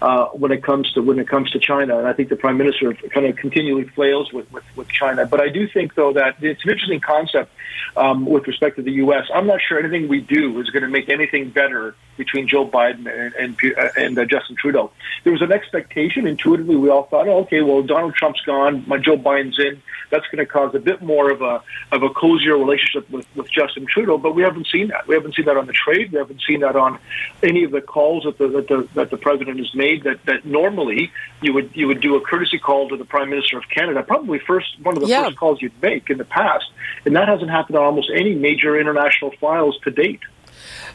uh, 0.00 0.26
when 0.26 0.52
it 0.52 0.62
comes 0.62 0.92
to 0.92 1.02
when 1.02 1.18
it 1.18 1.28
comes 1.28 1.50
to 1.52 1.58
China, 1.58 1.98
and 1.98 2.06
I 2.06 2.12
think 2.12 2.28
the 2.28 2.36
prime 2.36 2.56
minister 2.56 2.92
kind 2.94 3.26
of 3.26 3.36
continually 3.36 3.84
flails 3.84 4.32
with, 4.32 4.50
with 4.52 4.64
with 4.76 4.88
China. 4.88 5.26
But 5.26 5.40
I 5.40 5.48
do 5.48 5.68
think 5.68 5.94
though 5.94 6.12
that 6.12 6.42
it's 6.42 6.64
an 6.64 6.70
interesting 6.70 7.00
concept 7.00 7.52
um, 7.96 8.26
with 8.26 8.46
respect 8.46 8.76
to 8.76 8.82
the 8.82 8.92
U.S. 8.92 9.26
I'm 9.34 9.46
not 9.46 9.60
sure 9.60 9.78
anything 9.78 10.08
we 10.08 10.20
do 10.20 10.60
is 10.60 10.70
going 10.70 10.82
to 10.82 10.88
make 10.88 11.08
anything 11.08 11.50
better 11.50 11.94
between 12.16 12.48
Joe 12.48 12.68
Biden 12.68 13.06
and 13.06 13.34
and, 13.34 13.56
and 13.96 14.18
uh, 14.18 14.24
Justin 14.24 14.56
Trudeau. 14.56 14.90
There 15.24 15.32
was 15.32 15.42
an 15.42 15.52
expectation. 15.52 16.26
Intuitively, 16.26 16.76
we 16.76 16.90
all 16.90 17.04
thought, 17.04 17.28
oh, 17.28 17.38
okay, 17.40 17.62
well, 17.62 17.82
Donald 17.82 18.14
Trump's 18.14 18.40
gone, 18.42 18.84
my 18.86 18.98
Joe 18.98 19.16
Biden's 19.16 19.58
in. 19.64 19.82
That's 20.10 20.26
going 20.26 20.44
to 20.44 20.46
cause 20.46 20.74
a 20.74 20.78
bit 20.78 21.02
more 21.02 21.30
of 21.30 21.42
a 21.42 21.62
of 21.92 22.02
a 22.02 22.10
cozier 22.10 22.56
relationship 22.56 23.08
with, 23.10 23.26
with 23.34 23.50
Justin 23.50 23.86
Trudeau. 23.86 24.18
But 24.18 24.34
we 24.34 24.42
haven't 24.42 24.66
seen 24.68 24.88
that. 24.88 25.06
We 25.08 25.14
haven't 25.14 25.34
seen 25.34 25.46
that 25.46 25.56
on 25.56 25.66
the 25.66 25.72
trade. 25.72 26.12
We 26.12 26.18
haven't 26.18 26.42
seen 26.46 26.60
that 26.60 26.76
on 26.76 26.98
any 27.42 27.64
of 27.64 27.70
the 27.70 27.80
calls 27.80 28.24
that 28.24 28.38
the 28.38 28.48
that 28.48 28.68
the, 28.68 28.88
that 28.94 29.10
the 29.10 29.16
president 29.16 29.58
has 29.58 29.74
made. 29.74 30.04
That 30.04 30.24
that 30.26 30.44
normally 30.44 31.10
you 31.42 31.52
would 31.54 31.70
you 31.74 31.88
would 31.88 32.00
do 32.00 32.16
a 32.16 32.20
courtesy 32.20 32.58
call 32.58 32.88
to 32.90 32.96
the 32.96 33.04
prime 33.04 33.30
minister 33.30 33.58
of 33.58 33.64
Canada, 33.68 34.02
probably 34.02 34.38
first 34.38 34.78
one 34.82 34.96
of 34.96 35.02
the 35.02 35.08
Yeah. 35.08 35.24
first 35.24 35.36
calls 35.36 35.60
you'd 35.62 35.80
make 35.82 36.10
in 36.10 36.18
the 36.18 36.24
past, 36.24 36.66
and 37.04 37.16
that 37.16 37.28
hasn't 37.28 37.50
happened 37.50 37.76
on 37.76 37.84
almost 37.84 38.10
any 38.14 38.34
major 38.34 38.78
international 38.78 39.32
files 39.40 39.78
to 39.84 39.90
date. 39.90 40.20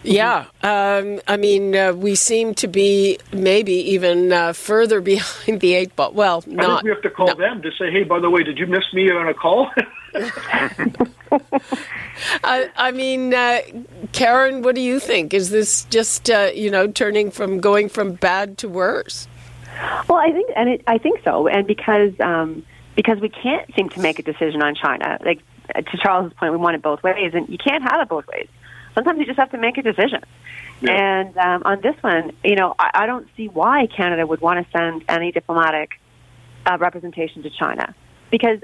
Yeah, 0.03 0.45
um, 0.63 1.19
I 1.27 1.37
mean, 1.37 1.75
uh, 1.75 1.93
we 1.93 2.15
seem 2.15 2.55
to 2.55 2.67
be 2.67 3.19
maybe 3.33 3.73
even 3.73 4.31
uh, 4.31 4.53
further 4.53 5.01
behind 5.13 5.61
the 5.61 5.73
eight 5.73 5.95
ball. 5.95 6.11
Well, 6.13 6.43
I 6.47 6.51
not. 6.51 6.67
think 6.67 6.83
we 6.83 6.89
have 6.91 7.01
to 7.01 7.09
call 7.09 7.27
no. 7.27 7.35
them 7.35 7.61
to 7.61 7.71
say, 7.71 7.91
hey, 7.91 8.03
by 8.03 8.19
the 8.19 8.29
way, 8.29 8.43
did 8.43 8.57
you 8.57 8.67
miss 8.67 8.93
me 8.93 9.11
on 9.11 9.27
a 9.27 9.33
call? 9.33 9.71
I, 12.43 12.69
I 12.75 12.91
mean, 12.91 13.33
uh, 13.33 13.59
Karen, 14.11 14.61
what 14.61 14.75
do 14.75 14.81
you 14.81 14.99
think? 14.99 15.33
Is 15.33 15.49
this 15.49 15.85
just 15.85 16.29
uh, 16.29 16.51
you 16.53 16.69
know 16.71 16.87
turning 16.87 17.31
from 17.31 17.59
going 17.59 17.89
from 17.89 18.13
bad 18.13 18.57
to 18.59 18.69
worse? 18.69 19.27
Well, 20.07 20.17
I 20.17 20.31
think, 20.31 20.49
and 20.55 20.69
it, 20.69 20.83
I 20.87 20.97
think 20.97 21.21
so, 21.23 21.47
and 21.47 21.65
because 21.67 22.11
um, 22.19 22.65
because 22.95 23.19
we 23.19 23.29
can't 23.29 23.73
seem 23.75 23.89
to 23.89 23.99
make 23.99 24.19
a 24.19 24.23
decision 24.23 24.61
on 24.61 24.75
China. 24.75 25.17
Like 25.23 25.41
uh, 25.73 25.81
to 25.81 25.97
Charles's 25.97 26.33
point, 26.37 26.51
we 26.51 26.57
want 26.57 26.75
it 26.75 26.81
both 26.81 27.03
ways, 27.03 27.31
and 27.33 27.47
you 27.47 27.57
can't 27.57 27.83
have 27.83 28.01
it 28.01 28.09
both 28.09 28.27
ways. 28.27 28.47
Sometimes 28.95 29.19
you 29.19 29.25
just 29.25 29.39
have 29.39 29.51
to 29.51 29.57
make 29.57 29.77
a 29.77 29.81
decision. 29.81 30.21
Yeah. 30.81 30.91
And 30.91 31.37
um, 31.37 31.63
on 31.65 31.81
this 31.81 31.95
one, 32.01 32.31
you 32.43 32.55
know, 32.55 32.75
I, 32.79 32.91
I 32.93 33.05
don't 33.05 33.27
see 33.35 33.47
why 33.47 33.87
Canada 33.87 34.25
would 34.25 34.41
want 34.41 34.65
to 34.65 34.71
send 34.71 35.03
any 35.07 35.31
diplomatic 35.31 35.91
uh, 36.65 36.77
representation 36.79 37.43
to 37.43 37.49
China. 37.49 37.93
Because 38.31 38.59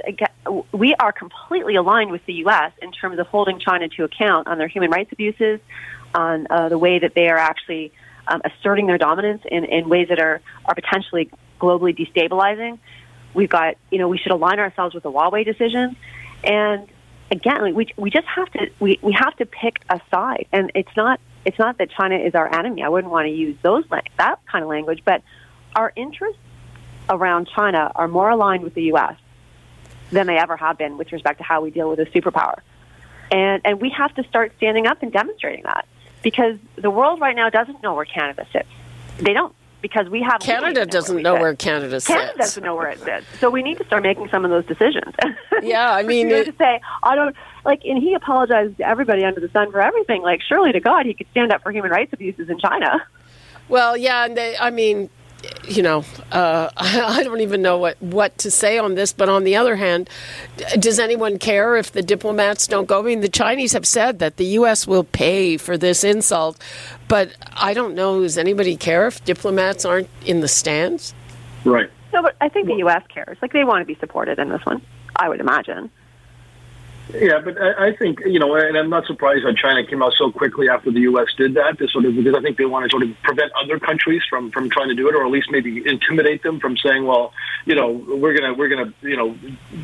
we 0.71 0.93
are 0.95 1.11
completely 1.11 1.75
aligned 1.75 2.11
with 2.11 2.23
the 2.27 2.33
U.S. 2.33 2.71
in 2.83 2.91
terms 2.91 3.17
of 3.17 3.25
holding 3.27 3.59
China 3.59 3.89
to 3.89 4.03
account 4.03 4.47
on 4.47 4.59
their 4.59 4.67
human 4.67 4.91
rights 4.91 5.11
abuses, 5.11 5.59
on 6.13 6.45
uh, 6.51 6.69
the 6.69 6.77
way 6.77 6.99
that 6.99 7.15
they 7.15 7.27
are 7.29 7.37
actually 7.37 7.91
um, 8.27 8.41
asserting 8.45 8.85
their 8.85 8.99
dominance 8.99 9.41
in, 9.49 9.65
in 9.65 9.89
ways 9.89 10.09
that 10.09 10.19
are, 10.19 10.41
are 10.65 10.75
potentially 10.75 11.31
globally 11.59 11.97
destabilizing. 11.97 12.77
We've 13.33 13.49
got, 13.49 13.75
you 13.91 13.97
know, 13.97 14.07
we 14.07 14.19
should 14.19 14.31
align 14.31 14.59
ourselves 14.59 14.93
with 14.93 15.03
the 15.03 15.11
Huawei 15.11 15.43
decision. 15.43 15.95
And 16.43 16.87
again, 17.35 17.75
we, 17.75 17.87
we 17.97 18.09
just 18.09 18.27
have 18.27 18.49
to, 18.53 18.69
we, 18.79 18.99
we 19.01 19.13
have 19.13 19.35
to 19.37 19.45
pick 19.45 19.81
a 19.89 19.99
side. 20.09 20.47
And 20.51 20.71
it's 20.73 20.95
not, 20.95 21.19
it's 21.45 21.59
not 21.59 21.77
that 21.77 21.91
China 21.91 22.15
is 22.15 22.33
our 22.33 22.53
enemy. 22.53 22.83
I 22.83 22.89
wouldn't 22.89 23.11
want 23.11 23.27
to 23.27 23.31
use 23.31 23.57
those, 23.61 23.83
that 24.17 24.39
kind 24.45 24.63
of 24.63 24.69
language, 24.69 25.01
but 25.05 25.21
our 25.75 25.91
interests 25.95 26.39
around 27.09 27.49
China 27.53 27.91
are 27.93 28.07
more 28.07 28.29
aligned 28.29 28.63
with 28.63 28.73
the 28.73 28.83
U.S. 28.83 29.15
than 30.11 30.27
they 30.27 30.37
ever 30.37 30.57
have 30.57 30.77
been 30.77 30.97
with 30.97 31.11
respect 31.11 31.39
to 31.39 31.43
how 31.43 31.61
we 31.61 31.71
deal 31.71 31.89
with 31.89 31.99
a 31.99 32.05
superpower. 32.05 32.59
And, 33.31 33.61
and 33.65 33.81
we 33.81 33.89
have 33.91 34.13
to 34.15 34.23
start 34.23 34.53
standing 34.57 34.87
up 34.87 35.03
and 35.03 35.11
demonstrating 35.11 35.63
that 35.63 35.87
because 36.23 36.57
the 36.75 36.89
world 36.89 37.19
right 37.19 37.35
now 37.35 37.49
doesn't 37.49 37.83
know 37.83 37.93
where 37.93 38.05
Canada 38.05 38.47
sits. 38.51 38.69
They 39.17 39.33
don't 39.33 39.53
because 39.89 40.09
we 40.09 40.19
have 40.23 40.39
Canada 40.41 40.83
doesn't 40.83 41.21
know 41.21 41.35
where 41.35 41.55
Canada 41.55 41.99
sits. 42.01 42.07
Canada 42.07 42.37
doesn't 42.39 42.63
know 42.63 42.75
where 42.75 42.89
it 42.89 42.99
sits. 42.99 43.23
So 43.39 43.51
we 43.51 43.61
need 43.61 43.77
to 43.77 43.85
start 43.85 44.01
making 44.01 44.29
some 44.29 44.43
of 44.43 44.49
those 44.49 44.65
decisions. 44.65 45.13
Yeah, 45.61 45.93
I 45.93 46.01
mean, 46.03 46.29
it- 46.29 46.45
to 46.45 46.53
say, 46.57 46.81
I 47.03 47.15
don't 47.15 47.35
like, 47.63 47.81
and 47.85 48.01
he 48.01 48.13
apologized 48.15 48.77
to 48.77 48.87
everybody 48.87 49.23
under 49.23 49.39
the 49.39 49.49
sun 49.49 49.71
for 49.71 49.79
everything. 49.81 50.21
Like, 50.23 50.41
surely 50.41 50.71
to 50.71 50.79
God, 50.79 51.05
he 51.05 51.13
could 51.13 51.27
stand 51.31 51.51
up 51.51 51.61
for 51.63 51.71
human 51.71 51.91
rights 51.91 52.11
abuses 52.13 52.49
in 52.49 52.57
China. 52.59 53.05
Well, 53.69 53.95
yeah, 53.95 54.25
and 54.25 54.35
they, 54.35 54.57
I 54.57 54.69
mean, 54.71 55.09
you 55.67 55.81
know, 55.81 56.03
uh, 56.31 56.69
I 56.77 57.23
don't 57.23 57.41
even 57.41 57.61
know 57.61 57.77
what, 57.77 58.01
what 58.01 58.37
to 58.39 58.51
say 58.51 58.77
on 58.77 58.95
this. 58.95 59.13
But 59.13 59.29
on 59.29 59.43
the 59.43 59.55
other 59.55 59.75
hand, 59.75 60.09
does 60.79 60.99
anyone 60.99 61.37
care 61.39 61.75
if 61.75 61.91
the 61.91 62.01
diplomats 62.01 62.67
don't 62.67 62.87
go? 62.87 62.99
I 62.99 63.03
mean, 63.03 63.21
the 63.21 63.29
Chinese 63.29 63.73
have 63.73 63.85
said 63.85 64.19
that 64.19 64.37
the 64.37 64.45
U.S. 64.45 64.87
will 64.87 65.03
pay 65.03 65.57
for 65.57 65.77
this 65.77 66.03
insult, 66.03 66.61
but 67.07 67.35
I 67.53 67.73
don't 67.73 67.95
know. 67.95 68.21
Does 68.21 68.37
anybody 68.37 68.75
care 68.75 69.07
if 69.07 69.23
diplomats 69.25 69.85
aren't 69.85 70.09
in 70.25 70.41
the 70.41 70.47
stands? 70.47 71.13
right. 71.63 71.89
No, 72.13 72.21
but 72.21 72.35
I 72.39 72.47
think 72.47 72.67
the 72.67 72.75
U.S. 72.75 73.03
cares. 73.09 73.37
Like, 73.41 73.51
they 73.51 73.65
want 73.65 73.81
to 73.81 73.85
be 73.85 73.99
supported 73.99 74.39
in 74.39 74.47
this 74.47 74.65
one. 74.65 74.81
I 75.17 75.27
would 75.27 75.41
imagine. 75.41 75.91
Yeah, 77.13 77.39
but 77.39 77.61
I, 77.61 77.87
I 77.87 77.95
think 77.95 78.21
you 78.25 78.39
know, 78.39 78.55
and 78.55 78.75
I'm 78.75 78.89
not 78.89 79.05
surprised 79.05 79.45
that 79.45 79.55
China 79.57 79.85
came 79.85 80.01
out 80.01 80.13
so 80.13 80.31
quickly 80.31 80.69
after 80.69 80.91
the 80.91 81.01
U.S. 81.01 81.27
did 81.37 81.53
that, 81.53 81.77
to 81.77 81.87
sort 81.87 82.05
of 82.05 82.15
because 82.15 82.33
I 82.33 82.41
think 82.41 82.57
they 82.57 82.65
want 82.65 82.85
to 82.85 82.89
sort 82.89 83.03
of 83.03 83.09
prevent 83.21 83.51
other 83.61 83.79
countries 83.79 84.23
from 84.27 84.51
from 84.51 84.69
trying 84.69 84.89
to 84.89 84.95
do 84.95 85.07
it, 85.07 85.15
or 85.15 85.23
at 85.23 85.31
least 85.31 85.51
maybe 85.51 85.83
intimidate 85.85 86.41
them 86.41 86.59
from 86.59 86.77
saying, 86.77 87.05
well, 87.05 87.31
you 87.65 87.75
know, 87.75 87.91
we're 87.91 88.33
gonna 88.33 88.53
we're 88.55 88.69
gonna 88.69 88.91
you 89.01 89.15
know 89.15 89.37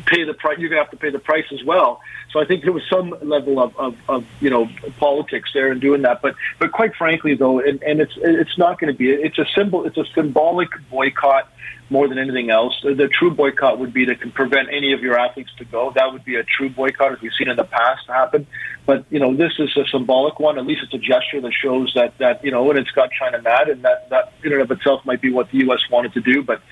pay 0.06 0.24
the 0.24 0.34
price. 0.34 0.58
You're 0.58 0.68
gonna 0.68 0.82
have 0.82 0.90
to 0.90 0.96
pay 0.96 1.10
the 1.10 1.20
price 1.20 1.46
as 1.52 1.62
well. 1.64 2.00
So 2.32 2.40
I 2.40 2.44
think 2.44 2.64
there 2.64 2.72
was 2.72 2.82
some 2.90 3.14
level 3.22 3.60
of, 3.60 3.76
of, 3.76 3.96
of 4.08 4.26
you 4.40 4.50
know 4.50 4.68
politics 4.98 5.50
there 5.54 5.70
in 5.70 5.78
doing 5.78 6.02
that. 6.02 6.22
But 6.22 6.34
but 6.58 6.72
quite 6.72 6.96
frankly, 6.96 7.34
though, 7.34 7.60
and, 7.60 7.80
and 7.84 8.00
it's 8.00 8.14
it's 8.16 8.58
not 8.58 8.80
going 8.80 8.92
to 8.92 8.98
be. 8.98 9.10
It's 9.10 9.38
a 9.38 9.46
symbol. 9.54 9.84
It's 9.84 9.96
a 9.96 10.06
symbolic 10.14 10.70
boycott 10.90 11.48
more 11.92 12.08
than 12.08 12.18
anything 12.18 12.50
else. 12.50 12.74
The, 12.82 12.94
the 12.94 13.06
true 13.06 13.30
boycott 13.30 13.78
would 13.78 13.92
be 13.92 14.06
to 14.06 14.16
prevent 14.30 14.68
any 14.72 14.92
of 14.94 15.00
your 15.00 15.18
athletes 15.18 15.50
to 15.58 15.64
go. 15.64 15.92
That 15.94 16.12
would 16.12 16.24
be 16.24 16.36
a 16.36 16.42
true 16.42 16.70
boycott, 16.70 17.12
as 17.12 17.20
we've 17.20 17.32
seen 17.38 17.50
in 17.50 17.56
the 17.56 17.64
past 17.64 18.08
happen. 18.08 18.46
But 18.86 19.04
you 19.10 19.20
know, 19.20 19.36
this 19.36 19.52
is 19.58 19.76
a 19.76 19.86
symbolic 19.86 20.40
one. 20.40 20.58
At 20.58 20.66
least 20.66 20.82
it's 20.82 20.94
a 20.94 20.98
gesture 20.98 21.40
that 21.42 21.52
shows 21.52 21.92
that 21.94 22.18
that 22.18 22.44
you 22.44 22.50
know, 22.50 22.68
and 22.70 22.78
it's 22.78 22.90
got 22.90 23.10
China 23.12 23.40
mad, 23.40 23.68
and 23.68 23.82
that 23.82 24.08
that 24.08 24.32
in 24.42 24.52
and 24.52 24.62
of 24.62 24.70
itself 24.70 25.04
might 25.04 25.20
be 25.20 25.30
what 25.30 25.50
the 25.50 25.58
U.S. 25.58 25.80
wanted 25.90 26.14
to 26.14 26.20
do. 26.20 26.42
But 26.42 26.62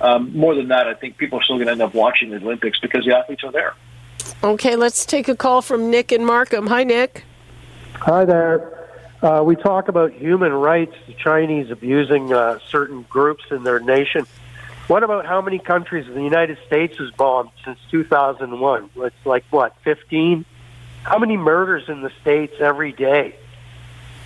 um, 0.00 0.36
more 0.36 0.54
than 0.54 0.68
that, 0.68 0.88
I 0.88 0.94
think 0.94 1.18
people 1.18 1.38
are 1.38 1.42
still 1.42 1.56
going 1.56 1.66
to 1.66 1.72
end 1.72 1.82
up 1.82 1.94
watching 1.94 2.30
the 2.30 2.36
Olympics 2.36 2.80
because 2.80 3.04
the 3.04 3.16
athletes 3.16 3.44
are 3.44 3.52
there. 3.52 3.74
Okay, 4.42 4.74
let's 4.74 5.04
take 5.06 5.28
a 5.28 5.36
call 5.36 5.62
from 5.62 5.90
Nick 5.90 6.10
and 6.10 6.26
Markham. 6.26 6.66
Hi, 6.66 6.82
Nick. 6.82 7.24
Hi 7.94 8.24
there. 8.24 8.78
Uh, 9.22 9.40
we 9.44 9.54
talk 9.54 9.86
about 9.86 10.12
human 10.12 10.52
rights, 10.52 10.94
the 11.06 11.14
Chinese 11.14 11.70
abusing 11.70 12.32
uh, 12.32 12.58
certain 12.68 13.02
groups 13.02 13.44
in 13.52 13.62
their 13.62 13.78
nation. 13.78 14.26
What 14.92 15.02
about 15.04 15.24
how 15.24 15.40
many 15.40 15.58
countries 15.58 16.04
the 16.06 16.22
United 16.22 16.58
States 16.66 16.98
has 16.98 17.10
bombed 17.12 17.48
since 17.64 17.78
2001? 17.90 18.90
It's 18.96 19.16
like, 19.24 19.42
what, 19.48 19.74
15? 19.84 20.44
How 21.02 21.18
many 21.18 21.38
murders 21.38 21.84
in 21.88 22.02
the 22.02 22.10
States 22.20 22.52
every 22.60 22.92
day? 22.92 23.34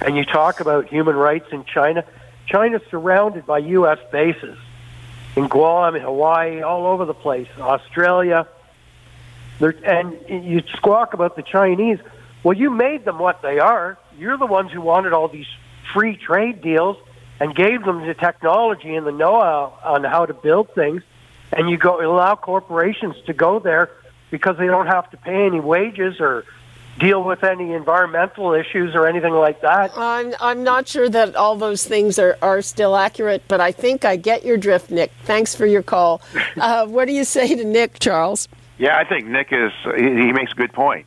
And 0.00 0.16
you 0.16 0.24
talk 0.24 0.58
about 0.58 0.88
human 0.88 1.14
rights 1.14 1.46
in 1.52 1.64
China. 1.66 2.04
China's 2.46 2.82
surrounded 2.90 3.46
by 3.46 3.58
U.S. 3.58 4.00
bases 4.10 4.58
in 5.36 5.46
Guam, 5.46 5.94
in 5.94 6.02
Hawaii, 6.02 6.62
all 6.62 6.88
over 6.88 7.04
the 7.04 7.14
place, 7.14 7.46
Australia. 7.60 8.48
And 9.60 10.18
you 10.28 10.64
squawk 10.74 11.14
about 11.14 11.36
the 11.36 11.42
Chinese. 11.42 12.00
Well, 12.42 12.56
you 12.56 12.70
made 12.70 13.04
them 13.04 13.20
what 13.20 13.40
they 13.40 13.60
are. 13.60 13.98
You're 14.18 14.36
the 14.36 14.46
ones 14.46 14.72
who 14.72 14.80
wanted 14.80 15.12
all 15.12 15.28
these 15.28 15.46
free 15.94 16.16
trade 16.16 16.60
deals 16.60 16.96
and 17.40 17.54
gave 17.54 17.84
them 17.84 18.06
the 18.06 18.14
technology 18.14 18.94
and 18.94 19.06
the 19.06 19.12
know-how 19.12 19.78
on 19.84 20.04
how 20.04 20.26
to 20.26 20.34
build 20.34 20.74
things, 20.74 21.02
and 21.52 21.68
you 21.70 21.76
go 21.76 22.00
allow 22.00 22.34
corporations 22.34 23.16
to 23.26 23.32
go 23.32 23.58
there 23.58 23.90
because 24.30 24.56
they 24.58 24.66
don't 24.66 24.86
have 24.86 25.10
to 25.10 25.16
pay 25.16 25.46
any 25.46 25.60
wages 25.60 26.20
or 26.20 26.44
deal 26.98 27.22
with 27.22 27.44
any 27.44 27.72
environmental 27.72 28.54
issues 28.54 28.94
or 28.94 29.06
anything 29.06 29.34
like 29.34 29.60
that. 29.60 29.92
I'm, 29.96 30.34
I'm 30.40 30.64
not 30.64 30.88
sure 30.88 31.08
that 31.08 31.36
all 31.36 31.56
those 31.56 31.84
things 31.84 32.18
are, 32.18 32.38
are 32.40 32.62
still 32.62 32.96
accurate, 32.96 33.42
but 33.48 33.60
I 33.60 33.72
think 33.72 34.04
I 34.04 34.16
get 34.16 34.44
your 34.44 34.56
drift, 34.56 34.90
Nick. 34.90 35.12
Thanks 35.24 35.54
for 35.54 35.66
your 35.66 35.82
call. 35.82 36.20
Uh, 36.56 36.86
what 36.86 37.06
do 37.06 37.12
you 37.12 37.24
say 37.24 37.54
to 37.54 37.64
Nick, 37.64 37.98
Charles? 37.98 38.48
Yeah, 38.78 38.96
I 38.96 39.04
think 39.04 39.26
Nick 39.26 39.48
is, 39.52 39.72
he 39.94 40.32
makes 40.32 40.52
a 40.52 40.54
good 40.54 40.72
point. 40.72 41.06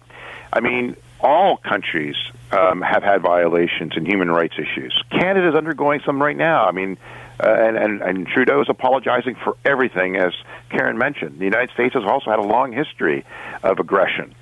I 0.53 0.59
mean, 0.59 0.95
all 1.21 1.57
countries 1.57 2.15
um, 2.51 2.81
have 2.81 3.03
had 3.03 3.21
violations 3.21 3.93
and 3.95 4.07
human 4.07 4.29
rights 4.29 4.55
issues. 4.57 5.01
Canada 5.11 5.49
is 5.49 5.55
undergoing 5.55 6.01
some 6.05 6.21
right 6.21 6.37
now. 6.37 6.65
I 6.65 6.71
mean, 6.71 6.97
uh, 7.39 7.47
and, 7.47 7.77
and, 7.77 8.01
and 8.01 8.27
Trudeau 8.27 8.61
is 8.61 8.69
apologizing 8.69 9.35
for 9.35 9.55
everything, 9.63 10.15
as 10.17 10.33
Karen 10.69 10.97
mentioned. 10.97 11.39
The 11.39 11.45
United 11.45 11.71
States 11.73 11.93
has 11.93 12.03
also 12.03 12.31
had 12.31 12.39
a 12.39 12.43
long 12.43 12.71
history 12.71 13.25
of 13.63 13.79
aggression. 13.79 14.35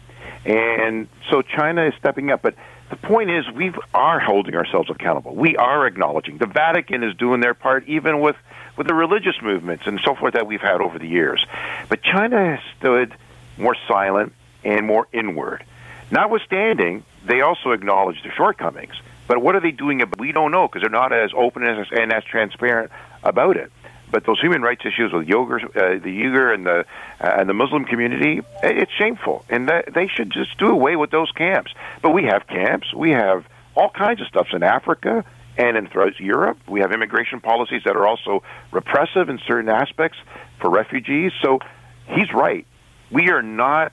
And 0.45 1.08
so 1.30 1.41
China 1.41 1.86
is 1.86 1.93
stepping 1.99 2.32
up. 2.32 2.41
But 2.41 2.55
the 2.89 2.95
point 2.95 3.30
is, 3.30 3.45
we 3.51 3.74
are 3.93 4.20
holding 4.20 4.55
ourselves 4.55 4.89
accountable. 4.89 5.36
We 5.36 5.58
are 5.58 5.86
acknowledging. 5.86 6.38
The 6.38 6.47
Vatican 6.47 7.03
is 7.03 7.16
doing 7.16 7.41
their 7.41 7.53
part, 7.53 7.88
even 7.88 8.22
with, 8.22 8.38
with 8.78 8.88
the 8.88 8.93
religious 8.93 9.36
movements 9.43 9.84
and 9.86 9.99
so 10.03 10.16
forth 10.16 10.34
that 10.34 10.47
we've 10.47 10.62
had 10.62 10.82
over 10.82 10.97
the 10.97 11.08
years. 11.08 11.45
But 11.89 12.01
China 12.01 12.55
has 12.55 12.60
stood 12.80 13.14
more 13.58 13.76
silent 13.88 14.34
and 14.64 14.88
more 14.88 15.08
inward. 15.12 15.66
Notwithstanding, 16.10 17.03
they 17.28 17.41
also 17.41 17.71
acknowledge 17.71 18.21
the 18.23 18.32
shortcomings. 18.32 18.95
But 19.28 19.41
what 19.41 19.55
are 19.55 19.59
they 19.59 19.71
doing? 19.71 20.01
About, 20.01 20.19
we 20.19 20.32
don't 20.32 20.51
know 20.51 20.67
because 20.67 20.82
they're 20.82 20.89
not 20.89 21.11
as 21.11 21.32
open 21.36 21.63
as, 21.63 21.88
and 21.91 22.13
as 22.13 22.23
transparent 22.23 22.91
about 23.23 23.57
it. 23.57 23.71
But 24.09 24.25
those 24.25 24.39
human 24.39 24.61
rights 24.61 24.84
issues 24.86 25.11
with 25.11 25.28
Uyghur, 25.28 25.63
uh, 25.63 26.01
the 26.01 26.21
Uyghur 26.23 26.53
and 26.53 26.65
the 26.65 26.86
uh, 27.19 27.36
and 27.39 27.49
the 27.49 27.53
Muslim 27.53 27.84
community, 27.84 28.41
it's 28.63 28.91
shameful, 28.93 29.43
and 29.49 29.67
that, 29.67 29.93
they 29.93 30.07
should 30.07 30.32
just 30.32 30.57
do 30.57 30.67
away 30.67 30.95
with 30.95 31.11
those 31.11 31.30
camps. 31.32 31.73
But 32.01 32.11
we 32.11 32.23
have 32.23 32.47
camps, 32.47 32.93
we 32.93 33.11
have 33.11 33.45
all 33.75 33.89
kinds 33.89 34.21
of 34.21 34.28
stuff 34.28 34.47
in 34.53 34.63
Africa 34.63 35.25
and 35.57 35.75
in 35.75 35.88
throughout 35.88 36.19
Europe. 36.19 36.57
We 36.69 36.80
have 36.80 36.93
immigration 36.93 37.41
policies 37.41 37.82
that 37.84 37.97
are 37.97 38.07
also 38.07 38.43
repressive 38.71 39.28
in 39.28 39.39
certain 39.45 39.69
aspects 39.69 40.17
for 40.61 40.69
refugees. 40.69 41.34
So 41.41 41.59
he's 42.07 42.32
right. 42.34 42.65
We 43.11 43.30
are 43.30 43.41
not 43.41 43.91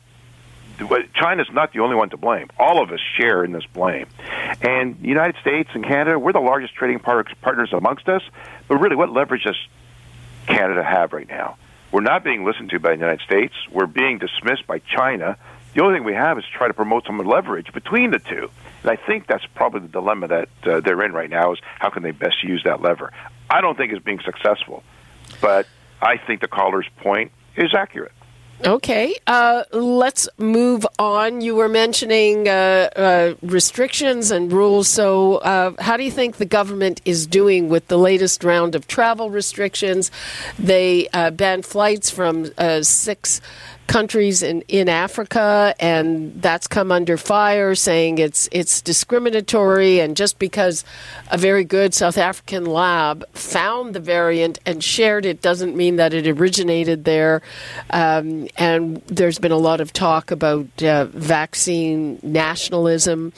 China's 1.15 1.49
not 1.53 1.73
the 1.73 1.81
only 1.81 1.97
one 1.97 2.11
to 2.11 2.17
blame. 2.17 2.49
All 2.59 2.83
of 2.83 2.91
us 2.91 3.01
share 3.17 3.45
in 3.45 3.53
this 3.53 3.65
blame. 3.67 4.07
And 4.63 5.01
the 5.01 5.09
United 5.09 5.37
States 5.41 5.71
and 5.75 5.85
Canada, 5.85 6.19
we're 6.19 6.33
the 6.33 6.41
largest 6.41 6.75
trading 6.75 6.99
partners 6.99 7.73
amongst 7.73 8.09
us. 8.09 8.23
But 8.69 8.77
really, 8.77 8.97
what 8.97 9.11
leverage 9.11 9.45
does 9.45 9.57
Canada 10.47 10.83
have 10.83 11.13
right 11.13 11.29
now? 11.29 11.57
We're 11.93 12.01
not 12.01 12.25
being 12.25 12.45
listened 12.45 12.71
to 12.71 12.81
by 12.81 12.91
the 12.91 13.01
United 13.01 13.21
States. 13.25 13.55
We're 13.71 13.87
being 13.87 14.19
dismissed 14.19 14.67
by 14.67 14.81
China. 14.81 15.37
The 15.75 15.83
only 15.83 15.99
thing 15.99 16.05
we 16.05 16.15
have 16.15 16.39
is 16.39 16.45
to 16.45 16.51
try 16.51 16.67
to 16.67 16.75
promote 16.75 17.07
some 17.07 17.19
leverage 17.19 17.73
between 17.73 18.11
the 18.11 18.19
two. 18.19 18.51
And 18.83 18.91
I 18.91 18.97
think 18.97 19.27
that's 19.27 19.47
probably 19.55 19.81
the 19.81 19.89
dilemma 19.89 20.29
that 20.29 20.49
uh, 20.65 20.81
they're 20.81 21.03
in 21.03 21.13
right 21.13 21.31
now 21.31 21.53
is 21.53 21.59
how 21.79 21.91
can 21.91 22.03
they 22.03 22.11
best 22.11 22.43
use 22.43 22.63
that 22.65 22.83
lever. 22.83 23.13
I 23.49 23.61
don't 23.61 23.77
think 23.77 23.93
it's 23.93 24.05
being 24.05 24.21
successful, 24.25 24.83
but 25.41 25.67
I 26.03 26.17
think 26.17 26.41
the 26.41 26.49
caller's 26.49 26.89
point 26.99 27.33
is 27.57 27.75
accurate. 27.75 28.13
Okay, 28.67 29.15
uh, 29.27 29.65
let's 29.73 30.27
move 30.39 30.87
on. 30.99 31.43
You 31.43 31.55
were 31.55 31.69
mentioning 31.69 32.49
uh, 32.49 32.89
uh, 32.97 33.35
restrictions 33.43 34.31
and 34.31 34.51
rules. 34.51 34.89
So, 34.89 35.37
uh, 35.37 35.73
how 35.83 35.99
do 35.99 36.03
you 36.03 36.11
think 36.11 36.37
the 36.37 36.47
government 36.47 37.03
is 37.05 37.27
doing 37.27 37.69
with 37.69 37.89
the 37.89 37.99
latest 37.99 38.43
round 38.43 38.75
of 38.75 38.87
travel 38.87 39.29
restrictions? 39.29 40.11
They 40.59 41.09
uh, 41.13 41.33
banned 41.33 41.67
flights 41.67 42.09
from 42.09 42.53
uh, 42.57 42.83
six 42.83 43.43
countries 43.87 44.43
in, 44.43 44.63
in 44.69 44.89
Africa, 44.89 45.75
and 45.79 46.41
that's 46.41 46.67
come 46.67 46.91
under 46.91 47.17
fire, 47.17 47.75
saying 47.75 48.19
it's 48.19 48.49
it's 48.53 48.81
discriminatory. 48.81 50.01
And 50.01 50.17
just 50.17 50.39
because 50.39 50.85
a 51.31 51.39
very 51.39 51.65
good 51.65 51.95
South 51.95 52.19
African 52.19 52.65
lab 52.67 53.25
found 53.33 53.95
the 53.95 54.01
variant 54.01 54.59
and 54.67 54.83
shared 54.83 55.27
it 55.27 55.43
doesn't 55.43 55.77
mean 55.77 55.97
that 55.97 56.15
it 56.15 56.27
originated 56.27 57.05
there. 57.05 57.43
Um, 57.91 58.49
and 58.57 59.03
there's 59.07 59.39
been 59.39 59.53
a 59.53 59.59
lot 59.59 59.81
of 59.81 59.93
talk 59.93 60.31
about 60.31 60.83
uh, 60.83 61.07
vaccine 61.07 62.19
nationalism 62.23 63.33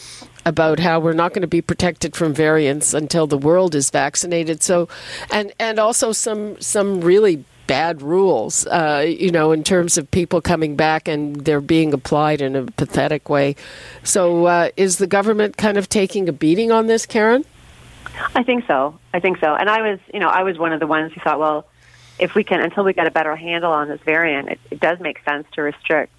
about 0.44 0.78
how 0.78 1.00
we're 1.00 1.12
not 1.12 1.32
going 1.32 1.42
to 1.42 1.48
be 1.48 1.60
protected 1.60 2.14
from 2.14 2.32
variants 2.32 2.94
until 2.94 3.26
the 3.26 3.36
world 3.36 3.74
is 3.74 3.90
vaccinated. 3.90 4.62
So, 4.62 4.88
and 5.30 5.52
and 5.58 5.78
also 5.78 6.12
some 6.12 6.60
some 6.60 7.00
really 7.00 7.44
bad 7.66 8.02
rules, 8.02 8.66
uh, 8.66 9.04
you 9.06 9.30
know, 9.30 9.52
in 9.52 9.64
terms 9.64 9.98
of 9.98 10.10
people 10.10 10.40
coming 10.40 10.76
back 10.76 11.08
and 11.08 11.44
they're 11.44 11.60
being 11.60 11.92
applied 11.92 12.40
in 12.40 12.56
a 12.56 12.64
pathetic 12.64 13.28
way. 13.28 13.56
So, 14.02 14.46
uh, 14.46 14.70
is 14.76 14.98
the 14.98 15.06
government 15.06 15.56
kind 15.56 15.76
of 15.76 15.88
taking 15.88 16.28
a 16.28 16.32
beating 16.32 16.70
on 16.70 16.86
this, 16.86 17.06
Karen? 17.06 17.44
I 18.34 18.42
think 18.42 18.66
so. 18.66 18.98
I 19.12 19.20
think 19.20 19.38
so. 19.38 19.54
And 19.54 19.68
I 19.68 19.90
was, 19.90 19.98
you 20.12 20.20
know, 20.20 20.28
I 20.28 20.42
was 20.42 20.58
one 20.58 20.72
of 20.72 20.80
the 20.80 20.86
ones 20.86 21.12
who 21.12 21.20
thought, 21.20 21.38
well, 21.38 21.66
if 22.18 22.34
we 22.34 22.44
can, 22.44 22.60
until 22.60 22.84
we 22.84 22.92
get 22.92 23.06
a 23.06 23.10
better 23.10 23.36
handle 23.36 23.72
on 23.72 23.88
this 23.88 24.00
variant, 24.00 24.48
it, 24.48 24.60
it 24.70 24.80
does 24.80 24.98
make 25.00 25.22
sense 25.24 25.46
to 25.52 25.62
restrict 25.62 26.12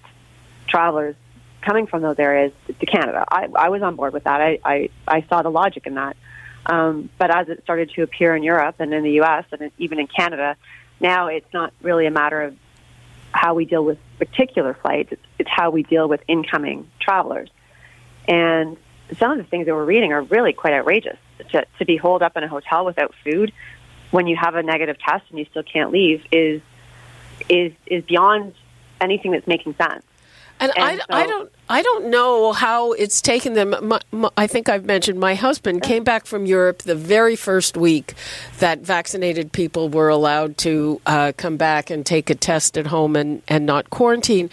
travelers 0.68 1.16
coming 1.60 1.86
from 1.86 2.02
those 2.02 2.18
areas 2.18 2.52
to 2.66 2.86
Canada. 2.86 3.24
I, 3.28 3.48
I 3.54 3.68
was 3.68 3.82
on 3.82 3.96
board 3.96 4.12
with 4.12 4.24
that. 4.24 4.40
I, 4.40 4.58
I, 4.64 4.90
I 5.08 5.22
saw 5.28 5.42
the 5.42 5.50
logic 5.50 5.86
in 5.86 5.94
that. 5.94 6.16
Um, 6.66 7.08
but 7.18 7.34
as 7.34 7.48
it 7.48 7.62
started 7.62 7.90
to 7.90 8.02
appear 8.02 8.36
in 8.36 8.42
Europe 8.42 8.76
and 8.78 8.92
in 8.92 9.02
the 9.02 9.12
U.S. 9.12 9.44
and 9.52 9.70
even 9.78 9.98
in 9.98 10.06
Canada, 10.06 10.56
now 11.00 11.28
it's 11.28 11.52
not 11.52 11.72
really 11.82 12.06
a 12.06 12.10
matter 12.10 12.42
of 12.42 12.56
how 13.32 13.54
we 13.54 13.64
deal 13.64 13.84
with 13.84 13.98
particular 14.18 14.74
flights, 14.74 15.12
it's, 15.12 15.22
it's 15.38 15.50
how 15.50 15.70
we 15.70 15.82
deal 15.82 16.08
with 16.08 16.20
incoming 16.28 16.90
travelers. 17.00 17.50
And 18.26 18.76
some 19.18 19.30
of 19.32 19.38
the 19.38 19.44
things 19.44 19.66
that 19.66 19.74
we're 19.74 19.84
reading 19.84 20.12
are 20.12 20.22
really 20.22 20.52
quite 20.52 20.74
outrageous. 20.74 21.18
To, 21.52 21.64
to 21.78 21.84
be 21.84 21.96
holed 21.96 22.22
up 22.22 22.36
in 22.36 22.42
a 22.42 22.48
hotel 22.48 22.84
without 22.84 23.14
food 23.22 23.52
when 24.10 24.26
you 24.26 24.34
have 24.34 24.56
a 24.56 24.62
negative 24.62 24.98
test 24.98 25.24
and 25.30 25.38
you 25.38 25.46
still 25.50 25.62
can't 25.62 25.92
leave 25.92 26.24
is 26.32 26.60
is 27.48 27.72
is 27.86 28.02
beyond 28.04 28.54
anything 29.00 29.30
that's 29.30 29.46
making 29.46 29.74
sense. 29.76 30.02
And, 30.60 30.72
And 30.76 30.84
I, 30.84 30.96
so- 30.96 31.04
I 31.10 31.26
don't 31.26 31.50
I 31.70 31.82
don't 31.82 32.06
know 32.06 32.52
how 32.52 32.92
it's 32.92 33.20
taken 33.20 33.52
them. 33.52 33.74
My, 33.82 34.00
my, 34.10 34.30
I 34.38 34.46
think 34.46 34.70
I've 34.70 34.86
mentioned 34.86 35.20
my 35.20 35.34
husband 35.34 35.82
came 35.82 36.02
back 36.02 36.24
from 36.24 36.46
Europe 36.46 36.82
the 36.82 36.94
very 36.94 37.36
first 37.36 37.76
week 37.76 38.14
that 38.58 38.80
vaccinated 38.80 39.52
people 39.52 39.90
were 39.90 40.08
allowed 40.08 40.56
to 40.58 41.00
uh, 41.04 41.32
come 41.36 41.58
back 41.58 41.90
and 41.90 42.06
take 42.06 42.30
a 42.30 42.34
test 42.34 42.78
at 42.78 42.86
home 42.86 43.16
and, 43.16 43.42
and 43.48 43.66
not 43.66 43.90
quarantine. 43.90 44.48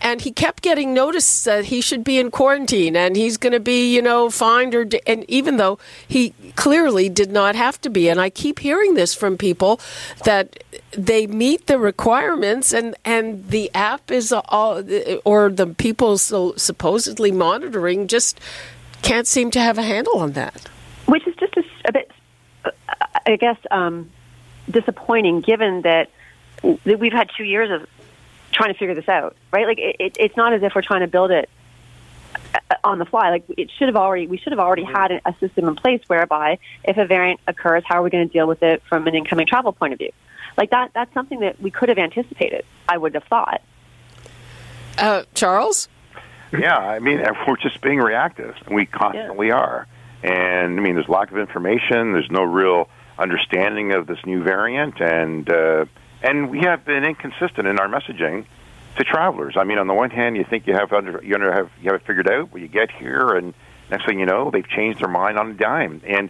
And 0.00 0.20
he 0.20 0.30
kept 0.30 0.62
getting 0.62 0.94
notice 0.94 1.42
that 1.44 1.66
he 1.66 1.80
should 1.80 2.04
be 2.04 2.18
in 2.20 2.30
quarantine 2.30 2.94
and 2.94 3.16
he's 3.16 3.36
going 3.36 3.52
to 3.52 3.60
be, 3.60 3.92
you 3.92 4.00
know, 4.00 4.30
fined 4.30 4.74
or. 4.74 4.86
And 5.08 5.28
even 5.28 5.56
though 5.56 5.78
he 6.06 6.34
clearly 6.54 7.08
did 7.08 7.32
not 7.32 7.56
have 7.56 7.80
to 7.80 7.90
be. 7.90 8.08
And 8.08 8.20
I 8.20 8.30
keep 8.30 8.60
hearing 8.60 8.94
this 8.94 9.12
from 9.12 9.36
people 9.36 9.80
that 10.24 10.62
they 10.92 11.26
meet 11.26 11.66
the 11.66 11.78
requirements 11.78 12.72
and, 12.72 12.96
and 13.04 13.48
the 13.48 13.70
app 13.74 14.10
is 14.10 14.32
all, 14.32 14.82
or 15.24 15.50
the 15.50 15.66
people 15.78 16.18
so 16.18 16.54
supposedly 16.56 17.30
monitoring 17.30 18.08
just 18.08 18.40
can't 19.02 19.26
seem 19.26 19.50
to 19.52 19.60
have 19.60 19.78
a 19.78 19.82
handle 19.82 20.18
on 20.18 20.32
that. 20.32 20.68
which 21.06 21.26
is 21.26 21.34
just 21.36 21.56
a 21.84 21.92
bit, 21.92 22.10
uh, 22.64 22.70
I 23.26 23.36
guess, 23.36 23.56
um, 23.70 24.10
disappointing 24.70 25.40
given 25.40 25.82
that 25.82 26.10
that 26.62 26.98
we've 26.98 27.12
had 27.12 27.30
two 27.36 27.44
years 27.44 27.70
of 27.70 27.88
trying 28.52 28.72
to 28.72 28.78
figure 28.78 28.94
this 28.94 29.08
out, 29.08 29.36
right? 29.52 29.66
Like 29.66 29.78
it, 29.78 29.96
it, 29.98 30.16
it's 30.18 30.36
not 30.36 30.52
as 30.52 30.62
if 30.62 30.74
we're 30.74 30.82
trying 30.82 31.00
to 31.00 31.06
build 31.06 31.30
it 31.30 31.48
uh, 32.54 32.74
on 32.84 32.98
the 32.98 33.06
fly. 33.06 33.30
Like 33.30 33.44
it 33.56 33.70
should 33.76 33.88
have 33.88 33.96
already, 33.96 34.26
we 34.26 34.38
should 34.38 34.52
have 34.52 34.60
already 34.60 34.84
had 34.84 35.20
a 35.24 35.34
system 35.40 35.66
in 35.68 35.74
place 35.74 36.02
whereby 36.06 36.58
if 36.84 36.98
a 36.98 37.06
variant 37.06 37.40
occurs, 37.46 37.82
how 37.86 38.00
are 38.00 38.02
we 38.02 38.10
going 38.10 38.26
to 38.28 38.32
deal 38.32 38.46
with 38.46 38.62
it 38.62 38.82
from 38.88 39.06
an 39.06 39.14
incoming 39.14 39.46
travel 39.46 39.72
point 39.72 39.94
of 39.94 39.98
view? 39.98 40.12
Like 40.60 40.70
that, 40.72 40.90
that's 40.92 41.12
something 41.14 41.40
that 41.40 41.58
we 41.58 41.70
could 41.70 41.88
have 41.88 41.96
anticipated. 41.96 42.66
I 42.86 42.98
would 42.98 43.14
have 43.14 43.24
thought. 43.24 43.62
Uh, 44.98 45.22
Charles? 45.32 45.88
Yeah, 46.52 46.76
I 46.76 46.98
mean, 46.98 47.22
we're 47.48 47.56
just 47.56 47.80
being 47.80 47.98
reactive, 47.98 48.54
and 48.66 48.74
we 48.74 48.84
constantly 48.84 49.52
are. 49.52 49.86
And 50.22 50.78
I 50.78 50.82
mean, 50.82 50.96
there's 50.96 51.08
lack 51.08 51.32
of 51.32 51.38
information. 51.38 52.12
There's 52.12 52.30
no 52.30 52.42
real 52.42 52.90
understanding 53.18 53.94
of 53.94 54.06
this 54.06 54.18
new 54.26 54.42
variant, 54.42 55.00
and 55.00 55.48
uh, 55.48 55.86
and 56.22 56.50
we 56.50 56.58
have 56.58 56.84
been 56.84 57.04
inconsistent 57.04 57.66
in 57.66 57.80
our 57.80 57.88
messaging 57.88 58.44
to 58.98 59.04
travelers. 59.04 59.54
I 59.56 59.64
mean, 59.64 59.78
on 59.78 59.86
the 59.86 59.94
one 59.94 60.10
hand, 60.10 60.36
you 60.36 60.44
think 60.44 60.66
you 60.66 60.74
have 60.74 60.92
under 60.92 61.22
you 61.24 61.36
under 61.36 61.50
have 61.54 61.70
you 61.80 61.90
have 61.90 62.02
it 62.02 62.06
figured 62.06 62.28
out, 62.28 62.50
but 62.52 62.60
you 62.60 62.68
get 62.68 62.90
here, 62.90 63.30
and 63.30 63.54
next 63.90 64.04
thing 64.04 64.20
you 64.20 64.26
know, 64.26 64.50
they've 64.50 64.68
changed 64.68 65.00
their 65.00 65.08
mind 65.08 65.38
on 65.38 65.52
a 65.52 65.54
dime, 65.54 66.02
and 66.06 66.28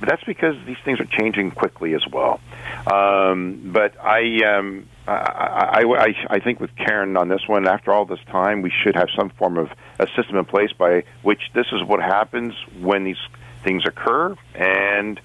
but 0.00 0.08
that's 0.08 0.24
because 0.24 0.54
these 0.66 0.76
things 0.84 1.00
are 1.00 1.06
changing 1.06 1.50
quickly 1.50 1.94
as 1.94 2.06
well. 2.06 2.40
Um, 2.86 3.70
but 3.72 3.98
I, 4.00 4.44
um, 4.44 4.88
I, 5.06 5.82
I, 5.84 6.14
I, 6.30 6.40
think 6.40 6.60
with 6.60 6.74
Karen 6.76 7.16
on 7.16 7.28
this 7.28 7.42
one, 7.46 7.66
after 7.66 7.92
all 7.92 8.04
this 8.04 8.20
time, 8.30 8.62
we 8.62 8.70
should 8.70 8.94
have 8.94 9.08
some 9.16 9.30
form 9.30 9.58
of 9.58 9.70
a 9.98 10.06
system 10.16 10.36
in 10.36 10.44
place 10.44 10.72
by 10.72 11.04
which 11.22 11.40
this 11.54 11.66
is 11.72 11.82
what 11.84 12.00
happens 12.00 12.54
when 12.80 13.04
these 13.04 13.18
things 13.64 13.84
occur. 13.86 14.36
And 14.54 15.20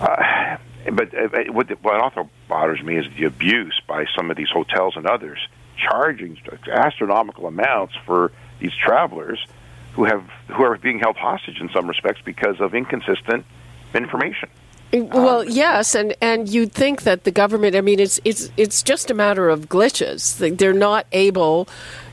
uh, 0.00 0.56
but 0.92 1.14
uh, 1.14 1.52
what, 1.52 1.70
what 1.82 2.00
also 2.00 2.28
bothers 2.48 2.82
me 2.82 2.96
is 2.96 3.06
the 3.16 3.24
abuse 3.24 3.80
by 3.86 4.06
some 4.16 4.30
of 4.30 4.36
these 4.36 4.50
hotels 4.50 4.94
and 4.96 5.06
others 5.06 5.38
charging 5.76 6.38
astronomical 6.70 7.46
amounts 7.46 7.94
for 8.04 8.32
these 8.60 8.72
travelers 8.74 9.44
who 9.94 10.04
have 10.04 10.24
who 10.48 10.62
are 10.62 10.76
being 10.78 10.98
held 10.98 11.16
hostage 11.16 11.60
in 11.60 11.68
some 11.70 11.86
respects 11.88 12.20
because 12.24 12.60
of 12.60 12.74
inconsistent 12.74 13.44
information. 13.94 14.48
Um, 14.94 15.08
well, 15.08 15.44
yes, 15.48 15.94
and, 15.94 16.14
and 16.20 16.48
you'd 16.48 16.72
think 16.72 17.02
that 17.04 17.24
the 17.24 17.30
government. 17.30 17.74
I 17.76 17.80
mean, 17.80 17.98
it's 17.98 18.20
it's 18.24 18.50
it's 18.58 18.82
just 18.82 19.10
a 19.10 19.14
matter 19.14 19.48
of 19.48 19.68
glitches. 19.68 20.36
They- 20.38 20.50
They're 20.50 20.74
not 20.74 21.06
able 21.12 21.66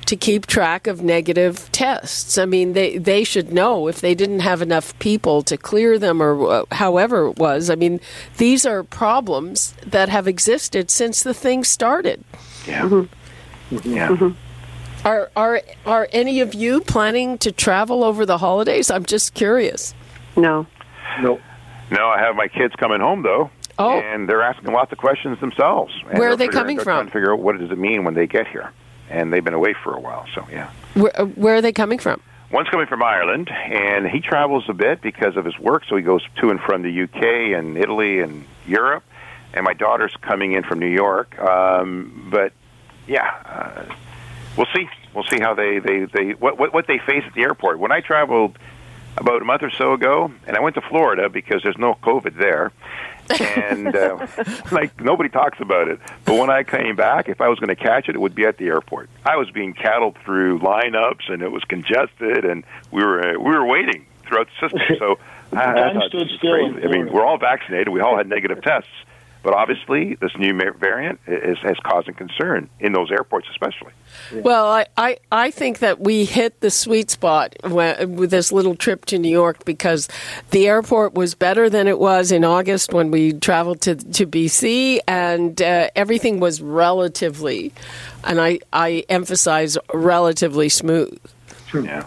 to 0.05 0.15
keep 0.15 0.47
track 0.47 0.87
of 0.87 1.03
negative 1.03 1.69
tests. 1.73 2.37
I 2.37 2.45
mean, 2.45 2.71
they 2.73 2.97
they 2.97 3.25
should 3.25 3.51
know 3.51 3.87
if 3.87 3.99
they 3.99 4.15
didn't 4.15 4.39
have 4.39 4.61
enough 4.61 4.97
people 4.99 5.41
to 5.43 5.57
clear 5.57 5.99
them 5.99 6.21
or 6.21 6.49
uh, 6.49 6.63
however 6.71 7.27
it 7.27 7.37
was. 7.37 7.69
I 7.69 7.75
mean, 7.75 7.99
these 8.37 8.65
are 8.65 8.83
problems 8.83 9.73
that 9.85 10.07
have 10.07 10.25
existed 10.27 10.89
since 10.89 11.21
the 11.21 11.33
thing 11.33 11.65
started. 11.65 12.23
Yeah. 12.65 12.83
Mm-hmm. 12.83 13.75
Mm-hmm. 13.75 13.93
Yeah. 13.93 14.07
Mm-hmm. 14.07 15.07
Are 15.07 15.29
are 15.35 15.61
are 15.85 16.07
any 16.13 16.39
of 16.39 16.53
you 16.53 16.79
planning 16.81 17.37
to 17.39 17.51
travel 17.51 18.03
over 18.05 18.25
the 18.25 18.37
holidays? 18.37 18.89
I'm 18.89 19.05
just 19.05 19.33
curious. 19.33 19.93
No. 20.37 20.65
No. 21.21 21.39
No, 21.91 22.07
I 22.07 22.19
have 22.19 22.35
my 22.35 22.47
kids 22.47 22.75
coming 22.75 22.99
home 22.99 23.23
though. 23.23 23.49
Oh. 23.77 23.99
And 23.99 24.27
they're 24.27 24.41
asking 24.41 24.73
lots 24.73 24.91
of 24.91 24.97
questions 24.97 25.39
themselves. 25.39 25.93
Where 26.03 26.13
are 26.31 26.35
they're 26.35 26.47
figuring- 26.47 26.51
coming 26.51 26.75
they're 26.77 26.83
from? 26.83 26.95
Trying 26.97 27.05
to 27.07 27.11
figure 27.13 27.33
out 27.33 27.39
what 27.39 27.57
does 27.57 27.71
it 27.71 27.77
mean 27.77 28.03
when 28.03 28.13
they 28.13 28.27
get 28.27 28.47
here, 28.47 28.71
and 29.09 29.31
they've 29.31 29.43
been 29.43 29.53
away 29.53 29.73
for 29.83 29.93
a 29.95 29.99
while. 29.99 30.25
So 30.35 30.45
yeah. 30.51 30.69
Where, 30.95 31.21
uh, 31.21 31.25
where 31.25 31.55
are 31.55 31.61
they 31.61 31.71
coming 31.71 31.97
from? 31.99 32.21
One's 32.51 32.67
coming 32.69 32.87
from 32.87 33.03
Ireland, 33.03 33.49
and 33.51 34.07
he 34.07 34.19
travels 34.21 34.65
a 34.69 34.73
bit 34.73 35.01
because 35.01 35.37
of 35.37 35.45
his 35.45 35.57
work, 35.59 35.83
so 35.87 35.95
he 35.95 36.01
goes 36.01 36.23
to 36.41 36.49
and 36.49 36.59
from 36.59 36.81
the 36.81 37.03
UK 37.03 37.53
and 37.53 37.77
Italy 37.77 38.19
and 38.21 38.43
Europe. 38.67 39.03
And 39.53 39.63
my 39.63 39.73
daughter's 39.73 40.15
coming 40.21 40.53
in 40.53 40.63
from 40.63 40.79
New 40.79 40.87
York. 40.87 41.39
Um, 41.39 42.27
but 42.31 42.53
yeah, 43.07 43.29
uh, 43.45 43.93
we'll 44.57 44.67
see. 44.75 44.87
We'll 45.13 45.23
see 45.25 45.39
how 45.39 45.53
they 45.55 45.79
they, 45.79 46.05
they 46.05 46.31
what, 46.31 46.59
what 46.59 46.73
what 46.73 46.85
they 46.87 46.99
face 46.99 47.23
at 47.25 47.33
the 47.33 47.41
airport. 47.41 47.79
When 47.79 47.91
I 47.91 48.01
traveled 48.01 48.57
about 49.19 49.41
a 49.41 49.45
month 49.45 49.63
or 49.63 49.69
so 49.69 49.93
ago, 49.93 50.31
and 50.47 50.55
I 50.55 50.59
went 50.61 50.75
to 50.75 50.81
Florida 50.81 51.29
because 51.29 51.61
there's 51.63 51.77
no 51.77 51.95
COVID 51.95 52.35
there, 52.37 52.71
and 53.39 53.95
uh, 53.95 54.27
like 54.71 54.99
nobody 55.01 55.29
talks 55.29 55.59
about 55.59 55.87
it. 55.87 55.99
But 56.25 56.37
when 56.37 56.49
I 56.49 56.63
came 56.63 56.95
back, 56.95 57.29
if 57.29 57.41
I 57.41 57.49
was 57.49 57.59
going 57.59 57.69
to 57.69 57.75
catch 57.75 58.09
it, 58.09 58.15
it 58.15 58.19
would 58.19 58.35
be 58.35 58.45
at 58.45 58.57
the 58.57 58.67
airport. 58.67 59.09
I 59.25 59.35
was 59.35 59.49
being 59.51 59.73
cattled 59.73 60.17
through 60.23 60.59
lineups, 60.59 61.31
and 61.31 61.41
it 61.41 61.51
was 61.51 61.63
congested, 61.65 62.45
and 62.45 62.63
we 62.91 63.03
were 63.03 63.35
uh, 63.35 63.39
we 63.39 63.51
were 63.51 63.65
waiting 63.65 64.05
throughout 64.25 64.47
the 64.47 64.69
system. 64.69 64.97
So 64.97 65.19
I, 65.53 65.55
I 65.55 65.73
Time 65.73 65.95
thought 65.95 66.09
stood 66.09 66.29
still 66.37 66.51
crazy. 66.51 66.87
I 66.87 66.87
mean, 66.87 67.11
we're 67.11 67.25
all 67.25 67.37
vaccinated. 67.37 67.89
We 67.89 68.01
all 68.01 68.17
had 68.17 68.27
negative 68.27 68.61
tests. 68.61 68.89
But 69.41 69.53
obviously, 69.53 70.15
this 70.15 70.31
new 70.37 70.53
variant 70.53 71.19
is, 71.25 71.57
is 71.63 71.77
causing 71.85 72.13
concern 72.13 72.69
in 72.79 72.91
those 72.91 73.09
airports, 73.09 73.47
especially. 73.49 73.93
Well, 74.33 74.69
I, 74.69 74.85
I, 74.97 75.17
I 75.31 75.51
think 75.51 75.79
that 75.79 76.01
we 76.01 76.25
hit 76.25 76.59
the 76.59 76.69
sweet 76.69 77.09
spot 77.09 77.55
when, 77.63 78.17
with 78.17 78.31
this 78.31 78.51
little 78.51 78.75
trip 78.75 79.05
to 79.05 79.17
New 79.17 79.29
York 79.29 79.63
because 79.63 80.09
the 80.49 80.67
airport 80.67 81.13
was 81.13 81.35
better 81.35 81.69
than 81.69 81.87
it 81.87 81.99
was 81.99 82.33
in 82.33 82.43
August 82.43 82.91
when 82.91 83.11
we 83.11 83.31
traveled 83.31 83.79
to, 83.81 83.95
to 83.95 84.27
BC, 84.27 84.99
and 85.07 85.61
uh, 85.61 85.89
everything 85.95 86.41
was 86.41 86.61
relatively, 86.61 87.71
and 88.25 88.41
I, 88.41 88.59
I 88.73 89.05
emphasize 89.07 89.77
relatively 89.93 90.67
smooth. 90.67 91.17
True. 91.67 91.85
Yeah. 91.85 92.05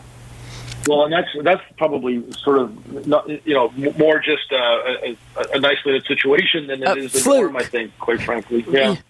Well, 0.87 1.05
and 1.05 1.13
that's 1.13 1.29
that's 1.43 1.63
probably 1.77 2.25
sort 2.33 2.59
of 2.59 3.07
not 3.07 3.29
you 3.47 3.55
know 3.55 3.71
more 3.99 4.19
just 4.19 4.53
uh, 4.53 4.57
a, 4.57 5.17
a, 5.37 5.43
an 5.55 5.65
isolated 5.65 6.05
situation 6.07 6.67
than 6.67 6.83
it 6.83 6.89
A 6.89 6.97
is 6.97 7.13
the 7.13 7.29
norm. 7.29 7.57
I 7.57 7.65
think, 7.65 7.97
quite 7.99 8.23
frankly. 8.23 8.65
Yeah. 8.69 8.97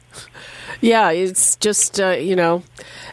Yeah, 0.80 1.10
it's 1.10 1.54
just 1.56 2.00
uh, 2.00 2.10
you 2.10 2.34
know, 2.34 2.64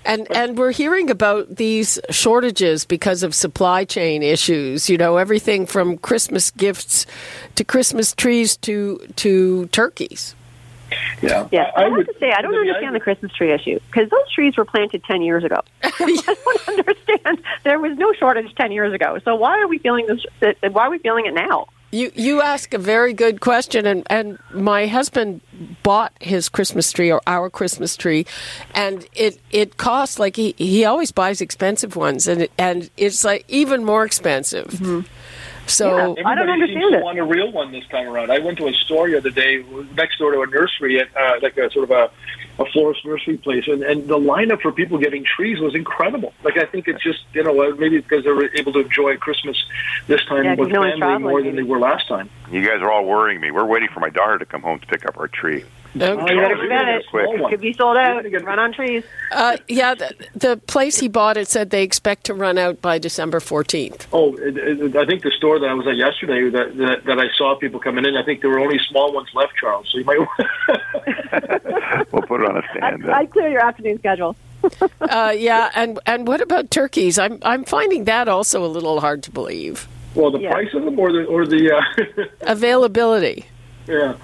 and 0.04 0.28
and 0.32 0.58
we're 0.58 0.72
hearing 0.72 1.12
about 1.12 1.58
these 1.58 2.00
shortages 2.10 2.84
because 2.84 3.22
of 3.22 3.36
supply 3.36 3.86
chain 3.86 4.24
issues. 4.24 4.90
You 4.90 4.98
know, 4.98 5.18
everything 5.18 5.68
from 5.68 5.98
Christmas 5.98 6.50
gifts 6.50 7.06
to 7.56 7.64
Christmas 7.64 8.16
trees 8.16 8.58
to 8.58 8.98
to 9.18 9.68
turkeys. 9.68 10.34
Yeah. 11.22 11.48
Yeah, 11.52 11.72
I, 11.76 11.82
I 11.82 11.84
have 11.86 11.92
would- 11.94 12.08
to 12.08 12.14
say 12.20 12.32
I 12.32 12.42
don't 12.42 12.52
Libby, 12.52 12.70
I 12.70 12.74
understand 12.74 12.94
would- 12.94 13.02
the 13.02 13.04
Christmas 13.04 13.32
tree 13.34 13.52
issue 13.52 13.80
because 13.92 14.10
those 14.10 14.32
trees 14.34 14.58
were 14.58 14.66
planted 14.66 15.04
ten 15.04 15.22
years 15.22 15.44
ago. 15.44 15.62
I 15.84 15.90
don't 16.26 16.68
understand. 16.80 17.44
There 17.64 17.80
was 17.80 17.98
no 17.98 18.14
shortage 18.14 18.54
ten 18.56 18.72
years 18.72 18.94
ago, 18.94 19.20
so 19.26 19.36
why 19.36 19.60
are 19.60 19.68
we 19.68 19.78
feeling 19.80 20.08
this? 20.08 20.26
that- 20.40 20.74
Why 20.74 20.88
are 20.88 20.90
we 20.90 21.00
feeling 21.00 21.26
it 21.26 21.34
now? 21.34 21.68
You 21.92 22.12
you 22.14 22.40
ask 22.42 22.72
a 22.76 22.78
very 22.78 23.14
good 23.14 23.42
question, 23.42 23.88
and, 23.88 24.06
and 24.12 24.38
my 24.54 24.86
husband 24.86 25.42
bought 25.82 26.14
his 26.22 26.48
Christmas 26.48 26.92
tree 26.92 27.12
or 27.12 27.20
our 27.26 27.50
Christmas 27.50 27.98
tree, 27.98 28.28
and 28.76 29.08
it 29.16 29.40
it 29.50 29.78
costs 29.78 30.20
like 30.20 30.36
he, 30.36 30.54
he 30.58 30.86
always 30.86 31.12
buys 31.12 31.42
expensive 31.42 31.96
ones, 31.96 32.28
and 32.28 32.44
it, 32.44 32.52
and 32.60 32.92
it's 32.96 33.26
like 33.26 33.44
even 33.48 33.84
more 33.84 34.06
expensive. 34.06 34.68
Mm-hmm. 34.68 35.00
So 35.70 36.16
Yeah. 36.18 36.24
I 36.26 36.36
don't 36.36 36.50
Everybody 36.50 36.74
seems 36.74 36.84
understand 36.84 36.92
to 36.94 36.98
it. 37.00 37.04
want 37.04 37.20
a 37.20 37.24
real 37.24 37.52
one 37.52 37.72
this 37.72 37.86
time 37.88 38.08
around. 38.08 38.32
I 38.32 38.40
went 38.40 38.58
to 38.58 38.68
a 38.68 38.74
store 38.74 39.08
the 39.10 39.18
other 39.18 39.30
day 39.30 39.64
next 39.96 40.18
door 40.18 40.32
to 40.32 40.42
a 40.42 40.48
nursery, 40.48 41.00
at, 41.00 41.08
uh, 41.16 41.36
like 41.42 41.56
a 41.58 41.70
sort 41.72 41.84
of 41.84 41.92
a, 41.92 42.10
a 42.62 42.66
florist 42.72 43.06
nursery 43.06 43.38
place, 43.38 43.68
and, 43.68 43.84
and 43.84 44.08
the 44.08 44.18
lineup 44.18 44.62
for 44.62 44.72
people 44.72 44.98
getting 44.98 45.24
trees 45.24 45.60
was 45.60 45.76
incredible. 45.76 46.34
Like 46.44 46.58
I 46.58 46.66
think 46.66 46.88
it's 46.88 47.02
just 47.04 47.20
you 47.34 47.44
know 47.44 47.62
uh, 47.62 47.76
maybe 47.76 48.00
because 48.00 48.24
they 48.26 48.32
were 48.32 48.50
able 48.56 48.74
to 48.74 48.80
enjoy 48.80 49.16
Christmas 49.18 49.64
this 50.08 50.24
time 50.26 50.44
Yeah, 50.44 50.56
'cause 50.56 50.66
with 50.66 50.74
no 50.74 50.82
family 50.82 50.98
traveling, 50.98 51.22
more 51.22 51.44
than 51.44 51.56
they 51.56 51.64
were 51.64 51.80
last 51.80 52.08
time. 52.08 52.30
You 52.52 52.66
guys 52.66 52.82
are 52.82 52.92
all 52.92 53.06
worrying 53.06 53.40
me. 53.40 53.52
We're 53.52 53.66
waiting 53.66 53.90
for 53.94 54.00
my 54.00 54.10
daughter 54.10 54.38
to 54.40 54.46
come 54.46 54.62
home 54.64 54.80
to 54.80 54.88
pick 54.88 55.06
up 55.06 55.18
our 55.20 55.28
tree. 55.28 55.64
Okay. 55.96 56.34
You 56.34 56.40
better 56.42 56.56
Oh, 56.56 56.68
get 56.70 56.88
it. 56.88 57.06
quick. 57.10 57.50
Could 57.50 57.62
be 57.62 57.74
sold 57.74 57.98
out. 57.98 58.24
You're 58.24 58.32
get- 58.32 58.46
Run 58.46 58.60
on 58.60 58.74
trees. 58.74 59.04
Uh, 59.32 59.58
yeah, 59.68 59.94
the, 59.96 60.14
the 60.36 60.58
place 60.58 61.00
he 61.00 61.08
bought 61.08 61.38
it 61.38 61.48
said 61.48 61.70
they 61.70 61.84
expect 61.84 62.26
to 62.26 62.34
run 62.34 62.58
out 62.58 62.82
by 62.82 62.98
December 62.98 63.40
fourteenth. 63.40 64.08
Oh, 64.12 64.36
it, 64.38 64.58
it, 64.58 64.96
I 64.96 65.06
think 65.06 65.24
the 65.24 65.32
store 65.32 65.60
that 65.60 65.70
I 65.70 65.74
was 65.74 65.88
at 65.88 65.96
yesterday 65.98 66.50
that, 66.50 66.78
that 66.78 67.06
that 67.06 67.20
I 67.20 67.28
saw 67.38 67.56
people 67.56 67.80
coming 67.80 68.06
in. 68.06 68.16
I 68.16 68.24
think 68.24 68.42
there 68.42 68.50
were 68.50 68.60
only 68.60 68.80
small 68.90 69.14
ones 69.14 69.30
left, 69.34 69.54
Charles. 69.60 69.88
So 69.92 69.98
you 70.00 70.06
might. 70.06 70.20
we'll 72.12 72.22
put 72.24 72.42
it 72.42 72.50
on 72.50 72.58
a 72.58 72.60
I'd, 72.60 72.78
stand. 72.78 73.04
then. 73.04 73.12
I'd 73.12 73.32
clear 73.32 73.50
your 73.50 73.66
afternoon 73.66 74.00
schedule. 74.00 74.36
uh, 75.02 75.34
yeah, 75.38 75.70
and 75.76 76.00
and 76.06 76.28
what 76.28 76.42
about 76.42 76.70
turkeys? 76.72 77.18
I'm 77.18 77.40
I'm 77.44 77.64
finding 77.64 78.04
that 78.06 78.28
also 78.28 78.64
a 78.66 78.68
little 78.68 79.00
hard 79.00 79.24
to 79.24 79.32
believe. 79.32 79.88
Well, 80.16 80.32
the 80.32 80.40
yeah. 80.40 80.52
price 80.52 80.74
of 80.74 80.84
them 80.84 81.00
or 81.00 81.12
the 81.12 81.24
or 81.26 81.46
the 81.46 81.72
uh... 81.76 82.24
availability. 82.42 83.46
Yeah. 83.88 84.16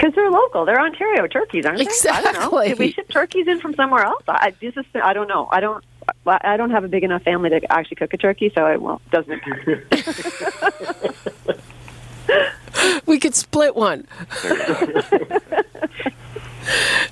Because 0.00 0.14
they're 0.14 0.30
local, 0.30 0.64
they're 0.64 0.80
Ontario 0.80 1.26
turkeys, 1.26 1.66
aren't 1.66 1.76
they? 1.76 1.84
Exactly. 1.84 2.30
I 2.30 2.32
don't 2.32 2.52
know. 2.52 2.62
Did 2.62 2.78
we 2.78 2.92
ship 2.92 3.10
turkeys 3.10 3.46
in 3.46 3.60
from 3.60 3.74
somewhere 3.74 4.02
else? 4.02 4.22
I, 4.26 4.54
this 4.58 4.74
is, 4.74 4.86
I 4.94 5.12
don't 5.12 5.28
know. 5.28 5.46
I 5.50 5.60
don't. 5.60 5.84
I 6.26 6.56
don't 6.56 6.70
have 6.70 6.84
a 6.84 6.88
big 6.88 7.04
enough 7.04 7.22
family 7.22 7.50
to 7.50 7.70
actually 7.70 7.96
cook 7.96 8.14
a 8.14 8.16
turkey, 8.16 8.50
so 8.54 8.66
it 8.66 8.80
well 8.80 9.02
doesn't. 9.10 9.42
we 13.06 13.18
could 13.18 13.34
split 13.34 13.76
one. 13.76 14.06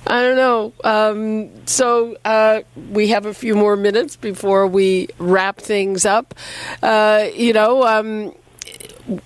I 0.07 0.21
don't 0.21 0.35
know. 0.35 0.73
Um, 0.83 1.67
so 1.67 2.17
uh, 2.25 2.61
we 2.91 3.09
have 3.09 3.25
a 3.25 3.33
few 3.33 3.55
more 3.55 3.75
minutes 3.75 4.15
before 4.15 4.67
we 4.67 5.07
wrap 5.17 5.59
things 5.59 6.05
up. 6.05 6.33
Uh, 6.81 7.27
you 7.35 7.53
know, 7.53 7.83
um, 7.83 8.33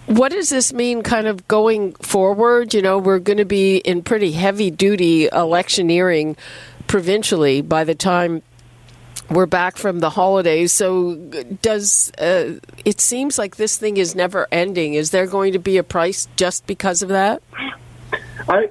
what 0.06 0.32
does 0.32 0.50
this 0.50 0.72
mean 0.72 1.04
kind 1.04 1.28
of 1.28 1.48
going 1.48 1.94
forward? 1.96 2.74
You 2.74 2.82
know, 2.82 2.98
we're 2.98 3.20
going 3.20 3.38
to 3.38 3.46
be 3.46 3.78
in 3.78 4.02
pretty 4.02 4.32
heavy 4.32 4.72
duty 4.72 5.28
electioneering 5.32 6.38
provincially 6.88 7.62
by 7.62 7.84
the 7.84 7.96
time 7.96 8.42
we're 9.30 9.46
back 9.46 9.78
from 9.78 10.00
the 10.00 10.10
holidays. 10.10 10.72
So, 10.72 11.16
does 11.62 12.12
uh, 12.18 12.60
it 12.86 13.02
seems 13.02 13.38
like 13.38 13.58
this 13.58 13.78
thing 13.78 13.98
is 13.98 14.16
never 14.16 14.48
ending? 14.52 14.94
Is 14.94 15.12
there 15.12 15.28
going 15.28 15.54
to 15.54 15.60
be 15.60 15.78
a 15.78 15.84
price 15.84 16.28
just 16.36 16.66
because 16.66 17.02
of 17.02 17.10
that? 17.10 17.42
I, 18.48 18.70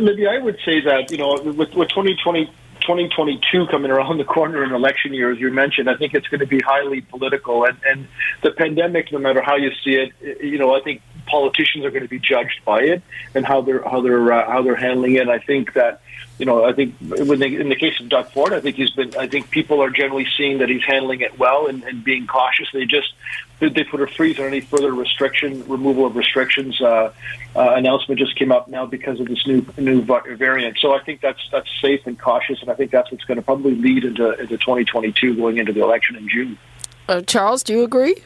Libby, 0.00 0.26
I 0.26 0.38
would 0.38 0.58
say 0.64 0.80
that 0.82 1.10
you 1.10 1.18
know 1.18 1.40
with, 1.42 1.74
with 1.74 1.88
2020, 1.88 2.52
2022 2.90 3.68
coming 3.68 3.90
around 3.90 4.18
the 4.18 4.24
corner 4.24 4.64
in 4.64 4.72
election 4.72 5.14
year, 5.14 5.30
as 5.30 5.38
you 5.38 5.52
mentioned, 5.52 5.88
I 5.88 5.96
think 5.96 6.12
it's 6.12 6.26
going 6.26 6.40
to 6.40 6.46
be 6.46 6.58
highly 6.58 7.00
political, 7.02 7.64
and 7.64 7.78
and 7.86 8.08
the 8.42 8.50
pandemic, 8.50 9.12
no 9.12 9.18
matter 9.18 9.40
how 9.40 9.56
you 9.56 9.70
see 9.84 9.94
it, 9.94 10.42
you 10.42 10.58
know, 10.58 10.74
I 10.74 10.80
think 10.80 11.00
politicians 11.26 11.84
are 11.84 11.90
going 11.90 12.02
to 12.02 12.08
be 12.08 12.18
judged 12.18 12.64
by 12.64 12.82
it 12.82 13.02
and 13.34 13.46
how 13.46 13.60
they're 13.60 13.82
how 13.88 14.00
they're 14.00 14.32
uh, 14.32 14.50
how 14.50 14.62
they're 14.62 14.74
handling 14.74 15.14
it. 15.14 15.28
I 15.28 15.38
think 15.38 15.74
that 15.74 16.02
you 16.40 16.46
know, 16.46 16.64
I 16.64 16.72
think 16.72 16.94
when 17.00 17.38
they, 17.38 17.54
in 17.54 17.68
the 17.68 17.76
case 17.76 18.00
of 18.00 18.08
Doug 18.08 18.30
Ford, 18.30 18.54
I 18.54 18.60
think 18.60 18.76
he's 18.76 18.90
been. 18.90 19.14
I 19.16 19.26
think 19.26 19.50
people 19.50 19.82
are 19.82 19.90
generally 19.90 20.26
seeing 20.38 20.56
that 20.58 20.70
he's 20.70 20.82
handling 20.82 21.20
it 21.20 21.38
well 21.38 21.66
and, 21.66 21.82
and 21.84 22.02
being 22.02 22.26
cautious. 22.26 22.66
They 22.72 22.86
just 22.86 23.12
they 23.58 23.84
put 23.84 24.00
a 24.00 24.06
freeze 24.06 24.38
on 24.38 24.46
any 24.46 24.60
further 24.60 24.94
restriction, 24.94 25.68
removal 25.68 26.06
of 26.06 26.16
restrictions. 26.16 26.80
Uh, 26.80 27.12
uh, 27.54 27.74
announcement 27.74 28.18
just 28.18 28.36
came 28.36 28.50
up 28.50 28.68
now 28.68 28.86
because 28.86 29.20
of 29.20 29.28
this 29.28 29.46
new 29.46 29.66
new 29.76 30.00
variant. 30.02 30.78
So 30.78 30.94
I 30.94 31.02
think 31.02 31.20
that's 31.20 31.40
that's 31.52 31.68
safe 31.82 32.06
and 32.06 32.18
cautious, 32.18 32.62
and 32.62 32.70
I 32.70 32.74
think 32.74 32.90
that's 32.90 33.12
what's 33.12 33.24
going 33.24 33.36
to 33.36 33.42
probably 33.42 33.74
lead 33.74 34.04
into 34.04 34.32
into 34.40 34.56
2022, 34.56 35.36
going 35.36 35.58
into 35.58 35.74
the 35.74 35.82
election 35.82 36.16
in 36.16 36.26
June. 36.26 36.58
Uh, 37.06 37.20
Charles, 37.20 37.62
do 37.62 37.74
you 37.74 37.84
agree? 37.84 38.16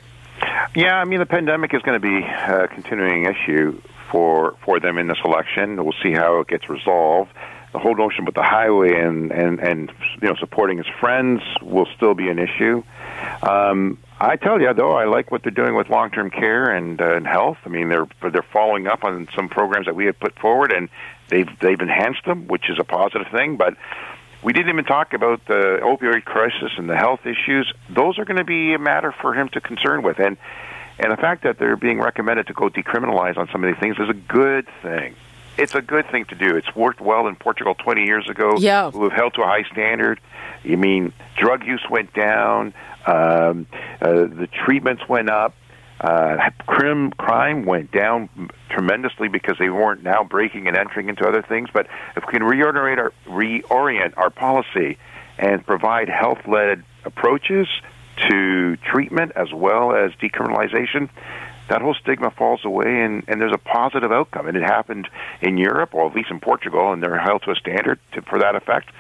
Yeah, 0.77 0.97
I 0.99 1.05
mean 1.05 1.19
the 1.19 1.27
pandemic 1.27 1.75
is 1.75 1.83
going 1.83 2.01
to 2.01 2.07
be 2.07 2.25
a 2.25 2.69
continuing 2.69 3.25
issue 3.25 3.81
for 4.13 4.55
for 4.65 4.79
them 4.79 4.99
in 4.99 5.09
this 5.09 5.19
election. 5.25 5.83
We'll 5.83 5.95
see 6.01 6.13
how 6.13 6.39
it 6.39 6.47
gets 6.47 6.69
resolved 6.69 7.33
the 7.75 7.81
whole 7.81 7.97
notion 7.97 8.25
with 8.25 8.37
the 8.37 8.43
highway 8.43 8.95
and 8.95 9.33
and 9.33 9.59
and 9.59 9.93
you 10.23 10.29
know 10.29 10.37
supporting 10.37 10.79
his 10.79 10.87
friends 11.01 11.43
will 11.61 11.87
still 11.97 12.15
be 12.15 12.29
an 12.29 12.39
issue. 12.39 12.83
Um, 13.43 13.99
I 14.21 14.37
tell 14.37 14.61
you 14.61 14.73
though, 14.73 14.93
I 14.93 15.05
like 15.05 15.31
what 15.33 15.43
they're 15.43 15.51
doing 15.51 15.75
with 15.75 15.91
long-term 15.91 16.31
care 16.31 16.71
and, 16.71 17.01
uh, 17.01 17.17
and 17.17 17.27
health. 17.27 17.59
I 17.67 17.69
mean, 17.69 17.89
they're 17.89 18.07
they're 18.23 18.47
following 18.53 18.87
up 18.87 19.03
on 19.03 19.29
some 19.35 19.49
programs 19.49 19.87
that 19.87 19.97
we 19.97 20.07
had 20.07 20.19
put 20.19 20.39
forward, 20.39 20.73
and 20.73 20.89
they've 21.29 21.49
they've 21.61 21.81
enhanced 21.81 22.25
them, 22.25 22.47
which 22.47 22.71
is 22.71 22.79
a 22.79 22.85
positive 22.85 23.27
thing. 23.33 23.57
But 23.57 23.77
we 24.45 24.53
didn't 24.53 24.69
even 24.69 24.85
talk 24.85 25.13
about 25.13 25.45
the 25.47 25.81
opioid 25.83 26.25
crisis 26.25 26.71
and 26.79 26.89
the 26.89 26.97
health 26.97 27.27
issues. 27.27 27.73
Those 27.91 28.19
are 28.21 28.25
going 28.25 28.39
to 28.39 28.45
be 28.45 28.73
a 28.75 28.79
matter 28.79 29.13
for 29.21 29.35
him 29.35 29.49
to 29.51 29.61
concern 29.61 30.03
with, 30.03 30.21
and 30.21 30.37
and 31.01 31.11
the 31.11 31.17
fact 31.17 31.43
that 31.43 31.59
they're 31.59 31.77
being 31.77 31.99
recommended 31.99 32.47
to 32.47 32.53
go 32.53 32.69
decriminalize 32.69 33.37
on 33.37 33.49
some 33.51 33.65
of 33.65 33.75
these 33.75 33.81
things 33.81 33.97
is 33.99 34.09
a 34.09 34.33
good 34.33 34.69
thing 34.81 35.17
it's 35.57 35.75
a 35.75 35.83
good 35.83 36.11
thing 36.11 36.25
to 36.27 36.35
do. 36.35 36.57
It's 36.57 36.75
worked 36.75 37.01
well 37.01 37.27
in 37.27 37.37
Portugal 37.37 37.75
20 37.75 38.05
years 38.05 38.29
ago. 38.29 38.57
Yeah. 38.59 38.89
We've 38.89 39.13
held 39.13 39.35
to 39.35 39.43
a 39.43 39.47
high 39.47 39.65
standard. 39.73 40.21
You 40.63 40.77
mean 40.77 41.13
drug 41.37 41.65
use 41.65 41.85
went 41.91 42.13
down, 42.15 42.75
um, 43.07 43.67
uh, 44.01 44.25
the 44.25 44.49
treatments 44.65 45.07
went 45.09 45.29
up, 45.29 45.55
uh, 46.01 46.51
crime 46.67 47.11
crime 47.13 47.65
went 47.65 47.93
down 47.93 48.51
tremendously 48.71 49.29
because 49.29 49.57
they 49.59 49.71
weren't 49.71 50.03
now 50.03 50.25
breaking 50.25 50.67
and 50.67 50.77
entering 50.77 51.09
into 51.09 51.27
other 51.27 51.43
things. 51.43 51.69
But 51.73 51.87
if 52.17 52.25
we 52.27 52.33
can 52.33 52.43
reorient 52.43 52.99
our 52.99 53.13
reorient 53.27 54.15
our 54.17 54.31
policy 54.31 54.99
and 55.39 55.65
provide 55.65 56.09
health 56.09 56.47
led 56.47 56.83
approaches 57.05 57.69
to 58.29 58.77
treatment 58.79 59.33
as 59.37 59.53
well 59.53 59.95
as 59.95 60.13
decriminalization, 60.13 61.09
that 61.69 61.81
whole 61.81 61.95
stigma 61.95 62.31
falls 62.31 62.65
away 62.65 63.03
and, 63.03 63.25
and 63.29 63.41
there's 63.41 63.55
a 63.55 63.59
positive 63.59 64.13
outcome. 64.13 64.47
And 64.47 64.57
it 64.57 64.63
happened 64.63 65.09
in 65.41 65.57
Europe, 65.57 65.95
or 65.95 66.07
at 66.07 66.15
least 66.15 66.31
in 66.31 66.41
Portugal, 66.41 66.93
and 66.93 67.03
they're 67.03 67.19
held 67.19 67.43
to 67.43 67.51
a 67.51 67.57
standard 67.57 67.99
to, 68.13 68.23
for 68.23 68.39
that 68.39 68.55
effect. 68.55 68.91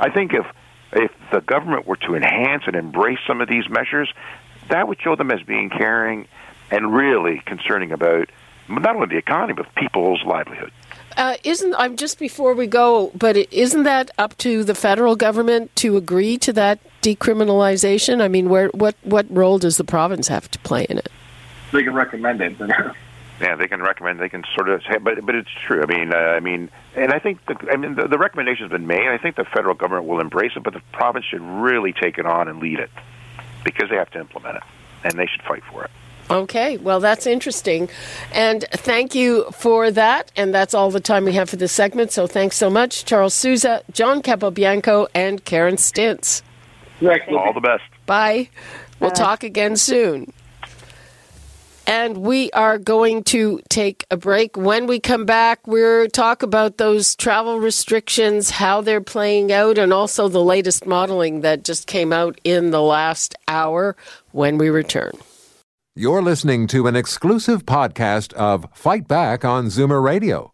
I 0.00 0.10
think 0.10 0.32
if 0.34 0.46
if 0.92 1.10
the 1.32 1.40
government 1.40 1.86
were 1.86 1.96
to 1.96 2.14
enhance 2.14 2.62
and 2.66 2.76
embrace 2.76 3.18
some 3.26 3.40
of 3.40 3.48
these 3.48 3.68
measures, 3.68 4.12
that 4.70 4.86
would 4.86 5.00
show 5.00 5.16
them 5.16 5.32
as 5.32 5.42
being 5.42 5.68
caring 5.68 6.28
and 6.70 6.94
really 6.94 7.42
concerning 7.46 7.90
about 7.90 8.30
not 8.68 8.94
only 8.94 9.08
the 9.08 9.16
economy 9.16 9.52
but 9.54 9.74
people's 9.74 10.22
livelihood. 10.24 10.72
Uh, 11.16 11.36
isn't 11.44 11.74
I'm 11.76 11.96
just 11.96 12.18
before 12.18 12.54
we 12.54 12.66
go, 12.66 13.12
but 13.14 13.36
isn't 13.36 13.84
that 13.84 14.10
up 14.18 14.36
to 14.38 14.64
the 14.64 14.74
federal 14.74 15.16
government 15.16 15.74
to 15.76 15.96
agree 15.96 16.38
to 16.38 16.52
that 16.54 16.80
decriminalization? 17.02 18.20
I 18.20 18.28
mean, 18.28 18.48
where 18.48 18.68
what 18.68 18.96
what 19.02 19.26
role 19.30 19.58
does 19.58 19.76
the 19.76 19.84
province 19.84 20.28
have 20.28 20.50
to 20.50 20.58
play 20.60 20.86
in 20.88 20.98
it? 20.98 21.08
They 21.74 21.82
can 21.82 21.94
recommend 21.94 22.40
it. 22.40 22.56
yeah, 23.40 23.56
they 23.56 23.66
can 23.66 23.82
recommend. 23.82 24.20
They 24.20 24.28
can 24.28 24.44
sort 24.54 24.68
of 24.68 24.80
say, 24.84 24.98
but 24.98 25.26
but 25.26 25.34
it's 25.34 25.50
true. 25.66 25.82
I 25.82 25.86
mean, 25.86 26.14
uh, 26.14 26.16
I 26.16 26.38
mean, 26.38 26.70
and 26.94 27.12
I 27.12 27.18
think 27.18 27.44
the, 27.46 27.56
I 27.68 27.76
mean 27.76 27.96
the, 27.96 28.06
the 28.06 28.16
recommendation 28.16 28.62
has 28.62 28.70
been 28.70 28.86
made. 28.86 29.08
I 29.08 29.18
think 29.18 29.34
the 29.34 29.44
federal 29.44 29.74
government 29.74 30.06
will 30.06 30.20
embrace 30.20 30.52
it, 30.54 30.62
but 30.62 30.72
the 30.72 30.82
province 30.92 31.24
should 31.24 31.42
really 31.42 31.92
take 31.92 32.16
it 32.16 32.26
on 32.26 32.46
and 32.46 32.60
lead 32.60 32.78
it 32.78 32.90
because 33.64 33.90
they 33.90 33.96
have 33.96 34.08
to 34.12 34.20
implement 34.20 34.58
it, 34.58 34.62
and 35.02 35.18
they 35.18 35.26
should 35.26 35.42
fight 35.42 35.64
for 35.64 35.82
it. 35.84 35.90
Okay, 36.30 36.76
well, 36.76 37.00
that's 37.00 37.26
interesting. 37.26 37.90
And 38.32 38.64
thank 38.70 39.16
you 39.16 39.50
for 39.50 39.90
that. 39.90 40.30
And 40.36 40.54
that's 40.54 40.74
all 40.74 40.92
the 40.92 41.00
time 41.00 41.24
we 41.24 41.32
have 41.32 41.50
for 41.50 41.56
this 41.56 41.72
segment. 41.72 42.12
So 42.12 42.28
thanks 42.28 42.56
so 42.56 42.70
much, 42.70 43.04
Charles 43.04 43.34
Sousa, 43.34 43.82
John 43.92 44.22
Capobianco, 44.22 45.08
and 45.12 45.44
Karen 45.44 45.74
Stintz. 45.74 46.42
All 47.36 47.52
the 47.52 47.60
best. 47.60 47.82
Bye. 48.06 48.48
We'll 49.00 49.10
talk 49.10 49.42
again 49.42 49.76
soon. 49.76 50.32
And 51.86 52.18
we 52.18 52.50
are 52.52 52.78
going 52.78 53.24
to 53.24 53.60
take 53.68 54.06
a 54.10 54.16
break. 54.16 54.56
When 54.56 54.86
we 54.86 55.00
come 55.00 55.26
back, 55.26 55.66
we'll 55.66 56.08
talk 56.08 56.42
about 56.42 56.78
those 56.78 57.14
travel 57.14 57.60
restrictions, 57.60 58.48
how 58.50 58.80
they're 58.80 59.02
playing 59.02 59.52
out, 59.52 59.76
and 59.76 59.92
also 59.92 60.28
the 60.28 60.42
latest 60.42 60.86
modeling 60.86 61.42
that 61.42 61.62
just 61.62 61.86
came 61.86 62.12
out 62.12 62.40
in 62.42 62.70
the 62.70 62.80
last 62.80 63.34
hour 63.48 63.96
when 64.32 64.56
we 64.56 64.70
return. 64.70 65.12
You're 65.94 66.22
listening 66.22 66.66
to 66.68 66.86
an 66.86 66.96
exclusive 66.96 67.66
podcast 67.66 68.32
of 68.32 68.66
Fight 68.72 69.06
Back 69.06 69.44
on 69.44 69.66
Zoomer 69.66 70.02
Radio. 70.02 70.53